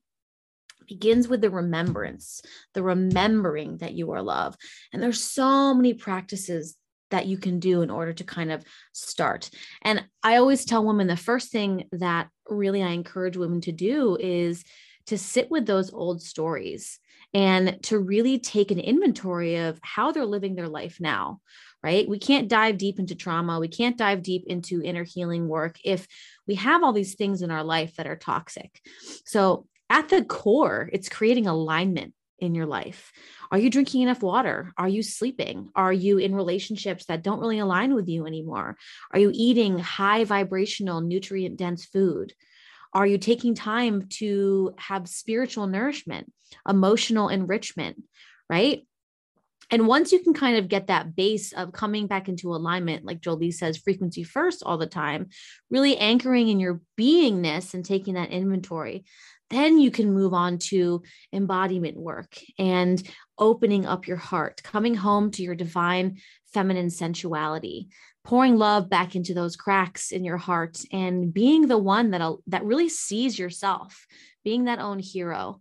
begins 0.87 1.27
with 1.27 1.41
the 1.41 1.49
remembrance, 1.49 2.41
the 2.73 2.83
remembering 2.83 3.77
that 3.77 3.93
you 3.93 4.11
are 4.11 4.21
love. 4.21 4.55
And 4.91 5.01
there's 5.01 5.23
so 5.23 5.73
many 5.73 5.93
practices 5.93 6.75
that 7.11 7.27
you 7.27 7.37
can 7.37 7.59
do 7.59 7.81
in 7.81 7.89
order 7.89 8.13
to 8.13 8.23
kind 8.23 8.51
of 8.51 8.63
start. 8.93 9.49
And 9.81 10.03
I 10.23 10.37
always 10.37 10.65
tell 10.65 10.85
women 10.85 11.07
the 11.07 11.17
first 11.17 11.51
thing 11.51 11.87
that 11.91 12.29
really 12.49 12.81
I 12.81 12.89
encourage 12.89 13.37
women 13.37 13.61
to 13.61 13.71
do 13.71 14.17
is 14.19 14.63
to 15.11 15.17
sit 15.17 15.49
with 15.51 15.65
those 15.65 15.93
old 15.93 16.21
stories 16.21 16.99
and 17.33 17.81
to 17.83 17.99
really 17.99 18.39
take 18.39 18.71
an 18.71 18.79
inventory 18.79 19.55
of 19.55 19.79
how 19.83 20.11
they're 20.11 20.25
living 20.25 20.55
their 20.55 20.67
life 20.67 20.97
now 20.99 21.39
right? 21.83 22.07
We 22.07 22.19
can't 22.19 22.47
dive 22.47 22.77
deep 22.77 22.99
into 22.99 23.15
trauma. 23.15 23.59
We 23.59 23.67
can't 23.67 23.97
dive 23.97 24.21
deep 24.21 24.45
into 24.47 24.83
inner 24.83 25.03
healing 25.03 25.47
work 25.47 25.77
if 25.83 26.07
we 26.47 26.55
have 26.55 26.83
all 26.83 26.93
these 26.93 27.15
things 27.15 27.41
in 27.41 27.51
our 27.51 27.63
life 27.63 27.95
that 27.95 28.07
are 28.07 28.15
toxic. 28.15 28.79
So, 29.25 29.67
at 29.89 30.07
the 30.09 30.23
core, 30.23 30.89
it's 30.93 31.09
creating 31.09 31.47
alignment 31.47 32.13
in 32.39 32.55
your 32.55 32.65
life. 32.65 33.11
Are 33.51 33.57
you 33.57 33.69
drinking 33.69 34.03
enough 34.03 34.23
water? 34.23 34.71
Are 34.77 34.87
you 34.87 35.03
sleeping? 35.03 35.69
Are 35.75 35.91
you 35.91 36.17
in 36.17 36.33
relationships 36.33 37.05
that 37.05 37.23
don't 37.23 37.41
really 37.41 37.59
align 37.59 37.93
with 37.93 38.07
you 38.07 38.25
anymore? 38.25 38.77
Are 39.11 39.19
you 39.19 39.31
eating 39.33 39.79
high 39.79 40.23
vibrational, 40.23 41.01
nutrient 41.01 41.57
dense 41.57 41.85
food? 41.85 42.33
Are 42.93 43.07
you 43.07 43.17
taking 43.17 43.55
time 43.55 44.07
to 44.19 44.73
have 44.77 45.07
spiritual 45.07 45.67
nourishment, 45.67 46.31
emotional 46.67 47.29
enrichment, 47.29 48.03
right? 48.49 48.85
And 49.69 49.87
once 49.87 50.11
you 50.11 50.19
can 50.19 50.33
kind 50.33 50.57
of 50.57 50.67
get 50.67 50.87
that 50.87 51.15
base 51.15 51.53
of 51.53 51.71
coming 51.71 52.07
back 52.07 52.27
into 52.27 52.53
alignment, 52.53 53.05
like 53.05 53.21
Jolie 53.21 53.51
says, 53.51 53.77
frequency 53.77 54.23
first 54.23 54.63
all 54.65 54.77
the 54.77 54.85
time, 54.85 55.29
really 55.69 55.95
anchoring 55.97 56.49
in 56.49 56.59
your 56.59 56.81
beingness 56.99 57.73
and 57.73 57.85
taking 57.85 58.15
that 58.15 58.31
inventory, 58.31 59.05
then 59.49 59.79
you 59.79 59.89
can 59.89 60.13
move 60.13 60.33
on 60.33 60.57
to 60.57 61.03
embodiment 61.31 61.97
work 61.97 62.37
and 62.59 63.01
opening 63.37 63.85
up 63.85 64.07
your 64.07 64.17
heart, 64.17 64.61
coming 64.63 64.95
home 64.95 65.31
to 65.31 65.43
your 65.43 65.55
divine 65.55 66.17
feminine 66.53 66.89
sensuality, 66.89 67.87
pouring 68.23 68.57
love 68.57 68.89
back 68.89 69.15
into 69.15 69.33
those 69.33 69.55
cracks 69.55 70.11
in 70.11 70.23
your 70.23 70.37
heart 70.37 70.83
and 70.91 71.33
being 71.33 71.67
the 71.67 71.77
one 71.77 72.11
that 72.11 72.35
that 72.47 72.63
really 72.63 72.89
sees 72.89 73.37
yourself 73.39 74.05
being 74.43 74.65
that 74.65 74.79
own 74.79 74.99
hero 74.99 75.59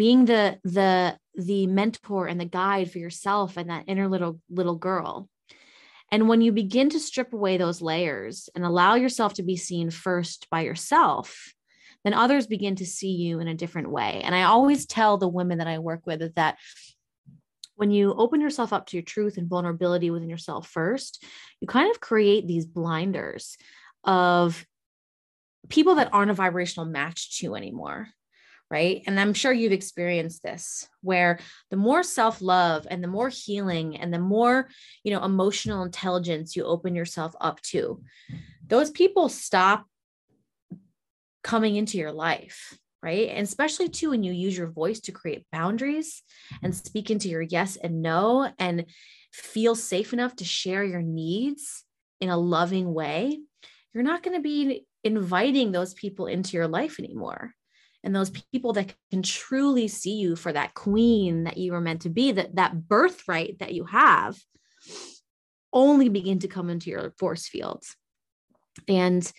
being 0.00 0.24
the 0.24 0.58
the 0.64 1.14
the 1.34 1.66
mentor 1.66 2.26
and 2.26 2.40
the 2.40 2.46
guide 2.46 2.90
for 2.90 2.96
yourself 2.96 3.58
and 3.58 3.68
that 3.68 3.84
inner 3.86 4.08
little 4.08 4.40
little 4.48 4.76
girl. 4.76 5.28
And 6.10 6.26
when 6.26 6.40
you 6.40 6.52
begin 6.52 6.88
to 6.88 6.98
strip 6.98 7.34
away 7.34 7.58
those 7.58 7.82
layers 7.82 8.48
and 8.54 8.64
allow 8.64 8.94
yourself 8.94 9.34
to 9.34 9.42
be 9.42 9.56
seen 9.56 9.90
first 9.90 10.48
by 10.50 10.62
yourself 10.62 11.52
then 12.02 12.14
others 12.14 12.46
begin 12.46 12.76
to 12.76 12.86
see 12.86 13.10
you 13.10 13.40
in 13.40 13.48
a 13.48 13.54
different 13.54 13.90
way. 13.90 14.22
And 14.24 14.34
i 14.34 14.44
always 14.44 14.86
tell 14.86 15.18
the 15.18 15.28
women 15.28 15.58
that 15.58 15.68
i 15.68 15.78
work 15.78 16.06
with 16.06 16.34
that 16.36 16.56
when 17.80 17.90
you 17.90 18.12
open 18.12 18.42
yourself 18.42 18.74
up 18.74 18.84
to 18.84 18.98
your 18.98 19.02
truth 19.02 19.38
and 19.38 19.48
vulnerability 19.48 20.10
within 20.10 20.28
yourself 20.28 20.68
first, 20.68 21.24
you 21.60 21.66
kind 21.66 21.90
of 21.90 21.98
create 21.98 22.46
these 22.46 22.66
blinders 22.66 23.56
of 24.04 24.66
people 25.70 25.94
that 25.94 26.10
aren't 26.12 26.30
a 26.30 26.34
vibrational 26.34 26.84
match 26.84 27.38
to 27.38 27.46
you 27.46 27.54
anymore. 27.54 28.08
right? 28.70 29.02
And 29.06 29.18
I'm 29.18 29.34
sure 29.34 29.52
you've 29.52 29.72
experienced 29.72 30.42
this 30.42 30.88
where 31.02 31.40
the 31.70 31.76
more 31.76 32.02
self-love 32.02 32.86
and 32.88 33.02
the 33.02 33.08
more 33.08 33.28
healing 33.28 33.96
and 33.96 34.14
the 34.14 34.20
more, 34.20 34.68
you 35.02 35.12
know, 35.12 35.24
emotional 35.24 35.82
intelligence 35.82 36.54
you 36.54 36.64
open 36.64 36.94
yourself 36.94 37.34
up 37.40 37.60
to, 37.62 38.00
those 38.66 38.90
people 38.90 39.28
stop 39.28 39.86
coming 41.42 41.74
into 41.74 41.98
your 41.98 42.12
life, 42.12 42.78
right? 43.02 43.28
And 43.28 43.42
especially 43.44 43.88
too 43.88 44.10
when 44.10 44.22
you 44.22 44.32
use 44.32 44.56
your 44.56 44.70
voice 44.70 45.00
to 45.00 45.12
create 45.12 45.46
boundaries 45.52 46.22
and 46.62 46.74
speak 46.74 47.10
into 47.10 47.28
your 47.28 47.42
yes 47.42 47.76
and 47.76 48.02
no 48.02 48.50
and 48.58 48.86
feel 49.32 49.74
safe 49.74 50.12
enough 50.12 50.36
to 50.36 50.44
share 50.44 50.84
your 50.84 51.02
needs 51.02 51.84
in 52.20 52.28
a 52.28 52.36
loving 52.36 52.92
way, 52.92 53.38
you're 53.94 54.04
not 54.04 54.22
going 54.22 54.36
to 54.36 54.42
be 54.42 54.86
inviting 55.02 55.72
those 55.72 55.94
people 55.94 56.26
into 56.26 56.56
your 56.56 56.68
life 56.68 56.98
anymore. 56.98 57.54
And 58.02 58.14
those 58.14 58.30
people 58.30 58.72
that 58.74 58.94
can 59.10 59.22
truly 59.22 59.88
see 59.88 60.14
you 60.14 60.36
for 60.36 60.52
that 60.52 60.74
queen 60.74 61.44
that 61.44 61.58
you 61.58 61.72
were 61.72 61.80
meant 61.80 62.02
to 62.02 62.08
be, 62.08 62.32
that 62.32 62.56
that 62.56 62.88
birthright 62.88 63.58
that 63.58 63.74
you 63.74 63.84
have, 63.84 64.38
only 65.72 66.08
begin 66.08 66.38
to 66.40 66.48
come 66.48 66.70
into 66.70 66.90
your 66.90 67.12
force 67.18 67.46
fields. 67.46 67.96
And 68.88 69.30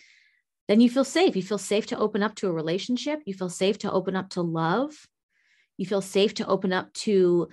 then 0.71 0.79
you 0.79 0.89
feel 0.89 1.03
safe. 1.03 1.35
You 1.35 1.43
feel 1.43 1.57
safe 1.57 1.87
to 1.87 1.97
open 1.97 2.23
up 2.23 2.33
to 2.35 2.47
a 2.47 2.51
relationship. 2.53 3.19
You 3.25 3.33
feel 3.33 3.49
safe 3.49 3.77
to 3.79 3.91
open 3.91 4.15
up 4.15 4.29
to 4.29 4.41
love. 4.41 5.05
You 5.75 5.85
feel 5.85 5.99
safe 5.99 6.33
to 6.35 6.47
open 6.47 6.71
up 6.71 6.93
to 6.93 7.49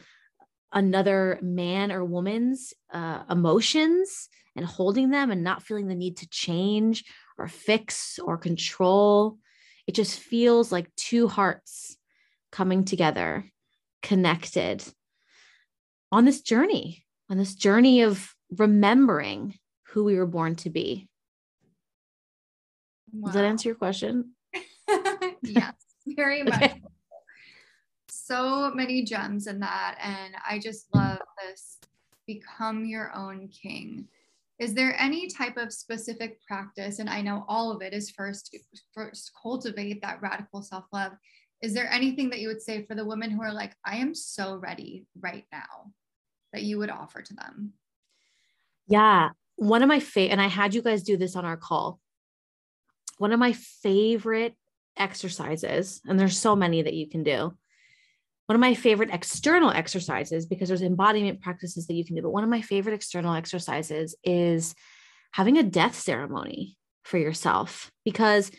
another 0.73 1.41
man 1.43 1.91
or 1.91 2.05
woman's 2.05 2.75
uh, 2.93 3.25
emotions 3.29 4.29
and 4.55 4.65
holding 4.65 5.11
them 5.11 5.33
and 5.33 5.43
not 5.43 5.65
feeling 5.65 5.89
the 5.89 5.97
need 5.97 6.19
to 6.19 6.29
change 6.29 7.03
or 7.39 7.49
fix 7.49 8.21
or 8.23 8.39
control. 8.39 9.39
It 9.89 9.97
just 9.97 10.21
feels 10.21 10.71
like 10.71 10.95
two 10.95 11.27
hearts 11.27 11.97
coming 12.53 12.85
together, 12.85 13.45
connected 14.01 14.85
on 16.13 16.25
this 16.25 16.41
journey, 16.41 17.05
on 17.29 17.37
this 17.37 17.57
journey 17.57 18.03
of 18.03 18.33
remembering 18.57 19.59
who 19.89 20.05
we 20.05 20.15
were 20.15 20.27
born 20.27 20.55
to 20.55 20.71
be. 20.71 21.09
Wow. 23.13 23.27
Does 23.27 23.35
that 23.35 23.45
answer 23.45 23.69
your 23.69 23.77
question? 23.77 24.33
yes, 25.43 25.75
very 26.07 26.43
much. 26.45 26.63
Okay. 26.63 26.83
So 28.09 28.73
many 28.75 29.03
gems 29.05 29.47
in 29.47 29.61
that. 29.61 29.97
And 30.03 30.35
I 30.49 30.59
just 30.59 30.87
love 30.95 31.19
this 31.39 31.79
become 32.27 32.85
your 32.85 33.15
own 33.17 33.49
king. 33.49 34.07
Is 34.59 34.75
there 34.75 35.01
any 35.01 35.29
type 35.29 35.57
of 35.57 35.73
specific 35.73 36.45
practice? 36.47 36.99
And 36.99 37.09
I 37.09 37.23
know 37.23 37.45
all 37.49 37.71
of 37.71 37.81
it 37.81 37.93
is 37.93 38.11
first, 38.11 38.55
first 38.93 39.31
cultivate 39.41 40.03
that 40.03 40.21
radical 40.21 40.63
self 40.63 40.85
love. 40.93 41.13
Is 41.63 41.75
there 41.75 41.91
anything 41.91 42.31
that 42.31 42.41
you 42.41 42.49
would 42.49 42.63
say 42.63 42.85
for 42.85 42.95
the 42.95 43.05
women 43.05 43.31
who 43.31 43.43
are 43.43 43.53
like, 43.53 43.75
I 43.85 43.97
am 43.97 44.15
so 44.15 44.57
ready 44.57 45.07
right 45.21 45.45
now 45.51 45.93
that 46.53 46.63
you 46.63 46.79
would 46.79 46.91
offer 46.91 47.23
to 47.23 47.35
them? 47.35 47.73
Yeah. 48.89 49.31
One 49.57 49.83
of 49.83 49.89
my 49.89 50.01
favorite, 50.01 50.33
and 50.33 50.41
I 50.41 50.47
had 50.47 50.75
you 50.75 50.83
guys 50.83 51.03
do 51.03 51.17
this 51.17 51.35
on 51.35 51.45
our 51.45 51.57
call 51.57 51.99
one 53.19 53.33
of 53.33 53.39
my 53.39 53.53
favorite 53.53 54.55
exercises, 54.97 56.01
and 56.07 56.19
there's 56.19 56.39
so 56.39 56.57
many 56.57 56.83
that 56.83 56.95
you 56.95 57.09
can 57.09 57.23
do. 57.23 57.53
One 58.47 58.55
of 58.55 58.61
my 58.61 58.75
favorite 58.75 59.11
external 59.13 59.71
exercises, 59.71 60.47
because 60.47 60.69
there's 60.69 60.83
embodiment 60.83 61.43
practices 61.43 61.87
that 61.87 61.95
you 61.95 62.05
can 62.05 62.17
do, 62.17 62.23
but 62.23 62.31
one 62.31 62.45
of 62.45 62.51
my 62.51 62.63
favorite 62.63 62.95
external 62.95 63.35
exercises 63.35 64.17
is 64.25 64.75
having 65.33 65.59
a 65.59 65.63
death 65.63 65.95
ceremony 65.95 66.77
for 67.03 67.19
yourself. 67.19 67.91
Because 68.05 68.51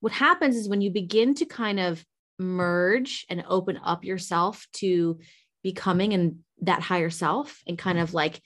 what 0.00 0.12
happens 0.12 0.56
is 0.56 0.68
when 0.68 0.80
you 0.80 0.90
begin 0.90 1.34
to 1.34 1.46
kind 1.46 1.80
of 1.80 2.04
merge 2.38 3.26
and 3.28 3.44
open 3.48 3.80
up 3.82 4.04
yourself 4.04 4.66
to 4.74 5.18
becoming 5.62 6.12
and 6.12 6.38
that 6.60 6.82
higher 6.82 7.10
self 7.10 7.60
and 7.66 7.78
kind 7.78 7.98
of 7.98 8.14
like 8.14 8.40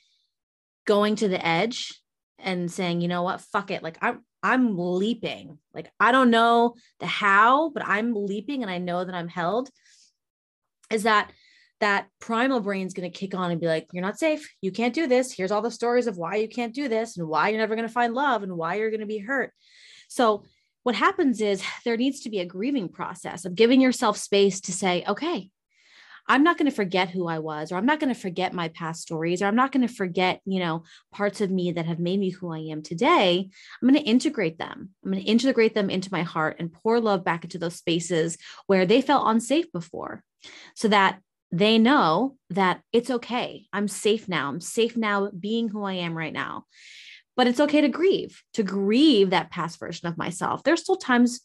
going 0.87 1.17
to 1.17 1.29
the 1.29 1.45
edge 1.45 2.01
and 2.39 2.71
saying, 2.71 3.01
you 3.01 3.09
know 3.09 3.23
what, 3.23 3.41
fuck 3.41 3.71
it. 3.71 3.83
Like 3.83 3.99
I'm 4.01 4.21
I'm 4.43 4.77
leaping. 4.77 5.59
Like 5.75 5.91
I 5.99 6.13
don't 6.13 6.31
know 6.31 6.75
the 7.01 7.07
how, 7.07 7.71
but 7.71 7.85
I'm 7.87 8.15
leaping 8.15 8.63
and 8.63 8.71
I 8.71 8.79
know 8.79 9.05
that 9.05 9.15
I'm 9.15 9.29
held. 9.29 9.71
Is 10.91 11.03
that 11.03 11.31
that 11.81 12.09
primal 12.19 12.61
brain 12.61 12.87
is 12.87 12.95
going 12.95 13.11
to 13.11 13.19
kick 13.19 13.35
on 13.35 13.51
and 13.51 13.61
be 13.61 13.67
like, 13.67 13.87
you're 13.93 14.03
not 14.03 14.19
safe. 14.19 14.53
You 14.61 14.73
can't 14.73 14.95
do 14.95 15.07
this. 15.07 15.33
Here's 15.33 15.53
all 15.53 15.63
the 15.63 15.71
stories 15.71 16.07
of 16.07 16.17
why 16.17 16.37
you 16.37 16.49
can't 16.49 16.75
do 16.75 16.89
this 16.89 17.17
and 17.17 17.29
why 17.29 17.49
you're 17.49 17.61
never 17.61 17.77
going 17.77 17.87
to 17.87 17.93
find 17.93 18.15
love 18.15 18.43
and 18.43 18.57
why 18.57 18.77
you're 18.77 18.91
going 18.91 19.01
to 19.01 19.07
be 19.07 19.19
hurt. 19.19 19.53
So, 20.09 20.45
what 20.85 20.95
happens 20.95 21.41
is 21.43 21.63
there 21.85 21.97
needs 21.99 22.21
to 22.21 22.31
be 22.31 22.39
a 22.39 22.47
grieving 22.47 22.89
process 22.89 23.45
of 23.45 23.55
giving 23.55 23.81
yourself 23.81 24.17
space 24.17 24.61
to 24.63 24.73
say, 24.73 25.05
okay, 25.07 25.51
I'm 26.29 26.43
not 26.43 26.59
going 26.59 26.71
to 26.71 26.75
forget 26.75 27.09
who 27.09 27.27
I 27.27 27.39
was, 27.39 27.73
or 27.73 27.77
I'm 27.77 27.87
not 27.87 28.01
going 28.01 28.13
to 28.13 28.21
forget 28.21 28.53
my 28.53 28.69
past 28.69 29.01
stories, 29.03 29.41
or 29.41 29.47
I'm 29.47 29.57
not 29.57 29.73
going 29.73 29.87
to 29.87 29.93
forget, 29.93 30.41
you 30.45 30.61
know, 30.61 30.85
parts 31.11 31.41
of 31.41 31.51
me 31.51 31.73
that 31.73 31.87
have 31.87 31.99
made 31.99 32.21
me 32.21 32.31
who 32.31 32.53
I 32.53 32.59
am 32.59 32.83
today. 32.83 33.49
I'm 33.83 33.89
going 33.89 34.03
to 34.03 34.09
integrate 34.09 34.59
them. 34.59 34.91
I'm 35.05 35.13
going 35.13 35.23
to 35.23 35.31
integrate 35.31 35.75
them 35.75 35.89
into 35.89 36.13
my 36.13 36.23
heart 36.23 36.57
and 36.59 36.73
pour 36.73 37.01
love 37.01 37.25
back 37.25 37.45
into 37.45 37.59
those 37.59 37.77
spaces 37.77 38.37
where 38.67 38.85
they 38.85 39.01
felt 39.01 39.27
unsafe 39.27 39.73
before 39.73 40.23
so 40.75 40.89
that 40.89 41.21
they 41.51 41.79
know 41.79 42.37
that 42.51 42.83
it's 42.93 43.11
okay. 43.11 43.67
I'm 43.73 43.89
safe 43.89 44.29
now. 44.29 44.49
I'm 44.49 44.61
safe 44.61 44.97
now 44.97 45.31
being 45.31 45.69
who 45.69 45.83
I 45.85 45.95
am 45.95 46.17
right 46.17 46.33
now. 46.33 46.65
But 47.37 47.47
it's 47.47 47.61
okay 47.61 47.81
to 47.81 47.89
grieve, 47.89 48.43
to 48.55 48.63
grieve 48.63 49.31
that 49.31 49.51
past 49.51 49.79
version 49.79 50.09
of 50.09 50.19
myself. 50.19 50.63
There's 50.63 50.83
still 50.83 50.97
times 50.97 51.41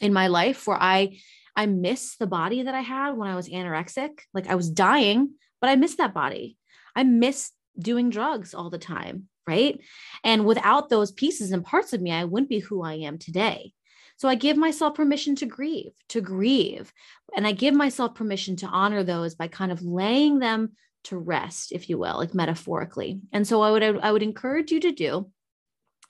in 0.00 0.12
my 0.12 0.26
life 0.26 0.66
where 0.66 0.80
I 0.80 1.18
I 1.58 1.66
miss 1.66 2.14
the 2.16 2.28
body 2.28 2.62
that 2.62 2.74
I 2.74 2.82
had 2.82 3.16
when 3.16 3.28
I 3.28 3.34
was 3.34 3.48
anorexic. 3.48 4.20
Like 4.32 4.46
I 4.46 4.54
was 4.54 4.70
dying, 4.70 5.30
but 5.60 5.68
I 5.68 5.74
miss 5.74 5.96
that 5.96 6.14
body. 6.14 6.56
I 6.94 7.02
miss 7.02 7.50
doing 7.76 8.10
drugs 8.10 8.54
all 8.54 8.70
the 8.70 8.78
time. 8.78 9.28
Right. 9.44 9.80
And 10.22 10.46
without 10.46 10.88
those 10.88 11.10
pieces 11.10 11.50
and 11.50 11.64
parts 11.64 11.92
of 11.92 12.00
me, 12.00 12.12
I 12.12 12.24
wouldn't 12.24 12.48
be 12.48 12.60
who 12.60 12.82
I 12.82 12.94
am 12.94 13.18
today. 13.18 13.72
So 14.18 14.28
I 14.28 14.36
give 14.36 14.56
myself 14.56 14.94
permission 14.94 15.34
to 15.36 15.46
grieve, 15.46 15.92
to 16.10 16.20
grieve. 16.20 16.92
And 17.34 17.44
I 17.44 17.52
give 17.52 17.74
myself 17.74 18.14
permission 18.14 18.54
to 18.56 18.66
honor 18.66 19.02
those 19.02 19.34
by 19.34 19.48
kind 19.48 19.72
of 19.72 19.82
laying 19.82 20.38
them 20.38 20.72
to 21.04 21.18
rest, 21.18 21.72
if 21.72 21.90
you 21.90 21.98
will, 21.98 22.18
like 22.18 22.34
metaphorically. 22.34 23.20
And 23.32 23.46
so 23.46 23.62
I 23.62 23.72
would 23.72 23.82
I 23.82 24.12
would 24.12 24.22
encourage 24.22 24.70
you 24.70 24.78
to 24.80 24.92
do 24.92 25.30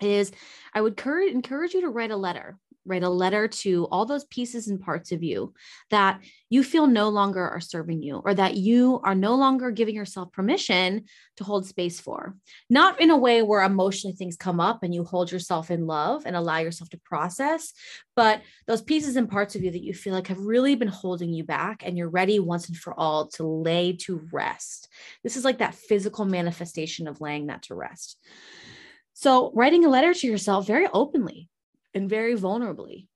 is 0.00 0.30
I 0.74 0.82
would 0.82 0.92
encourage 0.92 1.32
encourage 1.32 1.72
you 1.72 1.80
to 1.82 1.88
write 1.88 2.10
a 2.10 2.16
letter 2.16 2.58
write 2.88 3.02
a 3.02 3.08
letter 3.08 3.46
to 3.48 3.86
all 3.86 4.06
those 4.06 4.24
pieces 4.24 4.68
and 4.68 4.80
parts 4.80 5.12
of 5.12 5.22
you 5.22 5.54
that 5.90 6.20
you 6.50 6.64
feel 6.64 6.86
no 6.86 7.08
longer 7.08 7.46
are 7.46 7.60
serving 7.60 8.02
you 8.02 8.22
or 8.24 8.34
that 8.34 8.56
you 8.56 9.00
are 9.04 9.14
no 9.14 9.34
longer 9.34 9.70
giving 9.70 9.94
yourself 9.94 10.32
permission 10.32 11.04
to 11.36 11.44
hold 11.44 11.66
space 11.66 12.00
for. 12.00 12.34
Not 12.70 13.00
in 13.00 13.10
a 13.10 13.16
way 13.16 13.42
where 13.42 13.62
emotionally 13.62 14.16
things 14.16 14.36
come 14.36 14.60
up 14.60 14.82
and 14.82 14.94
you 14.94 15.04
hold 15.04 15.30
yourself 15.30 15.70
in 15.70 15.86
love 15.86 16.22
and 16.24 16.34
allow 16.34 16.58
yourself 16.58 16.88
to 16.90 16.98
process, 16.98 17.72
but 18.16 18.42
those 18.66 18.82
pieces 18.82 19.16
and 19.16 19.30
parts 19.30 19.54
of 19.54 19.62
you 19.62 19.70
that 19.70 19.84
you 19.84 19.94
feel 19.94 20.14
like 20.14 20.28
have 20.28 20.40
really 20.40 20.74
been 20.74 20.88
holding 20.88 21.32
you 21.32 21.44
back 21.44 21.82
and 21.84 21.96
you're 21.96 22.08
ready 22.08 22.40
once 22.40 22.68
and 22.68 22.76
for 22.76 22.98
all 22.98 23.28
to 23.28 23.44
lay 23.44 23.92
to 23.92 24.26
rest. 24.32 24.88
This 25.22 25.36
is 25.36 25.44
like 25.44 25.58
that 25.58 25.74
physical 25.74 26.24
manifestation 26.24 27.06
of 27.06 27.20
laying 27.20 27.46
that 27.46 27.62
to 27.64 27.74
rest. 27.74 28.18
So, 29.20 29.50
writing 29.52 29.84
a 29.84 29.88
letter 29.88 30.14
to 30.14 30.26
yourself 30.28 30.64
very 30.64 30.86
openly, 30.92 31.48
and 31.94 32.08
very 32.08 32.36
vulnerably, 32.36 33.08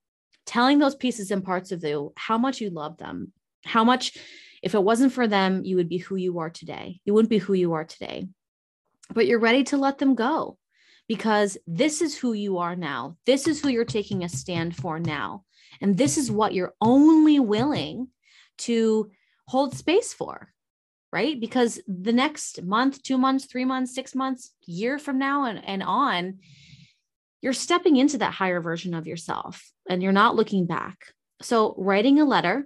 telling 0.45 0.79
those 0.79 0.95
pieces 0.95 1.31
and 1.31 1.43
parts 1.43 1.71
of 1.71 1.83
you 1.83 2.13
how 2.15 2.37
much 2.37 2.61
you 2.61 2.69
love 2.69 2.97
them, 2.97 3.31
how 3.65 3.83
much, 3.83 4.17
if 4.61 4.75
it 4.75 4.83
wasn't 4.83 5.13
for 5.13 5.27
them, 5.27 5.63
you 5.63 5.75
would 5.75 5.89
be 5.89 5.97
who 5.97 6.15
you 6.15 6.39
are 6.39 6.49
today. 6.49 6.99
You 7.05 7.13
wouldn't 7.13 7.29
be 7.29 7.37
who 7.37 7.53
you 7.53 7.73
are 7.73 7.85
today. 7.85 8.27
But 9.13 9.27
you're 9.27 9.39
ready 9.39 9.63
to 9.65 9.77
let 9.77 9.97
them 9.97 10.15
go 10.15 10.57
because 11.07 11.57
this 11.67 12.01
is 12.01 12.17
who 12.17 12.33
you 12.33 12.59
are 12.59 12.75
now. 12.75 13.17
This 13.25 13.47
is 13.47 13.61
who 13.61 13.69
you're 13.69 13.85
taking 13.85 14.23
a 14.23 14.29
stand 14.29 14.75
for 14.75 14.99
now. 14.99 15.43
And 15.81 15.97
this 15.97 16.17
is 16.17 16.31
what 16.31 16.53
you're 16.53 16.73
only 16.79 17.39
willing 17.39 18.07
to 18.59 19.11
hold 19.47 19.75
space 19.75 20.13
for, 20.13 20.53
right? 21.11 21.39
Because 21.39 21.81
the 21.87 22.13
next 22.13 22.63
month, 22.63 23.03
two 23.03 23.17
months, 23.17 23.45
three 23.45 23.65
months, 23.65 23.93
six 23.93 24.15
months, 24.15 24.53
year 24.65 24.97
from 24.97 25.19
now 25.19 25.45
and, 25.45 25.63
and 25.65 25.83
on, 25.83 26.39
you're 27.43 27.53
stepping 27.53 27.97
into 27.97 28.19
that 28.19 28.33
higher 28.33 28.61
version 28.61 28.93
of 28.93 29.05
yourself 29.05 29.69
and 29.89 30.01
you're 30.01 30.13
not 30.13 30.35
looking 30.35 30.65
back. 30.65 30.97
So, 31.41 31.75
writing 31.77 32.19
a 32.21 32.25
letter 32.25 32.65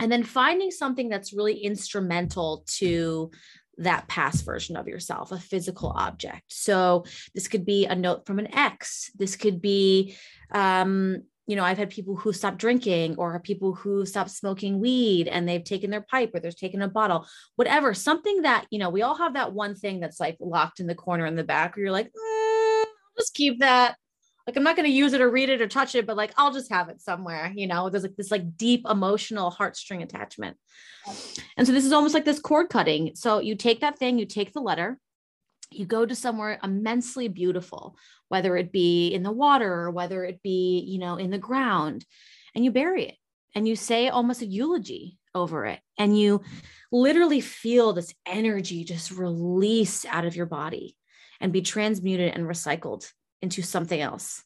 and 0.00 0.10
then 0.10 0.24
finding 0.24 0.72
something 0.72 1.08
that's 1.08 1.32
really 1.32 1.58
instrumental 1.58 2.64
to 2.78 3.30
that 3.78 4.08
past 4.08 4.44
version 4.44 4.76
of 4.76 4.88
yourself, 4.88 5.30
a 5.30 5.38
physical 5.38 5.90
object. 5.90 6.42
So, 6.48 7.04
this 7.36 7.46
could 7.46 7.64
be 7.64 7.86
a 7.86 7.94
note 7.94 8.26
from 8.26 8.40
an 8.40 8.52
ex. 8.52 9.12
This 9.14 9.36
could 9.36 9.62
be, 9.62 10.16
um, 10.50 11.22
you 11.46 11.54
know, 11.54 11.62
I've 11.62 11.78
had 11.78 11.90
people 11.90 12.16
who 12.16 12.32
stopped 12.32 12.58
drinking 12.58 13.14
or 13.16 13.38
people 13.38 13.74
who 13.76 14.04
stopped 14.06 14.30
smoking 14.30 14.80
weed 14.80 15.28
and 15.28 15.48
they've 15.48 15.62
taken 15.62 15.90
their 15.92 16.04
pipe 16.10 16.32
or 16.34 16.40
they've 16.40 16.56
taken 16.56 16.82
a 16.82 16.88
bottle, 16.88 17.28
whatever, 17.54 17.94
something 17.94 18.42
that, 18.42 18.66
you 18.70 18.80
know, 18.80 18.90
we 18.90 19.02
all 19.02 19.14
have 19.14 19.34
that 19.34 19.52
one 19.52 19.76
thing 19.76 20.00
that's 20.00 20.18
like 20.18 20.36
locked 20.40 20.80
in 20.80 20.88
the 20.88 20.96
corner 20.96 21.26
in 21.26 21.36
the 21.36 21.44
back 21.44 21.76
where 21.76 21.84
you're 21.84 21.92
like, 21.92 22.08
mm, 22.08 22.53
just 23.18 23.34
keep 23.34 23.60
that. 23.60 23.96
Like 24.46 24.56
I'm 24.56 24.62
not 24.62 24.76
going 24.76 24.88
to 24.88 24.94
use 24.94 25.14
it 25.14 25.22
or 25.22 25.30
read 25.30 25.48
it 25.48 25.62
or 25.62 25.68
touch 25.68 25.94
it, 25.94 26.06
but 26.06 26.16
like 26.16 26.32
I'll 26.36 26.52
just 26.52 26.70
have 26.70 26.90
it 26.90 27.00
somewhere, 27.00 27.50
you 27.54 27.66
know. 27.66 27.88
There's 27.88 28.02
like 28.02 28.16
this 28.16 28.30
like 28.30 28.56
deep 28.56 28.86
emotional 28.88 29.50
heartstring 29.50 30.02
attachment. 30.02 30.58
And 31.56 31.66
so 31.66 31.72
this 31.72 31.86
is 31.86 31.92
almost 31.92 32.14
like 32.14 32.26
this 32.26 32.40
cord 32.40 32.68
cutting. 32.68 33.12
So 33.14 33.38
you 33.38 33.54
take 33.54 33.80
that 33.80 33.98
thing, 33.98 34.18
you 34.18 34.26
take 34.26 34.52
the 34.52 34.60
letter, 34.60 34.98
you 35.70 35.86
go 35.86 36.04
to 36.04 36.14
somewhere 36.14 36.58
immensely 36.62 37.28
beautiful, 37.28 37.96
whether 38.28 38.56
it 38.56 38.70
be 38.70 39.08
in 39.08 39.22
the 39.22 39.32
water 39.32 39.72
or 39.72 39.90
whether 39.90 40.24
it 40.24 40.42
be, 40.42 40.84
you 40.86 40.98
know, 40.98 41.16
in 41.16 41.30
the 41.30 41.38
ground, 41.38 42.04
and 42.54 42.64
you 42.64 42.70
bury 42.70 43.06
it 43.06 43.16
and 43.54 43.66
you 43.66 43.76
say 43.76 44.08
almost 44.08 44.42
a 44.42 44.46
eulogy 44.46 45.18
over 45.34 45.64
it. 45.66 45.80
And 45.98 46.18
you 46.18 46.42
literally 46.92 47.40
feel 47.40 47.92
this 47.92 48.14
energy 48.26 48.84
just 48.84 49.10
release 49.10 50.04
out 50.04 50.24
of 50.24 50.36
your 50.36 50.46
body 50.46 50.96
and 51.44 51.52
be 51.52 51.60
transmuted 51.60 52.32
and 52.32 52.44
recycled 52.46 53.06
into 53.42 53.60
something 53.60 54.00
else 54.00 54.42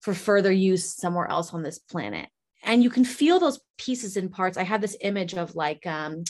for 0.00 0.14
further 0.14 0.52
use 0.52 0.94
somewhere 0.94 1.28
else 1.28 1.52
on 1.52 1.64
this 1.64 1.80
planet. 1.80 2.28
And 2.62 2.80
you 2.80 2.90
can 2.90 3.04
feel 3.04 3.40
those 3.40 3.58
pieces 3.76 4.16
and 4.16 4.30
parts. 4.30 4.56
I 4.56 4.62
have 4.62 4.80
this 4.80 4.96
image 5.00 5.34
of 5.34 5.56
like 5.56 5.84
um, 5.84 6.22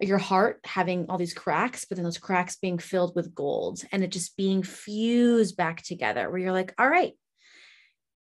your 0.00 0.16
heart 0.16 0.60
having 0.64 1.10
all 1.10 1.18
these 1.18 1.34
cracks, 1.34 1.84
but 1.84 1.96
then 1.96 2.04
those 2.04 2.16
cracks 2.16 2.56
being 2.56 2.78
filled 2.78 3.14
with 3.14 3.34
gold 3.34 3.82
and 3.92 4.02
it 4.02 4.12
just 4.12 4.34
being 4.34 4.62
fused 4.62 5.58
back 5.58 5.82
together, 5.82 6.30
where 6.30 6.38
you're 6.38 6.50
like, 6.50 6.72
all 6.78 6.88
right. 6.88 7.12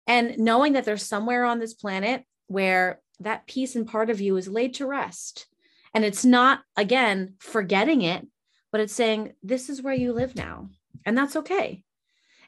And 0.07 0.39
knowing 0.39 0.73
that 0.73 0.83
there's 0.83 1.05
somewhere 1.05 1.45
on 1.45 1.59
this 1.59 1.73
planet 1.73 2.25
where 2.47 2.99
that 3.21 3.47
piece 3.47 3.77
and 3.77 3.87
part 3.87 4.09
of 4.09 4.19
you 4.19 4.35
is 4.35 4.49
laid 4.49 4.73
to 4.73 4.85
rest. 4.85 5.45
And 5.95 6.03
it's 6.03 6.25
not, 6.25 6.63
again, 6.75 7.35
forgetting 7.39 8.01
it, 8.01 8.27
but 8.73 8.81
it's 8.81 8.93
saying, 8.93 9.35
this 9.41 9.69
is 9.69 9.81
where 9.81 9.93
you 9.93 10.11
live 10.11 10.35
now. 10.35 10.69
And 11.05 11.17
that's 11.17 11.35
okay. 11.35 11.83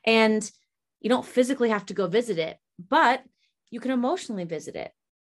And 0.05 0.49
you 0.99 1.09
don't 1.09 1.25
physically 1.25 1.69
have 1.69 1.85
to 1.87 1.93
go 1.93 2.07
visit 2.07 2.37
it, 2.37 2.57
but 2.89 3.23
you 3.69 3.79
can 3.79 3.91
emotionally 3.91 4.45
visit 4.45 4.75
it 4.75 4.91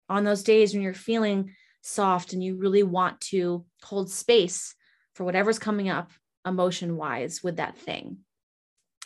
on 0.08 0.24
those 0.24 0.42
days 0.42 0.72
when 0.72 0.82
you're 0.82 0.94
feeling 0.94 1.54
soft 1.82 2.32
and 2.32 2.42
you 2.42 2.56
really 2.56 2.82
want 2.82 3.20
to 3.20 3.64
hold 3.82 4.10
space 4.10 4.74
for 5.14 5.24
whatever's 5.24 5.58
coming 5.58 5.88
up 5.88 6.10
emotion 6.46 6.96
wise 6.96 7.42
with 7.42 7.56
that 7.56 7.76
thing. 7.76 8.18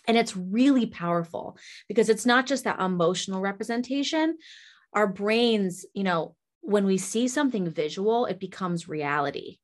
And 0.07 0.17
it's 0.17 0.37
really 0.37 0.87
powerful 0.87 1.57
because 1.89 2.09
it's 2.09 2.27
not 2.27 2.47
just 2.47 2.65
that 2.65 2.81
emotional 2.81 3.41
representation. 3.41 4.37
Our 4.93 5.07
brains, 5.07 5.87
you 5.95 6.05
know, 6.05 6.37
when 6.61 6.85
we 6.85 6.99
see 6.99 7.29
something 7.29 7.69
visual, 7.69 8.27
it 8.27 8.39
becomes 8.39 8.89
reality. 8.89 9.59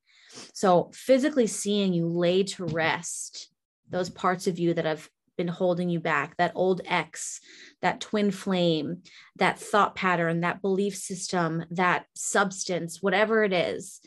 So, 0.55 0.91
physically 0.95 1.47
seeing 1.47 1.93
you 1.93 2.07
lay 2.07 2.45
to 2.45 2.65
rest 2.65 3.50
those 3.91 4.11
parts 4.11 4.47
of 4.47 4.59
you 4.59 4.75
that 4.75 4.85
have 4.85 5.09
been 5.37 5.49
holding 5.49 5.89
you 5.89 6.01
back, 6.01 6.37
that 6.37 6.53
old 6.55 6.83
ex, 6.85 7.41
that 7.83 8.01
twin 8.01 8.31
flame, 8.31 9.03
that 9.37 9.59
thought 9.59 9.95
pattern, 9.95 10.41
that 10.41 10.61
belief 10.61 10.95
system, 10.97 11.65
that 11.71 12.07
substance, 12.15 13.03
whatever 13.03 13.43
it 13.43 13.53
is, 13.53 14.01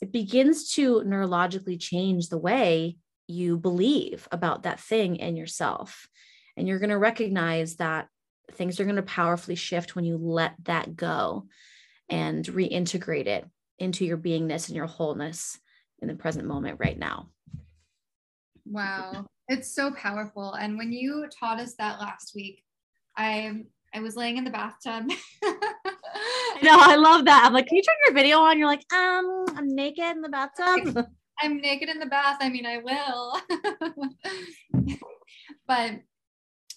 it 0.00 0.10
begins 0.10 0.72
to 0.72 1.02
neurologically 1.06 1.80
change 1.80 2.28
the 2.28 2.38
way 2.38 2.96
you 3.28 3.56
believe 3.56 4.26
about 4.32 4.64
that 4.64 4.80
thing 4.80 5.16
in 5.16 5.36
yourself. 5.36 6.08
And 6.56 6.66
you're 6.66 6.80
going 6.80 6.90
to 6.90 6.98
recognize 6.98 7.76
that 7.76 8.08
things 8.50 8.80
are 8.80 8.84
going 8.84 8.96
to 8.96 9.02
powerfully 9.02 9.54
shift 9.54 9.94
when 9.94 10.04
you 10.04 10.18
let 10.18 10.54
that 10.64 10.96
go 10.96 11.46
and 12.08 12.44
reintegrate 12.44 13.26
it 13.26 13.46
into 13.78 14.04
your 14.04 14.18
beingness 14.18 14.68
and 14.68 14.76
your 14.76 14.86
wholeness 14.86 15.58
in 16.00 16.08
the 16.08 16.14
present 16.14 16.46
moment 16.46 16.78
right 16.80 16.98
now. 16.98 17.28
Wow. 18.72 19.26
It's 19.48 19.74
so 19.74 19.92
powerful. 19.92 20.54
And 20.54 20.78
when 20.78 20.92
you 20.92 21.26
taught 21.38 21.60
us 21.60 21.74
that 21.74 22.00
last 22.00 22.32
week, 22.34 22.64
I 23.16 23.64
I 23.94 24.00
was 24.00 24.16
laying 24.16 24.38
in 24.38 24.44
the 24.44 24.50
bathtub. 24.50 25.04
no, 26.62 26.76
I 26.78 26.96
love 26.96 27.26
that. 27.26 27.44
I'm 27.44 27.52
like, 27.52 27.66
can 27.66 27.76
you 27.76 27.82
turn 27.82 27.94
your 28.06 28.14
video 28.14 28.38
on? 28.38 28.58
You're 28.58 28.66
like, 28.66 28.90
um, 28.92 29.44
I'm 29.54 29.74
naked 29.74 30.16
in 30.16 30.22
the 30.22 30.30
bathtub. 30.30 31.06
I'm 31.42 31.58
naked 31.58 31.90
in 31.90 31.98
the 31.98 32.06
bath. 32.06 32.38
I 32.40 32.48
mean, 32.48 32.64
I 32.64 32.78
will. 32.78 33.36
but 35.66 35.92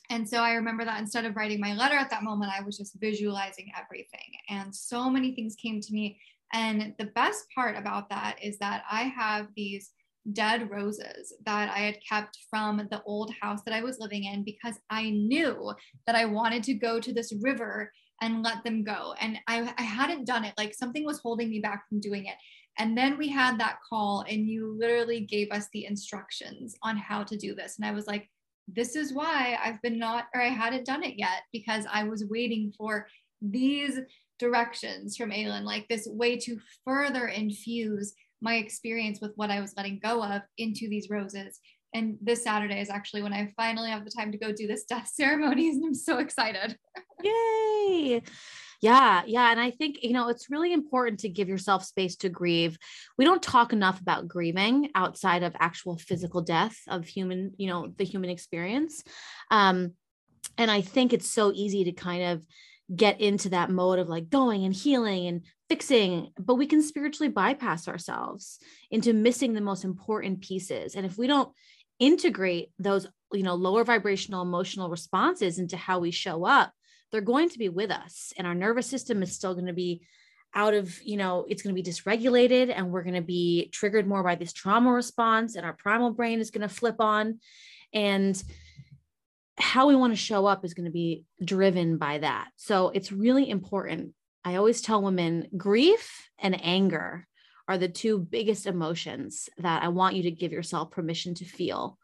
and 0.09 0.27
so 0.27 0.39
I 0.39 0.53
remember 0.53 0.83
that 0.83 0.99
instead 0.99 1.25
of 1.25 1.35
writing 1.35 1.59
my 1.61 1.73
letter 1.73 1.95
at 1.95 2.09
that 2.09 2.23
moment, 2.23 2.51
I 2.53 2.61
was 2.61 2.77
just 2.77 2.99
visualizing 2.99 3.71
everything. 3.79 4.33
And 4.49 4.75
so 4.75 5.09
many 5.09 5.33
things 5.33 5.55
came 5.55 5.79
to 5.79 5.93
me. 5.93 6.19
And 6.53 6.93
the 6.99 7.05
best 7.05 7.45
part 7.55 7.77
about 7.77 8.09
that 8.09 8.37
is 8.43 8.57
that 8.59 8.83
I 8.91 9.03
have 9.03 9.47
these 9.55 9.91
dead 10.33 10.69
roses 10.71 11.33
that 11.45 11.69
I 11.69 11.79
had 11.79 11.99
kept 12.07 12.37
from 12.49 12.87
the 12.89 13.01
old 13.03 13.31
house 13.41 13.61
that 13.65 13.73
I 13.73 13.81
was 13.81 13.99
living 13.99 14.25
in 14.25 14.43
because 14.43 14.75
I 14.89 15.11
knew 15.11 15.73
that 16.07 16.15
I 16.15 16.25
wanted 16.25 16.63
to 16.63 16.73
go 16.73 16.99
to 16.99 17.13
this 17.13 17.33
river 17.41 17.91
and 18.21 18.43
let 18.43 18.63
them 18.63 18.83
go. 18.83 19.13
And 19.19 19.37
I, 19.47 19.73
I 19.77 19.83
hadn't 19.83 20.25
done 20.25 20.45
it, 20.45 20.53
like 20.57 20.73
something 20.73 21.05
was 21.05 21.19
holding 21.19 21.49
me 21.49 21.59
back 21.59 21.87
from 21.87 21.99
doing 21.99 22.25
it. 22.25 22.35
And 22.77 22.97
then 22.97 23.17
we 23.17 23.29
had 23.29 23.57
that 23.59 23.79
call, 23.87 24.25
and 24.27 24.47
you 24.47 24.75
literally 24.77 25.21
gave 25.21 25.51
us 25.51 25.67
the 25.71 25.85
instructions 25.85 26.75
on 26.83 26.97
how 26.97 27.23
to 27.23 27.37
do 27.37 27.55
this. 27.55 27.77
And 27.77 27.85
I 27.85 27.91
was 27.91 28.05
like, 28.05 28.29
this 28.67 28.95
is 28.95 29.13
why 29.13 29.57
I've 29.63 29.81
been 29.81 29.99
not, 29.99 30.25
or 30.33 30.41
I 30.41 30.49
hadn't 30.49 30.85
done 30.85 31.03
it 31.03 31.15
yet 31.17 31.43
because 31.53 31.85
I 31.91 32.03
was 32.03 32.25
waiting 32.29 32.73
for 32.77 33.07
these 33.41 33.99
directions 34.39 35.15
from 35.15 35.31
Alyn, 35.31 35.63
like 35.63 35.87
this 35.87 36.07
way 36.07 36.37
to 36.37 36.59
further 36.83 37.27
infuse 37.27 38.13
my 38.45 38.55
experience 38.55 39.19
with 39.19 39.31
what 39.35 39.49
I 39.49 39.59
was 39.59 39.73
letting 39.75 39.99
go 39.99 40.23
of 40.23 40.43
into 40.57 40.87
these 40.87 41.09
roses. 41.09 41.59
And 41.93 42.17
this 42.21 42.43
Saturday 42.43 42.79
is 42.79 42.89
actually 42.89 43.23
when 43.23 43.33
I 43.33 43.51
finally 43.57 43.89
have 43.89 44.05
the 44.05 44.11
time 44.11 44.31
to 44.31 44.37
go 44.37 44.51
do 44.51 44.67
this 44.67 44.85
death 44.85 45.07
ceremonies. 45.13 45.75
And 45.75 45.85
I'm 45.85 45.93
so 45.93 46.19
excited. 46.19 46.77
Yay. 47.23 48.21
Yeah, 48.81 49.23
yeah. 49.25 49.51
And 49.51 49.59
I 49.59 49.71
think, 49.71 50.03
you 50.03 50.13
know, 50.13 50.29
it's 50.29 50.51
really 50.51 50.71
important 50.71 51.21
to 51.21 51.29
give 51.29 51.49
yourself 51.49 51.83
space 51.83 52.15
to 52.17 52.29
grieve. 52.29 52.77
We 53.17 53.25
don't 53.25 53.41
talk 53.41 53.73
enough 53.73 53.99
about 53.99 54.27
grieving 54.27 54.91
outside 54.93 55.41
of 55.41 55.55
actual 55.59 55.97
physical 55.97 56.41
death 56.41 56.77
of 56.87 57.07
human, 57.07 57.53
you 57.57 57.67
know, 57.67 57.87
the 57.97 58.03
human 58.03 58.29
experience. 58.29 59.03
Um, 59.49 59.93
and 60.57 60.69
I 60.69 60.81
think 60.81 61.13
it's 61.13 61.29
so 61.29 61.51
easy 61.55 61.85
to 61.85 61.93
kind 61.93 62.23
of 62.23 62.45
get 62.93 63.19
into 63.19 63.49
that 63.49 63.71
mode 63.71 63.99
of 63.99 64.09
like 64.09 64.29
going 64.29 64.63
and 64.63 64.73
healing 64.73 65.27
and 65.27 65.41
fixing, 65.69 66.29
but 66.37 66.55
we 66.55 66.67
can 66.67 66.81
spiritually 66.81 67.31
bypass 67.31 67.87
ourselves 67.87 68.59
into 68.91 69.13
missing 69.13 69.53
the 69.53 69.61
most 69.61 69.83
important 69.83 70.41
pieces. 70.41 70.95
And 70.95 71.05
if 71.05 71.17
we 71.17 71.27
don't 71.27 71.51
integrate 71.99 72.69
those, 72.77 73.07
you 73.31 73.43
know, 73.43 73.55
lower 73.55 73.83
vibrational 73.83 74.41
emotional 74.41 74.89
responses 74.89 75.57
into 75.57 75.77
how 75.77 75.99
we 75.99 76.11
show 76.11 76.45
up, 76.45 76.71
they're 77.11 77.21
going 77.21 77.49
to 77.49 77.57
be 77.57 77.69
with 77.69 77.91
us 77.91 78.33
and 78.37 78.45
our 78.45 78.55
nervous 78.55 78.87
system 78.87 79.23
is 79.23 79.33
still 79.33 79.53
going 79.53 79.67
to 79.67 79.73
be 79.73 80.01
out 80.53 80.73
of 80.73 81.01
you 81.03 81.17
know 81.17 81.45
it's 81.47 81.61
going 81.61 81.75
to 81.75 81.81
be 81.81 81.89
dysregulated 81.89 82.73
and 82.75 82.89
we're 82.89 83.03
going 83.03 83.15
to 83.15 83.21
be 83.21 83.69
triggered 83.71 84.07
more 84.07 84.23
by 84.23 84.35
this 84.35 84.53
trauma 84.53 84.91
response 84.91 85.55
and 85.55 85.65
our 85.65 85.73
primal 85.73 86.11
brain 86.11 86.39
is 86.39 86.51
going 86.51 86.67
to 86.67 86.73
flip 86.73 86.95
on 86.99 87.39
and 87.93 88.41
how 89.57 89.87
we 89.87 89.95
want 89.95 90.11
to 90.13 90.17
show 90.17 90.45
up 90.45 90.65
is 90.65 90.73
going 90.73 90.85
to 90.85 90.91
be 90.91 91.23
driven 91.43 91.97
by 91.97 92.19
that. 92.19 92.49
So 92.57 92.89
it's 92.89 93.11
really 93.11 93.49
important. 93.49 94.13
I 94.43 94.55
always 94.55 94.81
tell 94.81 95.01
women 95.01 95.47
grief 95.55 96.29
and 96.37 96.61
anger 96.63 97.25
are 97.67 97.77
the 97.77 97.87
two 97.87 98.19
biggest 98.19 98.67
emotions 98.67 99.49
that 99.57 99.81
i 99.81 99.87
want 99.87 100.15
you 100.15 100.23
to 100.23 100.31
give 100.31 100.51
yourself 100.51 100.91
permission 100.91 101.33
to 101.35 101.45
feel. 101.45 101.97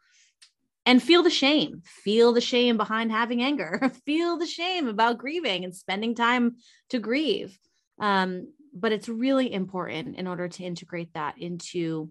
And 0.84 1.00
feel 1.00 1.22
the 1.22 1.30
shame. 1.30 1.82
Feel 1.84 2.32
the 2.32 2.40
shame 2.40 2.76
behind 2.76 3.12
having 3.12 3.40
anger. 3.40 3.92
Feel 4.04 4.36
the 4.36 4.48
shame 4.48 4.88
about 4.88 5.18
grieving 5.18 5.62
and 5.62 5.72
spending 5.72 6.16
time 6.16 6.56
to 6.88 6.98
grieve. 6.98 7.56
Um, 8.00 8.48
but 8.74 8.90
it's 8.90 9.08
really 9.08 9.52
important 9.52 10.16
in 10.16 10.26
order 10.26 10.48
to 10.48 10.64
integrate 10.64 11.14
that 11.14 11.38
into 11.38 12.10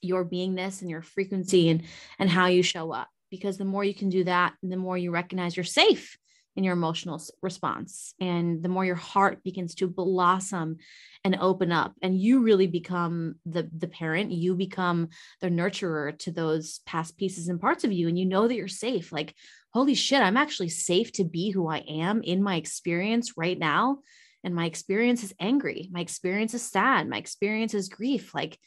your 0.00 0.24
beingness 0.24 0.80
and 0.80 0.88
your 0.88 1.02
frequency 1.02 1.68
and 1.68 1.82
and 2.20 2.30
how 2.30 2.46
you 2.46 2.62
show 2.62 2.92
up 2.92 3.08
because 3.30 3.58
the 3.58 3.64
more 3.64 3.84
you 3.84 3.94
can 3.94 4.08
do 4.08 4.24
that 4.24 4.54
the 4.62 4.76
more 4.76 4.98
you 4.98 5.10
recognize 5.10 5.56
you're 5.56 5.64
safe 5.64 6.16
in 6.56 6.64
your 6.64 6.72
emotional 6.72 7.22
response 7.42 8.14
and 8.18 8.62
the 8.62 8.68
more 8.68 8.84
your 8.84 8.94
heart 8.94 9.44
begins 9.44 9.74
to 9.74 9.86
blossom 9.86 10.78
and 11.22 11.36
open 11.38 11.70
up 11.70 11.94
and 12.00 12.18
you 12.18 12.40
really 12.40 12.66
become 12.66 13.34
the 13.44 13.68
the 13.76 13.88
parent 13.88 14.32
you 14.32 14.54
become 14.54 15.08
the 15.42 15.48
nurturer 15.48 16.18
to 16.18 16.30
those 16.30 16.80
past 16.86 17.18
pieces 17.18 17.48
and 17.48 17.60
parts 17.60 17.84
of 17.84 17.92
you 17.92 18.08
and 18.08 18.18
you 18.18 18.24
know 18.24 18.48
that 18.48 18.54
you're 18.54 18.68
safe. 18.68 19.12
Like 19.12 19.34
holy 19.74 19.94
shit 19.94 20.22
i'm 20.22 20.38
actually 20.38 20.70
safe 20.70 21.12
to 21.12 21.22
be 21.22 21.50
who 21.50 21.68
i 21.68 21.78
am 21.86 22.22
in 22.22 22.42
my 22.42 22.56
experience 22.56 23.36
right 23.36 23.58
now 23.58 23.98
and 24.42 24.54
my 24.54 24.64
experience 24.64 25.22
is 25.22 25.34
angry 25.38 25.90
my 25.92 26.00
experience 26.00 26.54
is 26.54 26.62
sad 26.62 27.06
my 27.06 27.18
experience 27.18 27.74
is 27.74 27.90
grief. 27.90 28.34
Like 28.34 28.58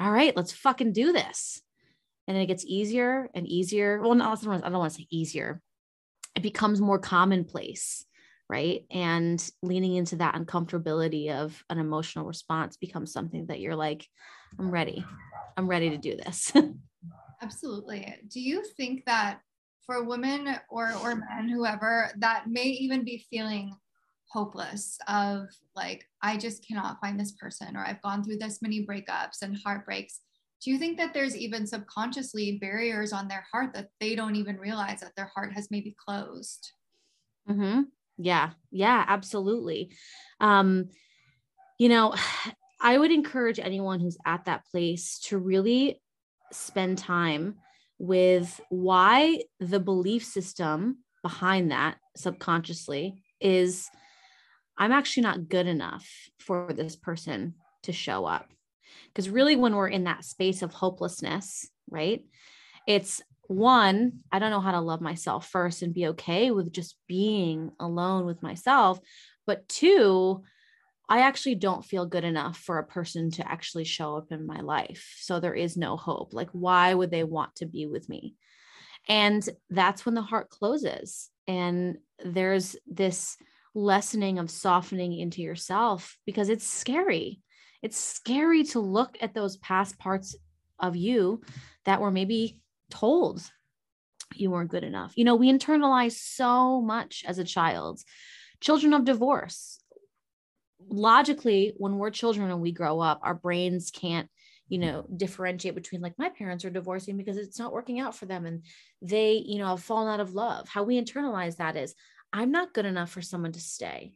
all 0.00 0.10
right 0.10 0.34
let's 0.34 0.52
fucking 0.52 0.94
do 0.94 1.12
this 1.12 1.60
and 2.26 2.34
then 2.34 2.42
it 2.42 2.46
gets 2.46 2.64
easier 2.64 3.30
and 3.34 3.46
easier. 3.46 4.00
Well 4.00 4.14
not 4.14 4.46
i 4.46 4.58
don't 4.60 4.72
want 4.72 4.92
to 4.92 4.98
say 4.98 5.06
easier. 5.10 5.60
It 6.34 6.42
becomes 6.42 6.80
more 6.80 6.98
commonplace 6.98 8.04
right? 8.48 8.84
And 8.90 9.44
leaning 9.62 9.96
into 9.96 10.16
that 10.16 10.36
uncomfortability 10.36 11.32
of 11.32 11.64
an 11.68 11.78
emotional 11.78 12.26
response 12.26 12.76
becomes 12.76 13.12
something 13.12 13.46
that 13.46 13.60
you're 13.60 13.74
like 13.74 14.06
i'm 14.58 14.70
ready. 14.70 15.04
I'm 15.56 15.68
ready 15.68 15.90
to 15.90 15.98
do 15.98 16.16
this. 16.16 16.52
Absolutely. 17.42 18.14
Do 18.28 18.40
you 18.40 18.62
think 18.76 19.04
that 19.06 19.40
for 19.86 20.04
women 20.04 20.56
or 20.68 20.92
or 21.02 21.16
men 21.16 21.48
whoever 21.48 22.10
that 22.18 22.48
may 22.48 22.64
even 22.64 23.04
be 23.04 23.24
feeling 23.30 23.74
hopeless 24.28 24.98
of 25.06 25.46
like 25.76 26.04
i 26.20 26.36
just 26.36 26.66
cannot 26.66 27.00
find 27.00 27.18
this 27.18 27.30
person 27.32 27.76
or 27.76 27.86
i've 27.86 28.02
gone 28.02 28.24
through 28.24 28.36
this 28.36 28.60
many 28.60 28.84
breakups 28.84 29.42
and 29.42 29.56
heartbreaks 29.64 30.22
do 30.62 30.70
you 30.70 30.78
think 30.78 30.98
that 30.98 31.12
there's 31.12 31.36
even 31.36 31.66
subconsciously 31.66 32.58
barriers 32.60 33.12
on 33.12 33.28
their 33.28 33.44
heart 33.52 33.74
that 33.74 33.88
they 34.00 34.14
don't 34.14 34.36
even 34.36 34.56
realize 34.56 35.00
that 35.00 35.14
their 35.16 35.30
heart 35.34 35.52
has 35.52 35.70
maybe 35.70 35.94
closed 36.06 36.72
mm-hmm. 37.48 37.82
yeah 38.18 38.50
yeah 38.70 39.04
absolutely 39.06 39.90
um 40.40 40.88
you 41.78 41.88
know 41.88 42.14
i 42.80 42.96
would 42.96 43.10
encourage 43.10 43.58
anyone 43.58 44.00
who's 44.00 44.18
at 44.26 44.44
that 44.44 44.64
place 44.66 45.18
to 45.20 45.38
really 45.38 46.00
spend 46.52 46.98
time 46.98 47.56
with 47.98 48.60
why 48.68 49.40
the 49.58 49.80
belief 49.80 50.24
system 50.24 50.98
behind 51.22 51.70
that 51.70 51.96
subconsciously 52.14 53.22
is 53.40 53.88
I'm 54.78 54.92
actually 54.92 55.22
not 55.22 55.48
good 55.48 55.66
enough 55.66 56.06
for 56.38 56.72
this 56.72 56.96
person 56.96 57.54
to 57.84 57.92
show 57.92 58.26
up. 58.26 58.48
Because 59.08 59.28
really, 59.28 59.56
when 59.56 59.74
we're 59.74 59.88
in 59.88 60.04
that 60.04 60.24
space 60.24 60.62
of 60.62 60.72
hopelessness, 60.72 61.68
right? 61.90 62.24
It's 62.86 63.22
one, 63.48 64.20
I 64.32 64.38
don't 64.38 64.50
know 64.50 64.60
how 64.60 64.72
to 64.72 64.80
love 64.80 65.00
myself 65.00 65.48
first 65.48 65.82
and 65.82 65.94
be 65.94 66.08
okay 66.08 66.50
with 66.50 66.72
just 66.72 66.96
being 67.06 67.70
alone 67.78 68.26
with 68.26 68.42
myself. 68.42 69.00
But 69.46 69.68
two, 69.68 70.42
I 71.08 71.20
actually 71.20 71.54
don't 71.54 71.84
feel 71.84 72.06
good 72.06 72.24
enough 72.24 72.58
for 72.58 72.78
a 72.78 72.86
person 72.86 73.30
to 73.32 73.48
actually 73.50 73.84
show 73.84 74.16
up 74.16 74.32
in 74.32 74.46
my 74.46 74.60
life. 74.60 75.14
So 75.20 75.38
there 75.38 75.54
is 75.54 75.76
no 75.76 75.96
hope. 75.96 76.34
Like, 76.34 76.50
why 76.50 76.92
would 76.92 77.10
they 77.10 77.24
want 77.24 77.54
to 77.56 77.66
be 77.66 77.86
with 77.86 78.08
me? 78.08 78.34
And 79.08 79.48
that's 79.70 80.04
when 80.04 80.16
the 80.16 80.22
heart 80.22 80.50
closes. 80.50 81.30
And 81.46 81.98
there's 82.24 82.74
this 82.88 83.36
lessening 83.74 84.38
of 84.40 84.50
softening 84.50 85.16
into 85.16 85.42
yourself 85.42 86.18
because 86.26 86.48
it's 86.48 86.66
scary. 86.66 87.40
It's 87.86 87.96
scary 87.96 88.64
to 88.64 88.80
look 88.80 89.16
at 89.20 89.32
those 89.32 89.58
past 89.58 89.96
parts 89.96 90.34
of 90.80 90.96
you 90.96 91.42
that 91.84 92.00
were 92.00 92.10
maybe 92.10 92.58
told 92.90 93.40
you 94.34 94.50
weren't 94.50 94.72
good 94.72 94.82
enough. 94.82 95.12
You 95.14 95.22
know, 95.22 95.36
we 95.36 95.52
internalize 95.52 96.14
so 96.14 96.80
much 96.80 97.22
as 97.28 97.38
a 97.38 97.44
child. 97.44 98.00
Children 98.58 98.92
of 98.92 99.04
divorce. 99.04 99.78
Logically, 100.88 101.74
when 101.76 101.96
we're 101.96 102.10
children 102.10 102.50
and 102.50 102.60
we 102.60 102.72
grow 102.72 102.98
up, 102.98 103.20
our 103.22 103.34
brains 103.34 103.92
can't 103.92 104.28
you 104.68 104.78
know 104.78 105.06
differentiate 105.16 105.76
between 105.76 106.00
like 106.00 106.18
my 106.18 106.28
parents 106.28 106.64
are 106.64 106.70
divorcing 106.70 107.16
because 107.16 107.36
it's 107.36 107.60
not 107.60 107.72
working 107.72 108.00
out 108.00 108.16
for 108.16 108.26
them 108.26 108.46
and 108.46 108.64
they 109.00 109.34
you 109.46 109.58
know 109.60 109.68
have 109.68 109.80
fallen 109.80 110.12
out 110.12 110.18
of 110.18 110.34
love 110.34 110.68
how 110.68 110.82
we 110.82 111.00
internalize 111.00 111.58
that 111.58 111.76
is 111.76 111.94
I'm 112.32 112.50
not 112.50 112.74
good 112.74 112.84
enough 112.84 113.12
for 113.12 113.22
someone 113.22 113.52
to 113.52 113.60
stay. 113.60 114.12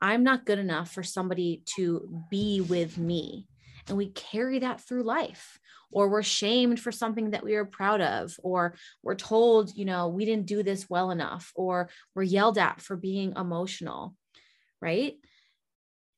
I'm 0.00 0.22
not 0.22 0.46
good 0.46 0.58
enough 0.58 0.92
for 0.92 1.02
somebody 1.02 1.62
to 1.76 2.08
be 2.30 2.60
with 2.60 2.98
me. 2.98 3.46
And 3.88 3.96
we 3.96 4.08
carry 4.08 4.60
that 4.60 4.80
through 4.80 5.02
life, 5.02 5.58
or 5.90 6.08
we're 6.08 6.22
shamed 6.22 6.80
for 6.80 6.90
something 6.90 7.30
that 7.30 7.44
we 7.44 7.54
are 7.54 7.64
proud 7.64 8.00
of, 8.00 8.34
or 8.42 8.74
we're 9.02 9.14
told, 9.14 9.76
you 9.76 9.84
know, 9.84 10.08
we 10.08 10.24
didn't 10.24 10.46
do 10.46 10.62
this 10.62 10.88
well 10.88 11.10
enough, 11.10 11.52
or 11.54 11.90
we're 12.14 12.22
yelled 12.22 12.58
at 12.58 12.80
for 12.80 12.96
being 12.96 13.34
emotional, 13.36 14.16
right? 14.80 15.14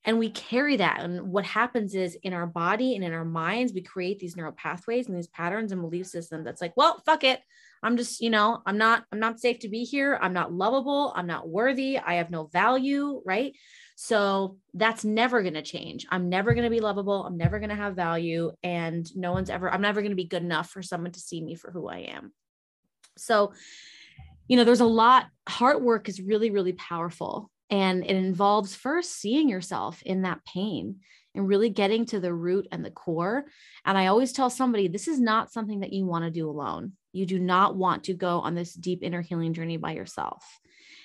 And 0.05 0.21
we 0.21 0.31
carry 0.31 0.77
that. 0.77 1.01
And 1.01 1.33
what 1.33 1.45
happens 1.45 1.97
is 1.97 2.17
in 2.23 2.33
our 2.33 2.47
body 2.47 2.95
and 2.95 3.05
in 3.05 3.13
our 3.13 3.25
minds, 3.25 3.73
we 3.73 3.83
create 3.83 4.21
these 4.21 4.37
neural 4.37 4.53
pathways 4.53 5.09
and 5.09 5.17
these 5.17 5.27
patterns 5.27 5.73
and 5.73 5.83
belief 5.83 6.07
systems 6.07 6.45
that's 6.45 6.61
like, 6.61 6.77
well, 6.77 7.03
fuck 7.05 7.25
it. 7.25 7.41
I'm 7.83 7.97
just, 7.97 8.21
you 8.21 8.31
know, 8.31 8.63
I'm 8.67 8.79
not, 8.79 9.05
I'm 9.13 9.21
not 9.21 9.41
safe 9.41 9.61
to 9.61 9.69
be 9.69 9.85
here. 9.85 10.19
I'm 10.21 10.33
not 10.33 10.53
lovable. 10.53 11.13
I'm 11.15 11.27
not 11.27 11.49
worthy. 11.49 11.99
I 11.99 12.15
have 12.15 12.31
no 12.31 12.47
value. 12.47 13.23
Right. 13.25 13.55
So 13.97 14.59
that's 14.75 15.05
never 15.05 15.43
going 15.43 15.55
to 15.55 15.63
change. 15.63 16.07
I'm 16.11 16.29
never 16.29 16.53
going 16.53 16.65
to 16.65 16.71
be 16.71 16.81
lovable. 16.81 17.25
I'm 17.25 17.39
never 17.39 17.59
going 17.59 17.71
to 17.71 17.77
have 17.77 17.97
value. 17.97 18.53
And 18.63 19.11
no 19.17 19.33
one's 19.33 19.49
ever, 19.49 19.73
I'm 19.73 19.81
never 19.81 20.03
going 20.03 20.11
to 20.11 20.17
be 20.17 20.25
good 20.25 20.43
enough 20.43 20.69
for 20.69 20.83
someone 20.83 21.13
to 21.13 21.21
see 21.21 21.41
me 21.41 21.55
for 21.55 21.71
who 21.71 21.89
I 21.89 21.99
am. 22.15 22.33
So, 23.17 23.55
you 24.49 24.57
know, 24.57 24.65
there's 24.65 24.81
a 24.81 24.85
lot, 24.85 25.27
heart 25.49 25.81
work 25.81 26.09
is 26.09 26.21
really, 26.21 26.51
really 26.51 26.75
powerful. 26.75 27.51
And 27.71 28.05
it 28.05 28.15
involves 28.15 28.75
first 28.75 29.13
seeing 29.13 29.49
yourself 29.49 30.03
in 30.03 30.23
that 30.23 30.45
pain 30.45 30.97
and 31.35 31.49
really 31.49 31.71
getting 31.71 32.07
to 32.07 32.21
the 32.21 32.33
root 32.33 32.69
and 32.71 32.85
the 32.85 32.91
core. 32.91 33.47
And 33.85 33.97
I 33.97 34.07
always 34.07 34.33
tell 34.33 34.51
somebody 34.51 34.89
this 34.89 35.09
is 35.09 35.21
not 35.21 35.53
something 35.53 35.81
that 35.81 35.93
you 35.93 36.07
want 36.07 36.25
to 36.25 36.31
do 36.31 36.49
alone. 36.49 36.93
You 37.17 37.27
do 37.27 37.39
not 37.39 37.77
want 37.77 38.05
to 38.05 38.15
go 38.15 38.41
on 38.41 38.55
this 38.55 38.75
deep 38.75 39.03
inner 39.03 39.23
healing 39.23 39.55
journey 39.55 39.79
by 39.79 39.93
yourself. 39.93 40.45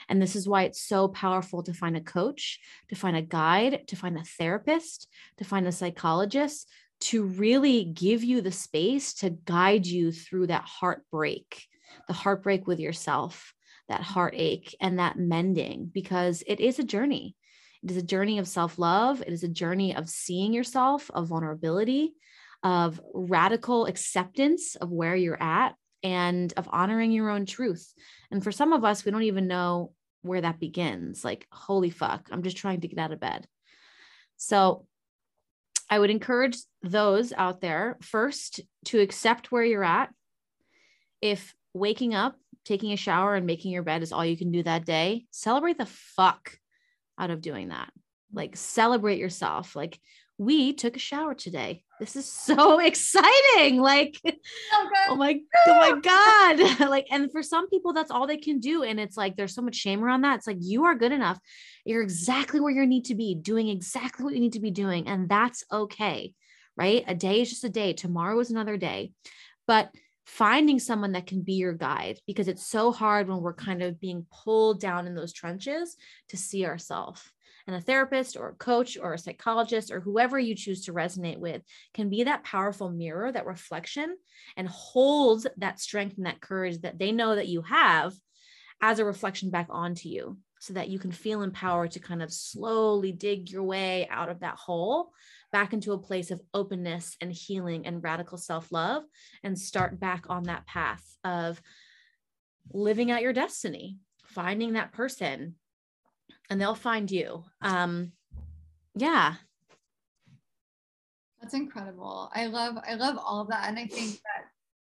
And 0.09 0.21
this 0.21 0.35
is 0.35 0.47
why 0.47 0.63
it's 0.63 0.81
so 0.81 1.07
powerful 1.07 1.63
to 1.63 1.73
find 1.73 1.95
a 1.95 2.01
coach, 2.01 2.59
to 2.89 2.95
find 2.95 3.15
a 3.15 3.21
guide, 3.21 3.87
to 3.87 3.95
find 3.95 4.17
a 4.17 4.23
therapist, 4.23 5.07
to 5.37 5.45
find 5.45 5.65
a 5.67 5.71
psychologist, 5.71 6.67
to 7.01 7.23
really 7.23 7.85
give 7.85 8.23
you 8.23 8.41
the 8.41 8.51
space 8.51 9.13
to 9.15 9.29
guide 9.29 9.85
you 9.85 10.11
through 10.11 10.47
that 10.47 10.63
heartbreak, 10.63 11.65
the 12.07 12.13
heartbreak 12.13 12.67
with 12.67 12.79
yourself, 12.79 13.53
that 13.87 14.01
heartache, 14.01 14.75
and 14.81 14.99
that 14.99 15.17
mending, 15.17 15.89
because 15.93 16.43
it 16.45 16.59
is 16.59 16.77
a 16.77 16.83
journey. 16.83 17.35
It 17.83 17.91
is 17.91 17.97
a 17.97 18.03
journey 18.03 18.37
of 18.37 18.47
self 18.47 18.77
love. 18.77 19.21
It 19.21 19.33
is 19.33 19.43
a 19.43 19.47
journey 19.47 19.95
of 19.95 20.09
seeing 20.09 20.53
yourself, 20.53 21.09
of 21.11 21.27
vulnerability, 21.27 22.13
of 22.63 23.01
radical 23.13 23.85
acceptance 23.87 24.75
of 24.75 24.91
where 24.91 25.15
you're 25.15 25.41
at, 25.41 25.75
and 26.03 26.53
of 26.57 26.67
honoring 26.71 27.11
your 27.11 27.29
own 27.29 27.45
truth. 27.45 27.93
And 28.31 28.43
for 28.43 28.51
some 28.51 28.73
of 28.73 28.83
us, 28.83 29.05
we 29.05 29.11
don't 29.11 29.23
even 29.23 29.47
know 29.47 29.93
where 30.21 30.41
that 30.41 30.59
begins. 30.59 31.23
Like, 31.23 31.47
holy 31.51 31.89
fuck, 31.89 32.27
I'm 32.31 32.43
just 32.43 32.57
trying 32.57 32.81
to 32.81 32.87
get 32.87 32.99
out 32.99 33.11
of 33.11 33.19
bed. 33.19 33.47
So, 34.37 34.85
I 35.89 35.99
would 35.99 36.09
encourage 36.09 36.57
those 36.81 37.33
out 37.33 37.59
there 37.59 37.97
first 38.01 38.61
to 38.85 39.01
accept 39.01 39.51
where 39.51 39.65
you're 39.65 39.83
at. 39.83 40.09
If 41.21 41.53
waking 41.73 42.15
up, 42.15 42.37
taking 42.63 42.93
a 42.93 42.97
shower, 42.97 43.35
and 43.35 43.45
making 43.45 43.71
your 43.71 43.83
bed 43.83 44.01
is 44.01 44.13
all 44.13 44.25
you 44.25 44.37
can 44.37 44.51
do 44.51 44.63
that 44.63 44.85
day, 44.85 45.25
celebrate 45.31 45.77
the 45.77 45.85
fuck 45.85 46.57
out 47.19 47.29
of 47.29 47.41
doing 47.41 47.69
that. 47.69 47.91
Like 48.33 48.55
celebrate 48.55 49.19
yourself. 49.19 49.75
Like 49.75 49.99
we 50.41 50.73
took 50.73 50.95
a 50.95 50.99
shower 50.99 51.35
today. 51.35 51.83
This 51.99 52.15
is 52.15 52.25
so 52.31 52.79
exciting. 52.79 53.79
Like, 53.79 54.19
oh, 54.73 54.89
oh 55.09 55.15
my, 55.15 55.39
oh 55.67 55.75
my 55.75 55.99
God. 56.01 56.89
like, 56.89 57.05
and 57.11 57.31
for 57.31 57.43
some 57.43 57.69
people, 57.69 57.93
that's 57.93 58.09
all 58.09 58.25
they 58.25 58.37
can 58.37 58.59
do. 58.59 58.81
And 58.81 58.99
it's 58.99 59.15
like, 59.15 59.35
there's 59.35 59.53
so 59.53 59.61
much 59.61 59.75
shame 59.75 60.03
around 60.03 60.21
that. 60.21 60.39
It's 60.39 60.47
like, 60.47 60.57
you 60.59 60.85
are 60.85 60.95
good 60.95 61.11
enough. 61.11 61.39
You're 61.85 62.01
exactly 62.01 62.59
where 62.59 62.71
you 62.71 62.87
need 62.87 63.05
to 63.05 63.15
be, 63.15 63.35
doing 63.35 63.67
exactly 63.67 64.25
what 64.25 64.33
you 64.33 64.39
need 64.39 64.53
to 64.53 64.59
be 64.59 64.71
doing. 64.71 65.07
And 65.07 65.29
that's 65.29 65.63
okay. 65.71 66.33
Right. 66.75 67.03
A 67.05 67.13
day 67.13 67.41
is 67.41 67.49
just 67.49 67.63
a 67.63 67.69
day. 67.69 67.93
Tomorrow 67.93 68.39
is 68.39 68.49
another 68.49 68.77
day. 68.77 69.11
But 69.67 69.91
finding 70.25 70.79
someone 70.79 71.11
that 71.11 71.27
can 71.27 71.41
be 71.41 71.53
your 71.53 71.73
guide 71.73 72.17
because 72.25 72.47
it's 72.47 72.65
so 72.65 72.91
hard 72.91 73.27
when 73.27 73.41
we're 73.41 73.53
kind 73.53 73.83
of 73.83 73.99
being 73.99 74.25
pulled 74.31 74.79
down 74.79 75.05
in 75.05 75.13
those 75.13 75.33
trenches 75.33 75.95
to 76.29 76.37
see 76.37 76.65
ourselves. 76.65 77.21
And 77.71 77.79
a 77.79 77.85
therapist 77.85 78.35
or 78.35 78.49
a 78.49 78.55
coach 78.55 78.97
or 79.01 79.13
a 79.13 79.17
psychologist 79.17 79.91
or 79.91 80.01
whoever 80.01 80.37
you 80.37 80.55
choose 80.55 80.83
to 80.85 80.93
resonate 80.93 81.37
with 81.37 81.61
can 81.93 82.09
be 82.09 82.25
that 82.25 82.43
powerful 82.43 82.89
mirror, 82.89 83.31
that 83.31 83.45
reflection, 83.45 84.17
and 84.57 84.67
holds 84.67 85.47
that 85.55 85.79
strength 85.79 86.17
and 86.17 86.25
that 86.25 86.41
courage 86.41 86.81
that 86.81 86.99
they 86.99 87.13
know 87.13 87.33
that 87.33 87.47
you 87.47 87.61
have 87.61 88.13
as 88.81 88.99
a 88.99 89.05
reflection 89.05 89.51
back 89.51 89.67
onto 89.69 90.09
you 90.09 90.37
so 90.59 90.73
that 90.73 90.89
you 90.89 90.99
can 90.99 91.13
feel 91.13 91.43
empowered 91.43 91.91
to 91.91 92.01
kind 92.01 92.21
of 92.21 92.33
slowly 92.33 93.13
dig 93.13 93.49
your 93.49 93.63
way 93.63 94.05
out 94.11 94.27
of 94.27 94.41
that 94.41 94.55
hole 94.55 95.11
back 95.53 95.71
into 95.71 95.93
a 95.93 95.97
place 95.97 96.29
of 96.29 96.41
openness 96.53 97.15
and 97.21 97.31
healing 97.31 97.87
and 97.87 98.03
radical 98.03 98.37
self 98.37 98.69
love 98.73 99.03
and 99.43 99.57
start 99.57 99.97
back 99.97 100.25
on 100.27 100.43
that 100.43 100.67
path 100.67 101.03
of 101.23 101.61
living 102.73 103.11
out 103.11 103.21
your 103.21 103.31
destiny, 103.31 103.97
finding 104.25 104.73
that 104.73 104.91
person, 104.91 105.55
and 106.51 106.59
they'll 106.59 106.75
find 106.75 107.09
you. 107.09 107.45
Um, 107.61 108.11
yeah. 108.93 109.35
That's 111.41 111.53
incredible. 111.53 112.29
I 112.35 112.47
love 112.47 112.75
I 112.87 112.95
love 112.95 113.17
all 113.17 113.41
of 113.41 113.47
that 113.47 113.69
and 113.69 113.79
I 113.79 113.87
think 113.87 114.11
that 114.11 114.43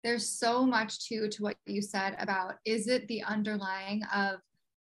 there's 0.04 0.28
so 0.28 0.64
much 0.64 1.08
too 1.08 1.28
to 1.28 1.42
what 1.42 1.56
you 1.64 1.82
said 1.82 2.14
about 2.20 2.56
is 2.64 2.86
it 2.86 3.08
the 3.08 3.22
underlying 3.24 4.02
of 4.14 4.38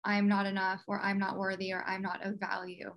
I'm 0.03 0.28
not 0.28 0.45
enough 0.45 0.84
or 0.88 0.99
I'm 0.99 1.18
not 1.18 1.38
worthy 1.38 1.74
or 1.74 1.84
I'm 1.88 2.01
not 2.03 2.24
of 2.24 2.39
value 2.39 2.93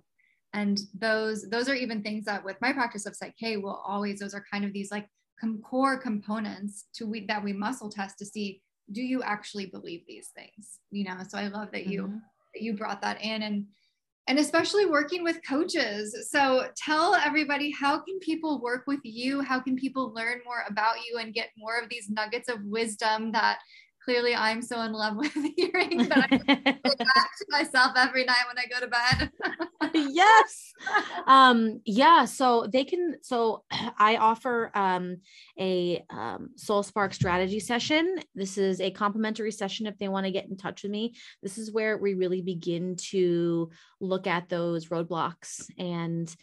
and 0.53 0.79
those 0.99 1.49
those 1.49 1.69
are 1.69 1.73
even 1.73 2.03
things 2.03 2.25
that 2.25 2.43
with 2.43 2.57
my 2.61 2.73
practice 2.73 3.05
of 3.05 3.15
psych 3.15 3.33
will 3.41 3.81
always 3.87 4.19
those 4.19 4.35
are 4.35 4.45
kind 4.51 4.65
of 4.65 4.73
these 4.73 4.91
like 4.91 5.07
com- 5.39 5.61
core 5.63 5.97
components 5.97 6.85
to 6.95 7.07
we 7.07 7.25
that 7.25 7.43
we 7.43 7.53
muscle 7.53 7.89
test 7.89 8.19
to 8.19 8.25
see 8.25 8.61
do 8.91 9.01
you 9.01 9.23
actually 9.23 9.65
believe 9.65 10.01
these 10.07 10.29
things 10.35 10.79
you 10.91 11.05
know 11.05 11.17
so 11.27 11.37
i 11.37 11.47
love 11.47 11.69
that 11.71 11.87
you 11.87 12.03
mm-hmm. 12.03 12.17
You 12.55 12.73
brought 12.73 13.01
that 13.01 13.21
in 13.21 13.43
and 13.43 13.65
and 14.27 14.37
especially 14.37 14.85
working 14.85 15.23
with 15.23 15.39
coaches. 15.47 16.29
So 16.29 16.67
tell 16.77 17.15
everybody 17.15 17.71
how 17.71 17.99
can 17.99 18.19
people 18.19 18.61
work 18.61 18.83
with 18.85 18.99
you? 19.03 19.41
How 19.41 19.59
can 19.59 19.75
people 19.75 20.13
learn 20.13 20.39
more 20.45 20.63
about 20.69 20.97
you 21.05 21.17
and 21.17 21.33
get 21.33 21.49
more 21.57 21.79
of 21.79 21.89
these 21.89 22.09
nuggets 22.09 22.47
of 22.47 22.63
wisdom 22.63 23.31
that 23.31 23.59
clearly 24.03 24.35
I'm 24.35 24.61
so 24.61 24.81
in 24.81 24.93
love 24.93 25.15
with 25.17 25.33
hearing 25.55 25.97
that 26.09 26.27
I 26.31 26.37
go 26.37 26.45
back 26.55 27.37
to 27.37 27.45
myself 27.49 27.93
every 27.95 28.25
night 28.25 28.43
when 28.47 28.57
I 28.57 28.65
go 28.67 28.79
to 28.79 28.87
bed. 28.87 29.31
yes. 30.11 30.73
Um, 31.27 31.81
yeah. 31.85 32.25
So 32.25 32.67
they 32.71 32.83
can, 32.83 33.15
so 33.21 33.63
I 33.97 34.17
offer 34.17 34.71
um, 34.73 35.17
a 35.59 36.03
um, 36.09 36.49
Soul 36.55 36.83
Spark 36.83 37.13
strategy 37.13 37.59
session. 37.59 38.17
This 38.35 38.57
is 38.57 38.81
a 38.81 38.91
complimentary 38.91 39.51
session 39.51 39.87
if 39.87 39.97
they 39.97 40.07
want 40.07 40.25
to 40.25 40.31
get 40.31 40.49
in 40.49 40.57
touch 40.57 40.83
with 40.83 40.91
me. 40.91 41.15
This 41.41 41.57
is 41.57 41.71
where 41.71 41.97
we 41.97 42.13
really 42.13 42.41
begin 42.41 42.95
to 43.09 43.69
look 43.99 44.27
at 44.27 44.49
those 44.49 44.87
roadblocks 44.87 45.65
and 45.77 46.33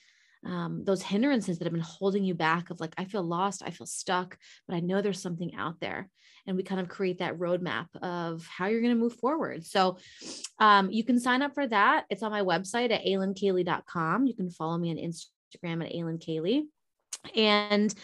um, 0.45 0.85
those 0.85 1.03
hindrances 1.03 1.59
that 1.59 1.65
have 1.65 1.73
been 1.73 1.83
holding 1.83 2.25
you 2.25 2.35
back 2.35 2.71
of 2.71 2.81
like, 2.81 2.95
I 2.97 3.05
feel 3.05 3.23
lost, 3.23 3.63
I 3.65 3.71
feel 3.71 3.87
stuck, 3.87 4.39
but 4.67 4.75
I 4.75 4.81
know 4.81 5.03
there's 5.03 5.21
something 5.21 5.55
out 5.57 5.81
there. 5.81 6.09
And 6.47 6.57
we 6.57 6.63
kind 6.63 6.81
of 6.81 6.89
create 6.89 7.19
that 7.19 7.39
roadmap 7.39 7.89
of 8.01 8.47
how 8.47 8.67
you're 8.67 8.81
going 8.81 8.95
to 8.95 9.01
move 9.01 9.15
forward. 9.15 9.67
So 9.67 9.99
um, 10.59 10.91
you 10.91 11.05
can 11.05 11.21
sign 11.21 11.43
up 11.43 11.55
for 11.55 11.67
that. 11.67 12.07
It's 12.09 12.23
on 12.23 12.31
my 12.31 12.43
website 12.43 12.91
at 12.91 13.05
alyncaley.com. 13.05 14.27
You 14.27 14.35
can 14.35 14.51
follow 14.51 14.79
me 14.79 14.91
on 14.91 14.97
Instagram 14.97 15.85
at 15.85 15.93
alyncaley. 15.93 16.63
And 17.35 17.95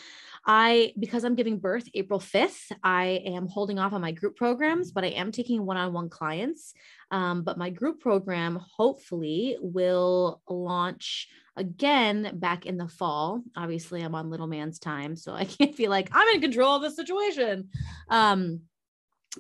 I, 0.47 0.93
because 0.99 1.25
I'm 1.25 1.37
giving 1.37 1.59
birth 1.59 1.89
April 1.95 2.21
5th, 2.21 2.71
I 2.83 3.23
am 3.25 3.49
holding 3.49 3.79
off 3.79 3.95
on 3.95 4.03
my 4.03 4.13
group 4.13 4.37
programs, 4.37 4.93
but 4.93 5.05
I 5.05 5.09
am 5.09 5.33
taking 5.33 5.65
one 5.65 5.79
on 5.79 5.95
one 5.95 6.11
clients. 6.11 6.75
Um, 7.15 7.43
but 7.43 7.57
my 7.57 7.71
group 7.71 8.01
program 8.01 8.61
hopefully 8.77 9.57
will 9.61 10.43
launch 10.49 11.29
again 11.57 12.29
back 12.41 12.67
in 12.67 12.77
the 12.77 12.89
fall. 12.89 13.41
Obviously, 13.57 14.03
I'm 14.03 14.17
on 14.17 14.31
little 14.31 14.49
man's 14.49 14.81
time, 14.81 15.15
so 15.15 15.33
I 15.33 15.45
can't 15.57 15.77
feel 15.77 15.91
like 15.91 16.09
I'm 16.13 16.35
in 16.35 16.41
control 16.41 16.75
of 16.75 16.83
the 16.83 16.91
situation. 16.91 17.69
Um, 18.11 18.63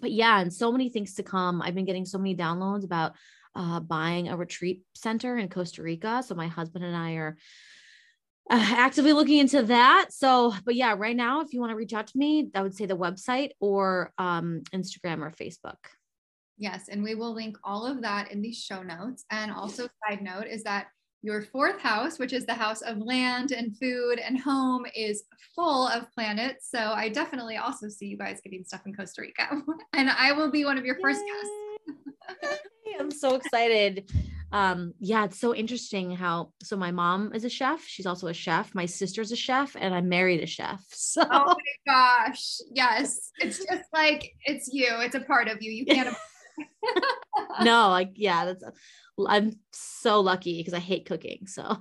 but 0.01 0.13
yeah, 0.13 0.39
and 0.39 0.53
so 0.53 0.71
many 0.71 0.89
things 0.89 1.15
to 1.15 1.25
come. 1.25 1.61
I've 1.63 1.75
been 1.75 1.85
getting 1.85 2.05
so 2.07 2.17
many 2.17 2.37
downloads 2.37 2.85
about 2.85 3.15
uh, 3.57 3.81
buying 3.81 4.29
a 4.29 4.37
retreat 4.37 4.83
center 4.95 5.37
in 5.37 5.49
Costa 5.49 5.83
Rica. 5.83 6.23
So 6.25 6.37
my 6.37 6.47
husband 6.47 6.85
and 6.85 6.97
I 6.97 7.15
are 7.15 7.37
uh, 8.51 8.75
actively 8.77 9.13
looking 9.13 9.39
into 9.39 9.65
that. 9.65 10.11
So, 10.11 10.55
but 10.65 10.77
yeah, 10.77 10.95
right 10.97 11.17
now, 11.17 11.41
if 11.41 11.53
you 11.53 11.59
want 11.59 11.71
to 11.71 11.77
reach 11.77 11.93
out 11.93 12.07
to 12.07 12.19
me, 12.19 12.51
I 12.55 12.63
would 12.63 12.77
say 12.77 12.87
the 12.87 12.97
website 12.97 13.51
or 13.59 14.13
um, 14.17 14.63
Instagram 14.73 15.23
or 15.23 15.33
Facebook. 15.33 15.79
Yes, 16.57 16.89
and 16.89 17.03
we 17.03 17.15
will 17.15 17.35
link 17.35 17.57
all 17.65 17.85
of 17.85 18.01
that 18.03 18.31
in 18.31 18.41
the 18.41 18.53
show 18.53 18.83
notes. 18.83 19.25
And 19.31 19.51
also, 19.51 19.89
side 20.09 20.23
note 20.23 20.47
is 20.47 20.63
that 20.65 20.87
your 21.25 21.41
fourth 21.41 21.81
house, 21.81 22.19
which 22.19 22.35
is 22.35 22.45
the 22.45 22.55
house 22.55 22.83
of 22.83 22.99
land 22.99 23.51
and 23.51 23.77
food 23.79 24.19
and 24.19 24.39
home, 24.39 24.85
is 24.95 25.25
full 25.55 25.89
of 25.89 26.11
planets. 26.13 26.69
So 26.71 26.79
I 26.79 27.09
definitely 27.09 27.57
also 27.57 27.89
see 27.89 28.07
you 28.07 28.19
guys 28.19 28.41
getting 28.45 28.63
stuff 28.63 28.83
in 28.85 28.95
Costa 28.95 29.23
Rica. 29.23 29.63
and 29.95 30.11
I 30.11 30.33
will 30.33 30.51
be 30.51 30.67
one 30.67 30.77
of 30.77 30.85
your 30.85 30.97
Yay. 30.97 31.03
first 31.03 31.23
guests. 31.27 32.61
I'm 33.01 33.11
so 33.11 33.37
excited. 33.37 34.11
Um, 34.53 34.93
yeah, 35.01 35.25
it's 35.25 35.41
so 35.41 35.55
interesting 35.55 36.15
how 36.15 36.53
so 36.63 36.77
my 36.77 36.93
mom 36.93 37.33
is 37.35 37.45
a 37.45 37.49
chef, 37.49 37.85
she's 37.85 38.07
also 38.07 38.29
a 38.29 38.35
chef, 38.35 38.73
my 38.73 38.87
sister's 38.87 39.33
a 39.33 39.37
chef, 39.37 39.75
and 39.77 39.93
I'm 39.93 40.09
married 40.09 40.43
a 40.43 40.47
chef. 40.47 40.81
So 40.93 41.23
oh 41.29 41.57
my 41.57 41.93
gosh. 41.93 42.59
Yes. 42.71 43.31
It's 43.39 43.59
just 43.59 43.85
like 43.93 44.31
it's 44.45 44.69
you, 44.73 44.89
it's 45.01 45.15
a 45.15 45.21
part 45.21 45.49
of 45.49 45.63
you. 45.63 45.73
You 45.73 45.87
can't 45.87 46.15
no, 47.63 47.89
like 47.89 48.13
yeah, 48.15 48.45
that's 48.47 48.65
I'm 49.27 49.59
so 49.73 50.21
lucky 50.21 50.59
because 50.59 50.75
I 50.75 50.81
hate 50.81 51.07
cooking. 51.07 51.47
So 51.47 51.77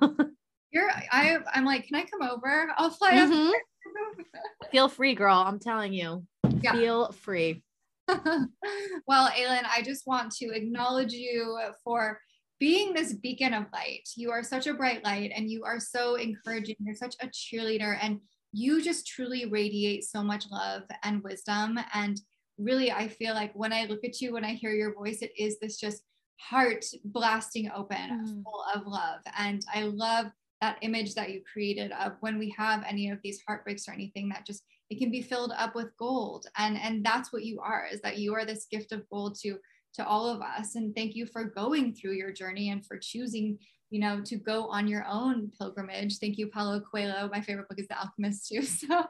you're 0.72 0.90
I 1.12 1.38
I'm 1.54 1.66
like, 1.66 1.88
can 1.88 1.96
I 1.96 2.06
come 2.06 2.28
over? 2.28 2.72
I'll 2.78 2.90
fly 2.90 3.14
mm-hmm. 3.14 3.50
up. 3.50 4.72
Feel 4.72 4.90
free, 4.90 5.16
girl. 5.16 5.36
I'm 5.36 5.60
telling 5.60 5.94
you. 5.94 6.26
Yeah. 6.62 6.74
Feel 6.74 7.12
free. 7.12 7.64
well, 8.08 9.30
Alyn, 9.30 9.66
I 9.66 9.82
just 9.84 10.08
want 10.08 10.32
to 10.36 10.50
acknowledge 10.54 11.14
you 11.14 11.60
for 11.84 12.20
being 12.60 12.94
this 12.94 13.14
beacon 13.14 13.54
of 13.54 13.66
light. 13.74 14.08
You 14.16 14.32
are 14.32 14.44
such 14.44 14.68
a 14.68 14.74
bright 14.74 15.04
light 15.04 15.32
and 15.36 15.50
you 15.50 15.64
are 15.64 15.80
so 15.80 16.16
encouraging. 16.16 16.76
You're 16.80 16.96
such 16.96 17.16
a 17.22 17.28
cheerleader 17.28 17.98
and 18.02 18.20
you 18.52 18.82
just 18.82 19.08
truly 19.08 19.46
radiate 19.46 20.04
so 20.06 20.24
much 20.24 20.46
love 20.52 20.84
and 21.04 21.24
wisdom. 21.24 21.80
And 21.94 22.20
really, 22.64 22.92
I 22.92 23.08
feel 23.08 23.34
like 23.34 23.52
when 23.54 23.74
I 23.74 23.86
look 23.86 24.04
at 24.04 24.22
you, 24.22 24.34
when 24.34 24.46
I 24.46 24.54
hear 24.54 24.72
your 24.72 24.94
voice, 24.94 25.22
it 25.22 25.32
is 25.38 25.60
this 25.60 25.78
just 25.80 26.04
heart 26.40 26.86
blasting 27.06 27.70
open, 27.76 27.98
mm. 27.98 28.44
full 28.44 28.64
of 28.74 28.88
love. 28.88 29.20
And 29.38 29.64
I 29.74 29.84
love 29.84 30.28
that 30.64 30.78
image 30.82 31.14
that 31.16 31.30
you 31.30 31.42
created 31.52 31.92
of 31.92 32.14
when 32.22 32.40
we 32.40 32.54
have 32.58 32.86
any 32.88 33.10
of 33.10 33.20
these 33.22 33.42
heartbreaks 33.46 33.88
or 33.88 33.92
anything 33.92 34.30
that 34.30 34.46
just 34.46 34.64
it 34.90 34.98
can 34.98 35.12
be 35.12 35.22
filled 35.22 35.52
up 35.58 35.76
with 35.76 35.96
gold 35.98 36.46
and 36.58 36.78
and 36.78 37.04
that's 37.06 37.34
what 37.34 37.44
you 37.44 37.60
are 37.60 37.86
is 37.92 38.00
that 38.00 38.18
you 38.18 38.34
are 38.34 38.46
this 38.46 38.68
gift 38.72 38.94
of 38.94 39.04
gold 39.10 39.36
to 39.36 39.58
to 39.94 40.06
all 40.08 40.30
of 40.30 40.42
us 40.42 40.76
and 40.76 40.96
thank 40.96 41.16
you 41.16 41.26
for 41.26 41.44
going 41.44 41.94
through 41.94 42.14
your 42.14 42.32
journey 42.32 42.70
and 42.70 42.86
for 42.86 42.98
choosing 42.98 43.58
you 43.94 44.00
know, 44.00 44.20
to 44.22 44.38
go 44.38 44.66
on 44.70 44.88
your 44.88 45.06
own 45.08 45.52
pilgrimage. 45.56 46.18
Thank 46.18 46.40
you, 46.40 46.48
Paulo 46.48 46.80
Coelho. 46.80 47.30
My 47.32 47.42
favorite 47.42 47.70
book 47.70 47.80
is 47.80 47.88
The 47.88 48.00
Alchemist 48.00 48.48
too. 48.48 48.64
So 48.74 49.06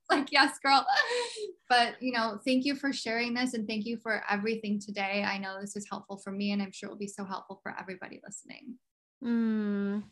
like, 0.10 0.32
yes, 0.32 0.58
girl. 0.58 0.84
But 1.68 1.94
you 2.00 2.10
know, 2.10 2.40
thank 2.44 2.64
you 2.64 2.74
for 2.74 2.92
sharing 2.92 3.34
this 3.34 3.54
and 3.54 3.68
thank 3.68 3.86
you 3.86 3.98
for 3.98 4.24
everything 4.28 4.80
today. 4.80 5.24
I 5.24 5.38
know 5.38 5.60
this 5.60 5.76
is 5.76 5.86
helpful 5.88 6.16
for 6.16 6.32
me 6.32 6.50
and 6.50 6.60
I'm 6.60 6.72
sure 6.72 6.88
it 6.88 6.92
will 6.92 6.98
be 6.98 7.06
so 7.06 7.24
helpful 7.24 7.60
for 7.62 7.72
everybody 7.78 8.20
listening. 8.24 8.74
Mm, 9.24 10.02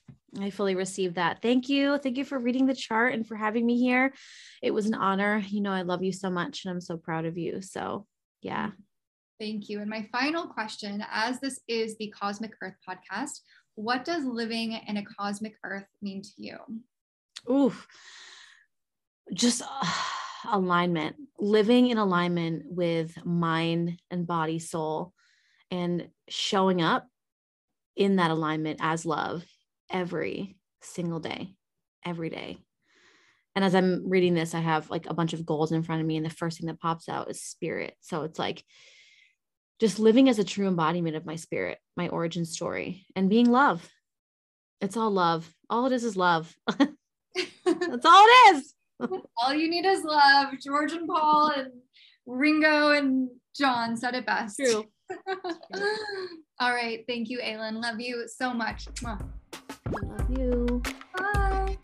I 0.40 0.50
fully 0.50 0.76
received 0.76 1.16
that. 1.16 1.42
Thank 1.42 1.68
you. 1.68 1.98
Thank 1.98 2.16
you 2.16 2.24
for 2.24 2.38
reading 2.38 2.66
the 2.66 2.74
chart 2.74 3.14
and 3.14 3.26
for 3.26 3.34
having 3.34 3.66
me 3.66 3.80
here. 3.80 4.14
It 4.62 4.70
was 4.70 4.86
an 4.86 4.94
honor. 4.94 5.42
You 5.48 5.60
know, 5.60 5.72
I 5.72 5.82
love 5.82 6.04
you 6.04 6.12
so 6.12 6.30
much 6.30 6.64
and 6.64 6.70
I'm 6.70 6.80
so 6.80 6.96
proud 6.96 7.24
of 7.24 7.36
you. 7.36 7.62
So, 7.62 8.06
yeah. 8.42 8.70
Thank 9.40 9.68
you. 9.68 9.80
And 9.80 9.90
my 9.90 10.08
final 10.12 10.46
question, 10.46 11.04
as 11.10 11.40
this 11.40 11.58
is 11.66 11.96
the 11.96 12.14
Cosmic 12.16 12.52
Earth 12.62 12.76
podcast, 12.88 13.40
what 13.74 14.04
does 14.04 14.24
living 14.24 14.78
in 14.86 14.96
a 14.96 15.04
cosmic 15.04 15.54
earth 15.64 15.86
mean 16.00 16.22
to 16.22 16.30
you? 16.36 16.56
Oof. 17.50 17.86
Just 19.32 19.62
uh, 19.62 19.86
alignment, 20.50 21.16
living 21.38 21.88
in 21.88 21.98
alignment 21.98 22.64
with 22.66 23.16
mind 23.24 24.00
and 24.10 24.26
body, 24.26 24.58
soul, 24.58 25.12
and 25.70 26.08
showing 26.28 26.82
up 26.82 27.06
in 27.96 28.16
that 28.16 28.30
alignment 28.30 28.78
as 28.82 29.06
love 29.06 29.44
every 29.90 30.56
single 30.82 31.20
day, 31.20 31.54
every 32.04 32.30
day. 32.30 32.58
And 33.54 33.64
as 33.64 33.74
I'm 33.74 34.08
reading 34.08 34.34
this, 34.34 34.54
I 34.54 34.60
have 34.60 34.90
like 34.90 35.06
a 35.06 35.14
bunch 35.14 35.32
of 35.32 35.46
goals 35.46 35.72
in 35.72 35.82
front 35.82 36.00
of 36.00 36.06
me, 36.06 36.16
and 36.16 36.26
the 36.26 36.30
first 36.30 36.58
thing 36.58 36.66
that 36.66 36.80
pops 36.80 37.08
out 37.08 37.30
is 37.30 37.42
spirit. 37.42 37.94
So 38.00 38.22
it's 38.22 38.38
like 38.38 38.64
just 39.80 39.98
living 39.98 40.28
as 40.28 40.38
a 40.38 40.44
true 40.44 40.68
embodiment 40.68 41.16
of 41.16 41.26
my 41.26 41.36
spirit, 41.36 41.78
my 41.96 42.08
origin 42.08 42.44
story, 42.44 43.06
and 43.16 43.28
being 43.28 43.50
love. 43.50 43.88
It's 44.80 44.96
all 44.96 45.10
love. 45.10 45.52
All 45.70 45.86
it 45.86 45.92
is 45.92 46.04
is 46.04 46.16
love. 46.16 46.54
That's 46.78 48.04
all 48.04 48.26
it 48.26 48.56
is. 48.56 48.74
all 49.38 49.54
you 49.54 49.68
need 49.68 49.84
is 49.84 50.04
love. 50.04 50.54
George 50.62 50.92
and 50.92 51.08
Paul 51.08 51.52
and 51.56 51.72
Ringo 52.26 52.90
and 52.90 53.28
John 53.56 53.96
said 53.96 54.14
it 54.14 54.26
best. 54.26 54.58
True. 54.58 54.84
all 56.60 56.72
right. 56.72 57.04
Thank 57.08 57.28
you, 57.30 57.40
Alyn. 57.40 57.80
Love 57.80 58.00
you 58.00 58.26
so 58.28 58.52
much. 58.52 58.88
Love 59.02 60.30
you. 60.38 60.82
Bye. 61.16 61.78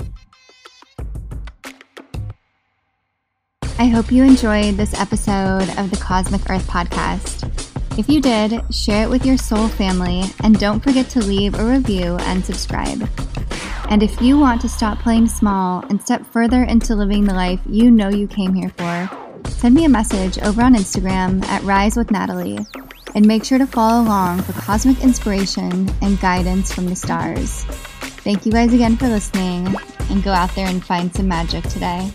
I 3.79 3.87
hope 3.87 4.13
you 4.13 4.25
enjoyed 4.25 4.77
this 4.77 4.93
episode 5.01 5.69
of 5.79 5.91
the 5.91 5.99
Cosmic 5.99 6.51
Earth 6.51 6.67
Podcast. 6.69 7.70
If 8.01 8.09
you 8.09 8.23
did, 8.23 8.63
share 8.75 9.03
it 9.05 9.11
with 9.11 9.27
your 9.27 9.37
soul 9.37 9.69
family 9.69 10.23
and 10.43 10.59
don't 10.59 10.81
forget 10.81 11.11
to 11.11 11.21
leave 11.21 11.55
a 11.55 11.63
review 11.67 12.17
and 12.21 12.43
subscribe. 12.43 13.07
And 13.91 14.03
if 14.03 14.23
you 14.23 14.39
want 14.39 14.63
to 14.63 14.71
stop 14.71 15.01
playing 15.01 15.29
small 15.29 15.85
and 15.91 16.01
step 16.01 16.25
further 16.33 16.63
into 16.63 16.95
living 16.95 17.25
the 17.25 17.35
life 17.35 17.61
you 17.69 17.91
know 17.91 18.09
you 18.09 18.27
came 18.27 18.55
here 18.55 18.71
for, 18.71 19.51
send 19.51 19.75
me 19.75 19.85
a 19.85 19.91
message 19.91 20.39
over 20.39 20.63
on 20.63 20.77
Instagram 20.77 21.45
at 21.45 21.63
Rise 21.63 21.95
with 21.95 22.11
Natalie 22.11 22.61
and 23.15 23.27
make 23.27 23.45
sure 23.45 23.59
to 23.59 23.67
follow 23.67 24.03
along 24.03 24.41
for 24.45 24.59
cosmic 24.63 25.05
inspiration 25.05 25.87
and 26.01 26.19
guidance 26.23 26.73
from 26.73 26.87
the 26.87 26.97
stars. 26.97 27.65
Thank 28.25 28.47
you 28.47 28.53
guys 28.53 28.73
again 28.73 28.97
for 28.97 29.09
listening 29.09 29.75
and 30.09 30.23
go 30.23 30.33
out 30.33 30.55
there 30.55 30.69
and 30.69 30.83
find 30.83 31.15
some 31.15 31.29
magic 31.29 31.65
today. 31.65 32.11